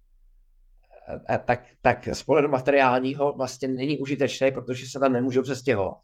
tak, 1.45 1.67
tak 1.83 2.09
z 2.13 2.23
pohledu 2.23 2.49
materiálního 2.49 3.33
vlastně 3.33 3.69
není 3.69 3.99
užitečný, 3.99 4.53
protože 4.53 4.87
se 4.87 4.99
tam 4.99 5.13
nemůžou 5.13 5.43
přestěhovat. 5.43 5.99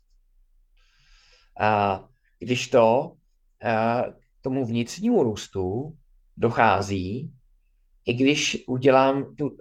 A 1.61 2.05
když 2.39 2.68
to 2.68 3.12
k 4.39 4.43
tomu 4.43 4.66
vnitřnímu 4.66 5.23
růstu 5.23 5.97
dochází, 6.37 7.33
i 8.05 8.14
když 8.14 8.64
udělám 8.68 9.35
tu, 9.35 9.57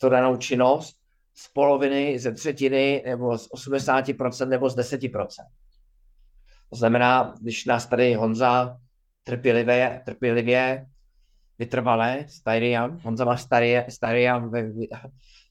tu 0.00 0.08
danou 0.08 0.36
činnost 0.36 0.96
z 1.34 1.48
poloviny, 1.48 2.18
ze 2.18 2.32
třetiny, 2.32 3.02
nebo 3.06 3.38
z 3.38 3.50
80% 3.50 4.48
nebo 4.48 4.70
z 4.70 4.76
10%. 4.76 5.26
To 6.70 6.76
znamená, 6.76 7.34
když 7.40 7.64
nás 7.64 7.86
tady 7.86 8.14
Honza 8.14 8.78
trpělivě, 9.24 10.02
trpělivě 10.04 10.86
vytrvalé, 11.58 12.24
Styriam, 12.28 12.98
Honza 13.02 13.24
má 13.24 13.36
Styriam 13.88 14.50
ve 14.50 14.70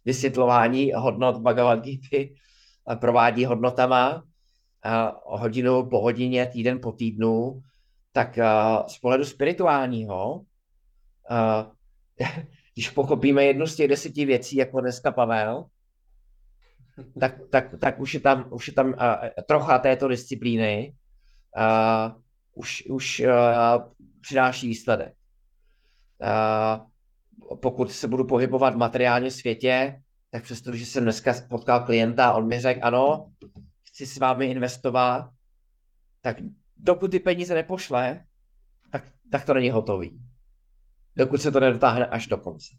vysvětlování 0.05 0.91
hodnot 0.95 1.37
Bhagavad 1.37 1.79
Gita, 1.79 2.33
provádí 2.95 3.45
hodnotama 3.45 4.23
hodinu 5.23 5.89
po 5.89 6.01
hodině, 6.01 6.45
týden 6.45 6.79
po 6.81 6.91
týdnu, 6.91 7.61
tak 8.11 8.39
z 8.87 8.97
pohledu 8.97 9.25
spirituálního 9.25 10.41
když 12.73 12.89
pochopíme 12.89 13.43
jednu 13.43 13.67
z 13.67 13.75
těch 13.75 13.87
deseti 13.87 14.25
věcí, 14.25 14.55
jako 14.55 14.81
dneska 14.81 15.11
Pavel, 15.11 15.65
tak, 17.19 17.35
tak, 17.49 17.73
tak 17.79 17.99
už 17.99 18.13
je 18.13 18.19
tam, 18.19 18.45
už 18.49 18.67
je 18.67 18.73
tam 18.73 18.87
uh, 18.87 18.95
trocha 19.47 19.79
této 19.79 20.07
disciplíny, 20.07 20.95
uh, 21.57 22.21
už, 22.53 22.83
už 22.89 23.19
uh, 23.19 23.91
přináší 24.21 24.67
výsledek. 24.67 25.13
Uh, 26.23 27.57
pokud 27.57 27.91
se 27.91 28.07
budu 28.07 28.27
pohybovat 28.27 28.73
v 28.73 28.77
materiálním 28.77 29.31
světě, 29.31 30.01
tak 30.29 30.43
přesto, 30.43 30.75
že 30.75 30.85
jsem 30.85 31.03
dneska 31.03 31.33
potkal 31.49 31.85
klienta 31.85 32.33
on 32.33 32.47
mi 32.47 32.59
řekl, 32.59 32.79
ano, 32.83 33.31
chci 33.87 34.05
s 34.05 34.17
vámi 34.17 34.45
investovat, 34.45 35.29
tak 36.21 36.37
dokud 36.77 37.11
ty 37.11 37.19
peníze 37.19 37.53
nepošle, 37.53 38.25
tak, 38.91 39.03
tak 39.31 39.45
to 39.45 39.53
není 39.53 39.69
hotový 39.69 40.19
dokud 41.15 41.41
se 41.41 41.51
to 41.51 41.59
nedotáhne 41.59 42.05
až 42.05 42.27
do 42.27 42.37
konce. 42.37 42.77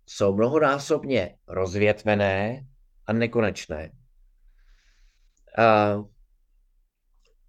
jsou 0.06 0.34
mnohonásobně 0.34 1.36
rozvětvené 1.48 2.66
a 3.06 3.12
nekonečné. 3.12 3.90
Uh, 5.58 6.08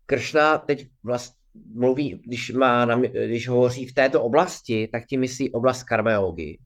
Kršna 0.05 0.57
teď 0.57 0.89
vlast, 1.03 1.36
mluví, 1.74 2.22
když, 2.26 2.51
má, 2.51 2.86
když 3.26 3.47
hovoří 3.47 3.86
v 3.86 3.93
této 3.93 4.24
oblasti, 4.24 4.88
tak 4.91 5.05
tím 5.05 5.20
myslí 5.20 5.51
oblast 5.51 5.84
karmajogy. 5.84 6.59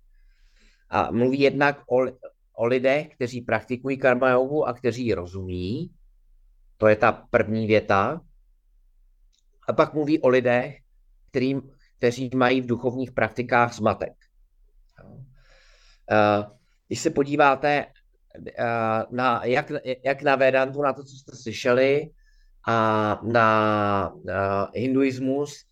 A 0.90 1.12
mluví 1.12 1.40
jednak 1.40 1.82
o, 1.92 2.06
o 2.54 2.66
lidech, 2.66 3.16
kteří 3.16 3.42
praktikují 3.42 3.98
karmajogu 3.98 4.68
a 4.68 4.74
kteří 4.74 5.06
ji 5.06 5.14
rozumí. 5.14 5.92
To 6.78 6.88
je 6.88 6.96
ta 6.96 7.12
první 7.12 7.68
věta. 7.68 8.22
A 9.68 9.74
pak 9.74 9.94
mluví 9.94 10.22
o 10.22 10.28
lidech, 10.28 10.78
kterým, 11.30 11.75
kteří 11.98 12.30
mají 12.36 12.62
v 12.62 12.66
duchovních 12.66 13.12
praktikách 13.12 13.74
zmatek. 13.74 14.14
Když 16.88 17.00
se 17.00 17.10
podíváte 17.10 17.86
na, 19.12 19.46
jak, 19.46 19.72
jak 20.06 20.22
na 20.22 20.36
Vedantu, 20.36 20.82
na 20.82 20.94
to, 20.94 21.04
co 21.04 21.16
jste 21.16 21.36
slyšeli, 21.36 22.10
a 22.68 23.20
na, 23.24 24.14
na 24.26 24.72
hinduismus, 24.76 25.66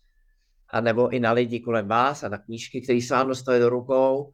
a 0.68 0.80
nebo 0.80 1.08
i 1.08 1.20
na 1.20 1.32
lidi 1.32 1.60
kolem 1.60 1.88
vás 1.88 2.24
a 2.24 2.28
na 2.28 2.38
knížky, 2.38 2.80
které 2.80 3.00
se 3.02 3.14
vám 3.14 3.28
dostaly 3.28 3.58
do 3.58 3.68
rukou, 3.68 4.32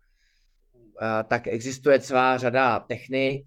a, 1.00 1.22
tak 1.22 1.46
existuje 1.46 2.00
celá 2.00 2.38
řada 2.38 2.80
technik 2.80 3.46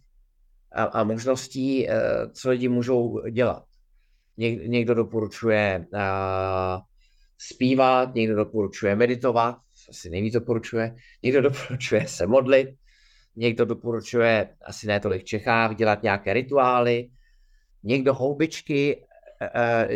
a, 0.72 0.84
a 0.84 1.04
možností, 1.04 1.90
a, 1.90 2.30
co 2.34 2.50
lidi 2.50 2.70
můžou 2.70 3.28
dělat. 3.30 3.64
Něk, 4.38 4.68
někdo 4.68 4.94
doporučuje 4.94 5.86
a, 5.98 6.82
zpívat, 7.38 8.16
někdo 8.16 8.36
doporučuje 8.36 8.96
meditovat, 8.96 9.58
asi 9.90 10.10
nejvíc 10.10 10.34
doporučuje, 10.34 10.96
někdo 11.24 11.42
doporučuje 11.50 12.08
se 12.08 12.28
modlit, 12.28 12.70
někdo 13.36 13.66
doporučuje, 13.66 14.56
asi 14.66 14.88
ne 14.88 15.00
tolik 15.00 15.22
v 15.22 15.26
Čechách, 15.26 15.76
dělat 15.76 16.04
nějaké 16.04 16.34
rituály, 16.34 17.10
někdo 17.84 18.14
houbičky, 18.14 19.06
eh, 19.42 19.88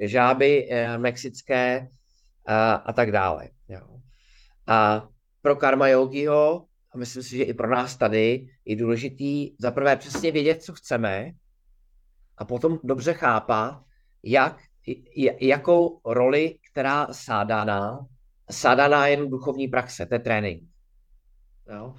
eh, 0.00 0.08
žáby 0.08 0.68
eh, 0.70 0.98
mexické 0.98 1.88
a 2.84 2.92
tak 2.92 3.12
dále. 3.12 3.48
A 4.66 5.08
pro 5.42 5.56
karma 5.56 5.88
yogiho, 5.88 6.66
a 6.94 6.98
myslím 6.98 7.22
si, 7.22 7.36
že 7.36 7.42
i 7.42 7.54
pro 7.54 7.70
nás 7.70 7.96
tady, 7.96 8.48
je 8.64 8.76
důležitý 8.76 9.56
zaprvé 9.58 9.96
přesně 9.96 10.32
vědět, 10.32 10.62
co 10.62 10.72
chceme 10.72 11.32
a 12.38 12.44
potom 12.44 12.78
dobře 12.84 13.12
chápat, 13.12 13.82
jak, 14.22 14.62
jakou 15.40 16.00
roli, 16.04 16.58
která 16.70 17.06
sádaná, 17.12 18.06
sádaná 18.50 19.06
je 19.06 19.16
jen 19.16 19.30
duchovní 19.30 19.68
praxe, 19.68 20.06
to 20.06 20.14
je 20.14 20.18
trénink. 20.18 20.62
Jo? 21.74 21.94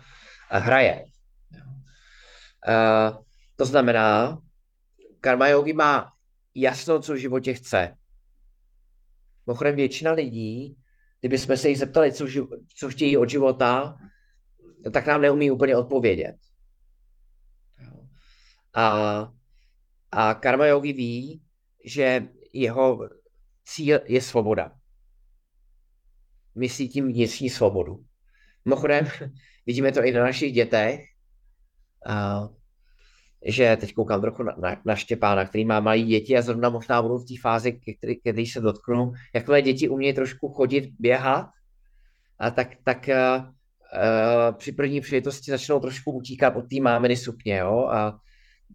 Hraje. 0.49 1.05
Jo? 1.51 1.65
A, 2.73 3.19
to 3.55 3.65
znamená, 3.65 4.41
karma 5.19 5.47
yogi 5.47 5.73
má 5.73 6.13
jasno, 6.55 6.99
co 6.99 7.13
v 7.13 7.17
životě 7.17 7.53
chce. 7.53 7.97
Mimochodem 9.47 9.75
většina 9.75 10.11
lidí, 10.11 10.77
kdyby 11.19 11.38
jsme 11.38 11.57
se 11.57 11.69
jich 11.69 11.77
zeptali, 11.77 12.11
co, 12.11 12.27
co 12.75 12.89
chtějí 12.89 13.17
od 13.17 13.29
života, 13.29 13.97
tak 14.93 15.05
nám 15.05 15.21
neumí 15.21 15.51
úplně 15.51 15.77
odpovědět. 15.77 16.36
A, 18.73 19.32
a 20.11 20.34
karma 20.34 20.65
yogi 20.65 20.93
ví, 20.93 21.41
že 21.86 22.27
jeho 22.54 23.10
cíl 23.66 23.99
je 24.06 24.22
svoboda. 24.22 24.72
Myslí 26.56 26.89
tím 26.89 27.08
vnitřní 27.08 27.49
svobodu. 27.49 28.04
Mimochodem, 28.66 29.08
vidíme 29.66 29.91
to 29.91 30.04
i 30.04 30.12
na 30.12 30.24
našich 30.24 30.54
dětech 30.54 31.02
že 33.45 33.78
teď 33.80 33.93
koukám 33.93 34.22
trochu 34.22 34.43
na, 34.43 34.56
na, 34.58 34.82
na 34.86 34.95
Štěpána, 34.95 35.45
který 35.45 35.66
má 35.66 35.80
malé 35.80 35.99
děti 35.99 36.38
a 36.38 36.41
zrovna 36.41 36.70
možná 36.70 37.02
budou 37.02 37.18
v 37.18 37.26
té 37.26 37.34
fázi, 37.41 37.80
který, 37.97 38.20
který 38.20 38.45
se 38.45 38.62
dotknou. 38.62 39.14
Jakmile 39.36 39.62
děti 39.62 39.89
umějí 39.89 40.14
trošku 40.14 40.49
chodit, 40.49 40.89
běhat, 40.99 41.47
a 42.39 42.52
tak, 42.52 42.68
tak 42.84 43.10
a, 43.10 43.54
při 44.52 44.72
první 44.72 45.02
příležitosti 45.02 45.52
začnou 45.52 45.80
trošku 45.80 46.12
utíkat 46.12 46.56
od 46.56 46.70
té 46.70 46.82
máminy 46.82 47.18
sukně, 47.18 47.58
jo, 47.58 47.88
a 47.91 48.20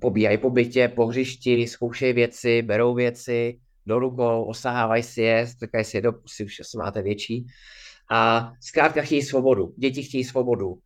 pobíhají 0.01 0.39
po 0.39 0.51
bytě, 0.51 0.89
po 0.89 1.07
hřišti, 1.07 1.66
zkoušejí 1.66 2.12
věci, 2.12 2.62
berou 2.62 2.95
věci, 2.95 3.59
do 3.87 3.99
rukou, 3.99 4.45
osahávají 4.45 5.03
si 5.03 5.22
je, 5.22 5.47
říkají 5.47 5.84
si 5.84 5.97
je 5.97 6.01
do 6.01 6.12
pusy, 6.12 6.45
už 6.45 6.61
asi 6.61 6.78
máte 6.78 7.03
větší. 7.03 7.47
A 8.11 8.53
zkrátka 8.61 9.03
chtějí 9.03 9.22
svobodu. 9.22 9.74
Děti 9.78 10.03
chtějí 10.03 10.24
svobodu. 10.24 10.78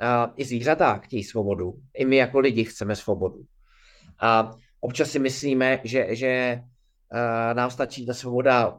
A 0.00 0.32
I 0.36 0.44
zvířata 0.44 0.98
chtějí 0.98 1.24
svobodu. 1.24 1.74
I 1.94 2.04
my 2.04 2.16
jako 2.16 2.38
lidi 2.38 2.64
chceme 2.64 2.96
svobodu. 2.96 3.40
A 4.20 4.50
občas 4.80 5.10
si 5.10 5.18
myslíme, 5.18 5.80
že, 5.84 6.06
že 6.10 6.60
nám 7.52 7.70
stačí 7.70 8.06
ta 8.06 8.14
svoboda, 8.14 8.78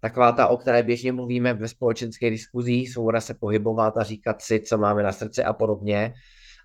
taková 0.00 0.32
ta, 0.32 0.46
o 0.46 0.56
které 0.56 0.82
běžně 0.82 1.12
mluvíme 1.12 1.54
ve 1.54 1.68
společenské 1.68 2.30
diskuzích, 2.30 2.92
svoboda 2.92 3.20
se 3.20 3.34
pohybovat 3.34 3.96
a 3.96 4.02
říkat 4.02 4.42
si, 4.42 4.60
co 4.60 4.78
máme 4.78 5.02
na 5.02 5.12
srdci 5.12 5.44
a 5.44 5.52
podobně. 5.52 6.14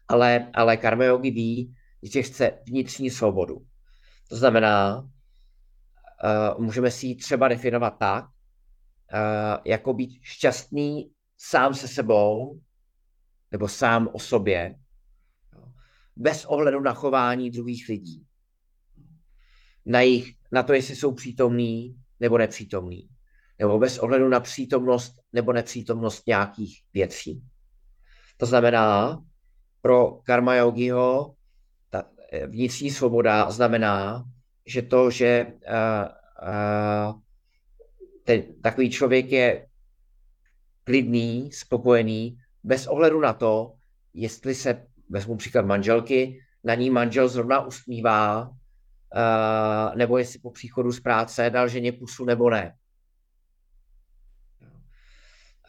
Ale, 0.07 0.47
ale 0.53 0.77
karma 0.77 1.03
yogi 1.03 1.31
ví, 1.31 1.73
že 2.03 2.21
chce 2.21 2.51
vnitřní 2.67 3.09
svobodu. 3.09 3.57
To 4.29 4.35
znamená, 4.35 5.07
uh, 6.23 6.63
můžeme 6.63 6.91
si 6.91 7.07
ji 7.07 7.15
třeba 7.15 7.47
definovat 7.47 7.89
tak, 7.99 8.25
uh, 8.25 8.29
jako 9.65 9.93
být 9.93 10.19
šťastný 10.21 11.11
sám 11.37 11.73
se 11.73 11.87
sebou 11.87 12.61
nebo 13.51 13.67
sám 13.67 14.09
o 14.13 14.19
sobě, 14.19 14.75
bez 16.15 16.45
ohledu 16.45 16.79
na 16.79 16.93
chování 16.93 17.51
druhých 17.51 17.89
lidí. 17.89 18.25
Na, 19.85 20.01
jich, 20.01 20.35
na 20.51 20.63
to, 20.63 20.73
jestli 20.73 20.95
jsou 20.95 21.13
přítomní 21.13 21.95
nebo 22.19 22.37
nepřítomní. 22.37 23.09
Nebo 23.59 23.79
bez 23.79 23.99
ohledu 23.99 24.29
na 24.29 24.39
přítomnost 24.39 25.13
nebo 25.33 25.53
nepřítomnost 25.53 26.27
nějakých 26.27 26.83
věcí. 26.93 27.43
To 28.37 28.45
znamená, 28.45 29.21
pro 29.81 30.11
karma 30.11 30.55
yogiho 30.55 31.35
ta 31.89 32.03
eh, 32.31 32.47
vnitřní 32.47 32.91
svoboda 32.91 33.51
znamená, 33.51 34.23
že 34.67 34.81
to, 34.81 35.09
že 35.11 35.45
uh, 35.47 36.07
uh, 36.47 37.19
ten, 38.23 38.43
takový 38.61 38.89
člověk 38.89 39.31
je 39.31 39.67
klidný, 40.83 41.51
spokojený, 41.51 42.37
bez 42.63 42.87
ohledu 42.87 43.19
na 43.19 43.33
to, 43.33 43.73
jestli 44.13 44.55
se, 44.55 44.87
vezmu 45.09 45.35
příklad 45.35 45.65
manželky, 45.65 46.43
na 46.63 46.75
ní 46.75 46.89
manžel 46.89 47.29
zrovna 47.29 47.65
usmívá, 47.65 48.47
uh, 48.47 49.95
nebo 49.95 50.17
jestli 50.17 50.39
po 50.39 50.51
příchodu 50.51 50.91
z 50.91 50.99
práce 50.99 51.49
dal 51.49 51.67
ženě 51.67 51.91
pusu 51.91 52.25
nebo 52.25 52.49
ne. 52.49 52.75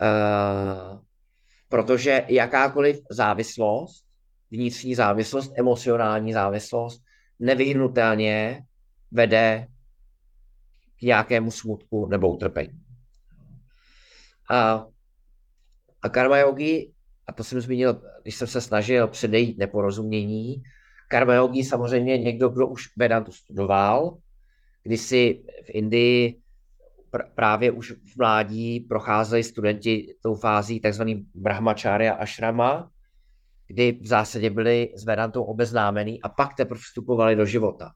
Uh, 0.01 1.01
protože 1.69 2.25
jakákoliv 2.29 3.01
závislost, 3.11 4.05
vnitřní 4.51 4.95
závislost, 4.95 5.53
emocionální 5.57 6.33
závislost, 6.33 7.03
nevyhnutelně 7.39 8.63
vede 9.11 9.67
k 10.99 11.03
nějakému 11.03 11.51
smutku 11.51 12.07
nebo 12.07 12.35
utrpení. 12.35 12.81
A, 14.51 14.87
a 16.03 16.09
karma 16.09 16.39
yogi, 16.39 16.93
a 17.27 17.33
to 17.33 17.45
jsem 17.45 17.61
zmínil, 17.61 18.03
když 18.23 18.35
jsem 18.35 18.47
se 18.47 18.61
snažil 18.61 19.09
předejít 19.09 19.59
neporozumění, 19.59 20.63
karma 21.09 21.35
yogi 21.35 21.65
samozřejmě 21.65 22.19
někdo, 22.19 22.49
kdo 22.49 22.67
už 22.67 22.97
Vedantu 22.97 23.33
studoval, 23.33 24.19
si 24.97 25.45
v 25.65 25.71
Indii 25.71 26.41
pr- 27.13 27.29
právě 27.35 27.71
už 27.71 27.93
v 27.93 28.17
mládí 28.19 28.81
procházeli 28.81 29.45
studenti 29.45 30.15
tou 30.23 30.35
fází 30.35 30.81
tzv. 30.81 31.03
brahmacharya 31.35 32.15
ashrama, 32.15 32.91
kdy 33.67 33.93
v 33.93 34.07
zásadě 34.07 34.51
byli 34.51 34.93
s 34.97 35.05
Vedantou 35.05 35.43
obeznámení 35.43 36.23
a 36.23 36.29
pak 36.29 36.55
teprve 36.55 36.81
vstupovali 36.81 37.37
do 37.37 37.47
života. 37.47 37.93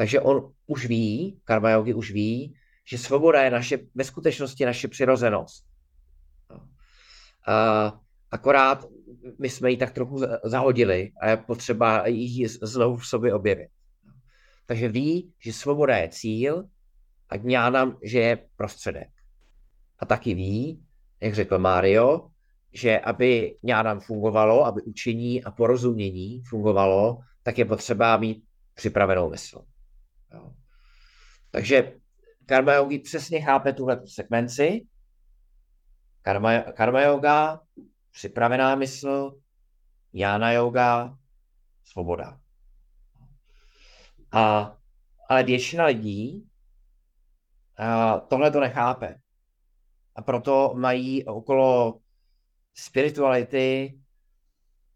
Takže 0.00 0.20
on 0.20 0.52
už 0.66 0.86
ví, 0.86 1.40
karma 1.44 1.70
yogi 1.70 1.94
už 1.94 2.10
ví, 2.10 2.54
že 2.88 2.98
svoboda 2.98 3.42
je 3.42 3.50
naše, 3.50 3.78
ve 3.94 4.04
skutečnosti 4.04 4.64
naše 4.64 4.88
přirozenost. 4.88 5.64
A 7.46 8.00
akorát 8.30 8.86
my 9.38 9.48
jsme 9.48 9.70
ji 9.70 9.76
tak 9.76 9.90
trochu 9.90 10.20
zahodili 10.44 11.12
a 11.20 11.28
je 11.28 11.36
potřeba 11.36 12.06
ji 12.06 12.48
znovu 12.48 12.96
v 12.96 13.06
sobě 13.06 13.34
objevit. 13.34 13.68
Takže 14.66 14.88
ví, 14.88 15.32
že 15.38 15.52
svoboda 15.52 15.96
je 15.96 16.08
cíl 16.08 16.64
a 17.28 17.36
ňánam, 17.36 17.98
že 18.02 18.18
je 18.18 18.38
prostředek. 18.56 19.10
A 19.98 20.06
taky 20.06 20.34
ví, 20.34 20.84
jak 21.20 21.34
řekl 21.34 21.58
Mario, 21.58 22.30
že 22.72 23.00
aby 23.00 23.56
ňánam 23.62 24.00
fungovalo, 24.00 24.66
aby 24.66 24.82
učení 24.82 25.44
a 25.44 25.50
porozumění 25.50 26.42
fungovalo, 26.48 27.18
tak 27.42 27.58
je 27.58 27.64
potřeba 27.64 28.16
mít 28.16 28.44
připravenou 28.74 29.30
mysl. 29.30 29.69
Jo. 30.34 30.54
Takže 31.50 31.92
karma 32.46 32.72
yogi 32.72 32.98
přesně 32.98 33.40
chápe 33.40 33.72
tuhle 33.72 34.06
sekvenci. 34.06 34.86
Karma, 36.22 36.60
karma 36.60 37.00
yoga, 37.00 37.60
připravená 38.10 38.74
mysl, 38.74 39.40
jana 40.12 40.52
yoga, 40.52 41.18
svoboda. 41.84 42.40
A, 44.32 44.76
ale 45.28 45.42
většina 45.42 45.84
lidí 45.84 46.50
tohle 48.28 48.50
to 48.50 48.60
nechápe. 48.60 49.20
A 50.16 50.22
proto 50.22 50.74
mají 50.76 51.24
okolo 51.24 52.00
spirituality, 52.74 54.00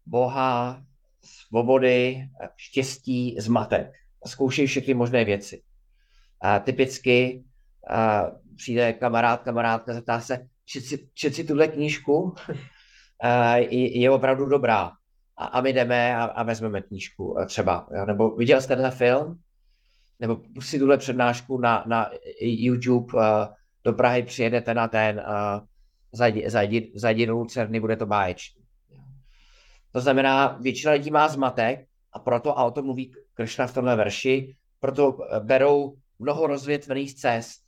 Boha, 0.05 0.83
svobody, 1.21 2.29
štěstí, 2.55 3.35
zmatek 3.39 4.04
zkoušejí 4.25 4.67
všechny 4.67 4.93
možné 4.93 5.25
věci. 5.25 5.61
A 6.41 6.59
typicky 6.59 7.43
a 7.89 8.31
přijde 8.55 8.93
kamarád, 8.93 9.43
kamarádka, 9.43 9.93
zeptá 9.93 10.19
se, 10.19 10.47
čet 11.13 11.35
si, 11.35 11.43
tuhle 11.43 11.67
knížku, 11.67 12.35
a 13.21 13.57
je, 13.57 13.99
je 13.99 14.11
opravdu 14.11 14.45
dobrá. 14.45 14.91
A, 15.37 15.45
a 15.45 15.61
my 15.61 15.73
jdeme 15.73 16.15
a, 16.15 16.23
a 16.23 16.43
vezmeme 16.43 16.81
knížku 16.81 17.37
třeba. 17.45 17.87
Nebo 18.05 18.35
viděl 18.35 18.61
jste 18.61 18.75
ten 18.75 18.91
film? 18.91 19.39
Nebo 20.19 20.41
si 20.59 20.79
tuhle 20.79 20.97
přednášku 20.97 21.57
na, 21.57 21.83
na 21.87 22.11
YouTube, 22.41 23.13
uh, 23.13 23.21
do 23.83 23.93
Prahy 23.93 24.23
přijedete 24.23 24.73
na 24.73 24.87
ten, 24.87 25.23
uh, 25.27 25.65
zajdi, 26.11 26.49
zajdi, 26.49 26.91
zajdi 26.95 27.25
do 27.25 27.33
Lucerny, 27.33 27.79
bude 27.79 27.95
to 27.95 28.05
báječný. 28.05 28.61
To 29.91 30.01
znamená, 30.01 30.47
většina 30.61 30.93
lidí 30.93 31.11
má 31.11 31.27
zmatek 31.27 31.87
a 32.13 32.19
proto, 32.19 32.59
a 32.59 32.63
o 32.63 32.71
tom 32.71 32.85
mluví 32.85 33.13
Kršna 33.35 33.67
v 33.67 33.73
tomhle 33.73 33.95
verši, 33.95 34.55
proto 34.79 35.17
eh, 35.19 35.39
berou 35.39 35.95
mnoho 36.19 36.47
rozvětvených 36.47 37.15
cest. 37.15 37.61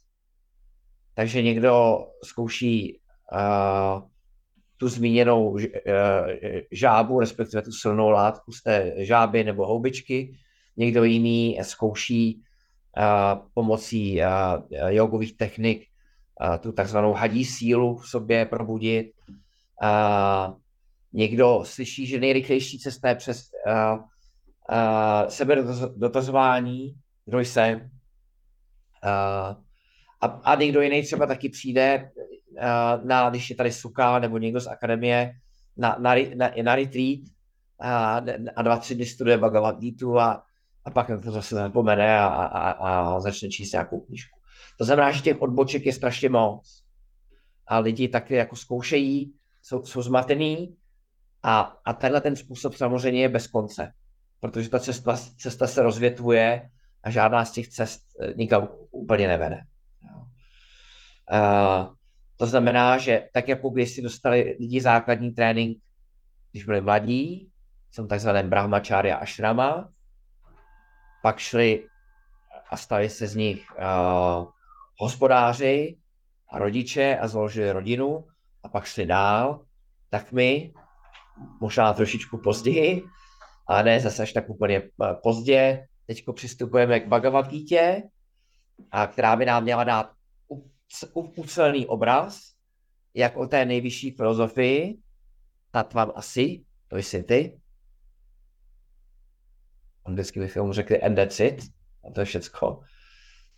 Takže 1.14 1.42
někdo 1.42 2.06
zkouší 2.24 3.00
uh, 3.34 4.02
tu 4.78 4.90
zmíněnou 4.90 5.50
uh, 5.50 5.60
žábu, 6.72 7.20
respektive 7.20 7.62
tu 7.62 7.72
silnou 7.72 8.10
látku 8.10 8.52
z 8.52 8.64
té 8.64 8.94
žáby 8.98 9.44
nebo 9.44 9.66
houbičky. 9.66 10.38
Někdo 10.78 11.04
jiný 11.04 11.60
zkouší 11.62 12.42
uh, 12.98 13.48
pomocí 13.54 14.22
uh, 14.22 14.28
jogových 14.88 15.38
technik 15.38 15.88
uh, 16.42 16.58
tu 16.58 16.72
takzvanou 16.72 17.14
hadí 17.14 17.46
sílu 17.46 17.98
v 17.98 18.08
sobě 18.08 18.46
probudit. 18.46 19.12
Uh, 19.84 20.56
někdo 21.14 21.62
slyší, 21.66 22.08
že 22.08 22.20
nejrychlejší 22.20 22.80
cesta 22.80 23.10
je 23.10 23.16
přes 23.16 23.50
uh, 23.68 24.00
uh, 24.72 25.30
sebedotazování, 25.30 26.96
kdo 27.26 27.40
jsem. 27.40 27.80
Uh, 27.80 29.56
a, 30.22 30.26
a 30.26 30.56
někdo 30.56 30.82
jiný 30.82 31.02
třeba 31.04 31.26
taky 31.26 31.50
přijde, 31.50 32.12
uh, 32.52 33.06
na, 33.06 33.30
když 33.30 33.50
je 33.50 33.56
tady 33.56 33.72
Suka 33.72 34.20
nebo 34.20 34.38
někdo 34.38 34.62
z 34.62 34.68
akademie, 34.68 35.32
na, 35.78 35.98
na, 36.00 36.16
na, 36.36 36.52
na 36.64 36.76
retreat 36.76 37.20
a, 37.80 38.22
a 38.56 38.62
dva, 38.62 38.78
tři 38.78 38.96
dny 38.96 39.06
studuje 39.06 39.38
Bhagavad 39.38 39.80
Gita 39.80 40.22
a, 40.22 40.42
a 40.86 40.90
pak 40.90 41.08
to 41.24 41.32
zase 41.32 41.56
zapomene 41.56 42.20
a, 42.20 42.28
a, 42.28 42.72
a 42.72 43.20
začne 43.20 43.50
číst 43.50 43.72
nějakou 43.72 44.00
knížku. 44.00 44.40
To 44.78 44.86
znamená, 44.86 45.12
že 45.12 45.22
těch 45.22 45.42
odboček 45.42 45.86
je 45.86 45.94
strašně 45.94 46.30
moc. 46.30 46.84
A 47.68 47.80
lidi 47.80 48.08
taky 48.08 48.36
jako 48.36 48.56
zkoušejí, 48.56 49.34
jsou, 49.62 49.86
jsou 49.86 50.02
zmatený 50.02 50.76
a, 51.44 51.60
a 51.86 51.94
tenhle 51.94 52.22
ten 52.22 52.36
způsob 52.36 52.74
samozřejmě 52.74 53.22
je 53.22 53.30
bez 53.30 53.48
konce 53.48 53.94
protože 54.40 54.70
ta 54.70 54.80
cesta, 54.80 55.18
cesta 55.38 55.68
se 55.68 55.84
rozvětvuje 55.84 56.70
a 57.04 57.10
žádná 57.10 57.46
z 57.46 57.52
těch 57.52 57.68
cest 57.68 58.02
eh, 58.22 58.34
nikam 58.36 58.68
úplně 58.92 59.28
nevede. 59.28 59.62
Uh, 61.32 61.96
to 62.38 62.46
znamená, 62.46 62.98
že 62.98 63.30
tak 63.34 63.48
jako 63.48 63.70
když 63.70 63.90
si 63.92 64.02
dostali 64.02 64.56
lidi 64.60 64.82
základní 64.82 65.32
trénink, 65.32 65.78
když 66.52 66.64
byli 66.64 66.82
mladí, 66.82 67.52
jsem 67.92 68.08
takzvaném 68.08 68.50
brahmacharya 68.50 69.18
ashrama, 69.18 69.90
pak 71.24 71.40
šli 71.40 71.88
a 72.70 72.78
stali 72.78 73.10
se 73.10 73.28
z 73.28 73.36
nich 73.36 73.66
uh, 73.72 74.48
hospodáři 75.00 75.98
a 76.50 76.60
rodiče 76.60 77.18
a 77.18 77.28
založili 77.28 77.72
rodinu 77.72 78.28
a 78.64 78.70
pak 78.70 78.86
šli 78.86 79.06
dál 79.06 79.68
tak 80.10 80.32
my, 80.32 80.74
možná 81.62 81.94
trošičku 81.94 82.38
později, 82.38 83.04
a 83.70 83.82
ne 83.82 84.00
zase 84.00 84.24
až 84.24 84.34
tak 84.34 84.50
úplně 84.50 84.78
eh, 84.78 85.14
pozdě, 85.24 85.88
teď 86.06 86.26
přistupujeme 86.34 87.00
k 87.00 87.08
Bhagavad 87.08 87.50
Gita, 87.50 88.02
a 88.92 89.08
která 89.08 89.36
by 89.36 89.46
nám 89.46 89.64
měla 89.64 89.84
dát 89.84 90.12
ucelený 91.14 91.86
obraz, 91.86 92.42
jak 93.14 93.38
o 93.38 93.48
té 93.48 93.66
nejvyšší 93.66 94.12
filozofii, 94.12 94.98
Tatvam 95.72 96.12
asi, 96.16 96.64
to 96.88 96.98
jsi 96.98 97.24
ty. 97.24 97.60
Anglicky 100.06 100.48
film 100.48 100.74
řekli 100.74 101.02
and 101.02 101.16
that's 101.16 101.40
it, 101.40 101.64
a 102.08 102.12
to 102.12 102.20
je 102.20 102.26
všecko. 102.26 102.82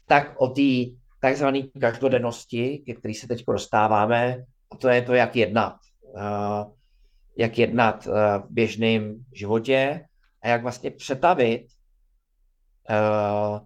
Tak 0.05 0.35
o 0.37 0.47
té 0.47 0.95
takzvané 1.19 1.61
každodennosti, 1.81 2.83
ke 2.85 2.93
který 2.93 3.13
se 3.13 3.27
teď 3.27 3.43
dostáváme, 3.47 4.43
a 4.71 4.75
to 4.75 4.89
je 4.89 5.01
to, 5.01 5.13
jak 5.13 5.35
jednat. 5.35 5.75
Uh, 6.01 6.78
jak 7.37 7.57
jednat 7.57 8.07
uh, 8.07 8.13
v 8.13 8.47
běžném 8.49 9.25
životě 9.33 10.05
a 10.41 10.47
jak 10.47 10.61
vlastně 10.61 10.91
přetavit 10.91 11.67
uh, 12.89 13.59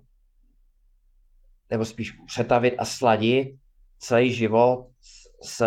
nebo 1.69 1.85
spíš 1.85 2.11
přetavit 2.27 2.75
a 2.77 2.85
sladit 2.85 3.59
celý 3.97 4.33
život 4.33 4.89
s, 5.41 5.63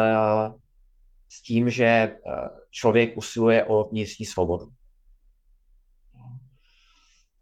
s 1.28 1.42
tím, 1.42 1.70
že 1.70 2.16
člověk 2.70 3.16
usiluje 3.16 3.64
o 3.64 3.88
vnitřní 3.88 4.26
svobodu. 4.26 4.72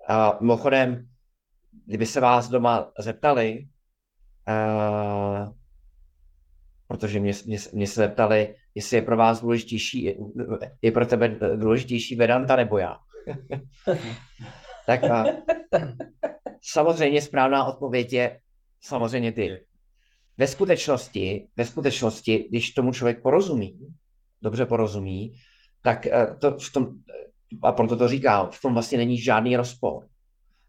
A 0.09 0.39
mimochodem, 0.41 1.09
kdyby 1.87 2.07
se 2.07 2.21
vás 2.21 2.49
doma 2.49 2.93
zeptali, 2.99 3.69
protože 6.95 7.21
mě, 7.21 7.33
mě, 7.47 7.59
mě 7.73 7.87
se 7.87 8.01
zeptali, 8.01 8.55
jestli 8.75 8.97
je 8.97 9.03
pro 9.03 9.17
vás 9.17 9.41
důležitější, 9.41 10.17
je 10.83 10.93
pro 10.93 11.07
tebe 11.07 11.39
důležitější 11.57 12.17
Vedanta 12.17 12.57
nebo 12.57 12.79
já. 12.79 12.97
tak 14.87 15.03
uh, 15.03 15.27
samozřejmě 16.63 17.23
správná 17.23 17.65
odpověď 17.65 18.13
je 18.13 18.41
samozřejmě 18.81 19.33
ty. 19.33 19.67
Ve 20.39 20.47
skutečnosti, 20.47 21.49
ve 21.57 21.65
skutečnosti, 21.65 22.47
když 22.49 22.71
tomu 22.71 22.93
člověk 22.93 23.23
porozumí, 23.23 23.79
dobře 24.43 24.67
porozumí, 24.67 25.35
tak 25.83 26.07
eh, 26.07 26.37
to 26.39 26.59
v 26.59 26.73
tom, 26.73 26.89
a 27.63 27.73
proto 27.73 27.97
to 27.97 28.09
říkám, 28.09 28.51
v 28.51 28.61
tom 28.61 28.73
vlastně 28.73 28.99
není 28.99 29.19
žádný 29.19 29.57
rozpor, 29.57 30.07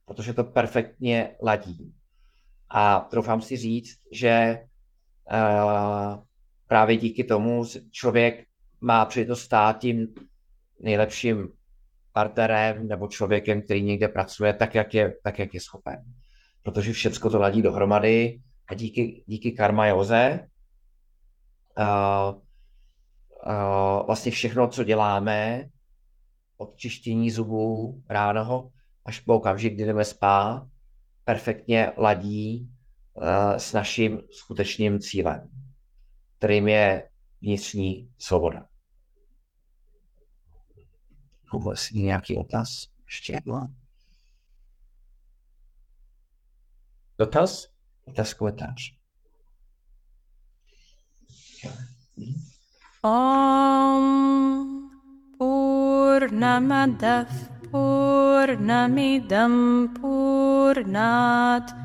protože 0.05 0.33
to 0.33 0.43
perfektně 0.43 1.35
ladí. 1.41 1.93
A 2.69 2.99
troufám 2.99 3.41
si 3.41 3.57
říct, 3.57 3.97
že 4.11 4.59
právě 6.67 6.97
díky 6.97 7.23
tomu 7.23 7.63
člověk 7.91 8.45
má 8.81 9.09
to 9.27 9.35
stát 9.35 9.79
tím 9.79 10.07
nejlepším 10.79 11.49
partnerem 12.13 12.87
nebo 12.87 13.07
člověkem, 13.07 13.61
který 13.61 13.83
někde 13.83 14.07
pracuje 14.07 14.53
tak, 14.53 14.75
jak 14.75 14.93
je, 14.93 15.13
tak, 15.23 15.39
jak 15.39 15.53
je 15.53 15.59
schopen. 15.59 16.03
Protože 16.63 16.93
všechno 16.93 17.29
to 17.29 17.39
ladí 17.39 17.61
dohromady 17.61 18.39
a 18.67 18.73
díky, 18.73 19.23
díky 19.27 19.51
karma 19.51 19.87
Joze 19.87 20.47
uh, 21.77 22.35
uh, 22.35 24.05
vlastně 24.05 24.31
všechno, 24.31 24.67
co 24.67 24.83
děláme, 24.83 25.69
od 26.57 26.75
čištění 26.75 27.31
zubů 27.31 28.01
ráno 28.09 28.69
až 29.05 29.19
po 29.19 29.35
okamžik, 29.35 29.73
kdy 29.73 29.85
jdeme 29.85 30.05
spát, 30.05 30.67
perfektně 31.23 31.91
ladí 31.97 32.69
s 33.57 33.73
naším 33.73 34.21
skutečným 34.31 34.99
cílem, 34.99 35.49
kterým 36.37 36.67
je 36.67 37.09
vnitřní 37.41 38.13
svoboda. 38.17 38.65
Vůbec 41.53 41.91
nějaký 41.91 42.37
otaz? 42.37 42.67
Ještě 43.05 43.33
jedno. 43.33 43.67
Dotaz? 47.17 47.67
Dotaz, 48.07 48.33
komentář. 48.33 48.81
Om 53.01 54.35
Purnamadav 55.37 57.27
Purnamidam 57.71 59.53
Purnat 60.01 61.84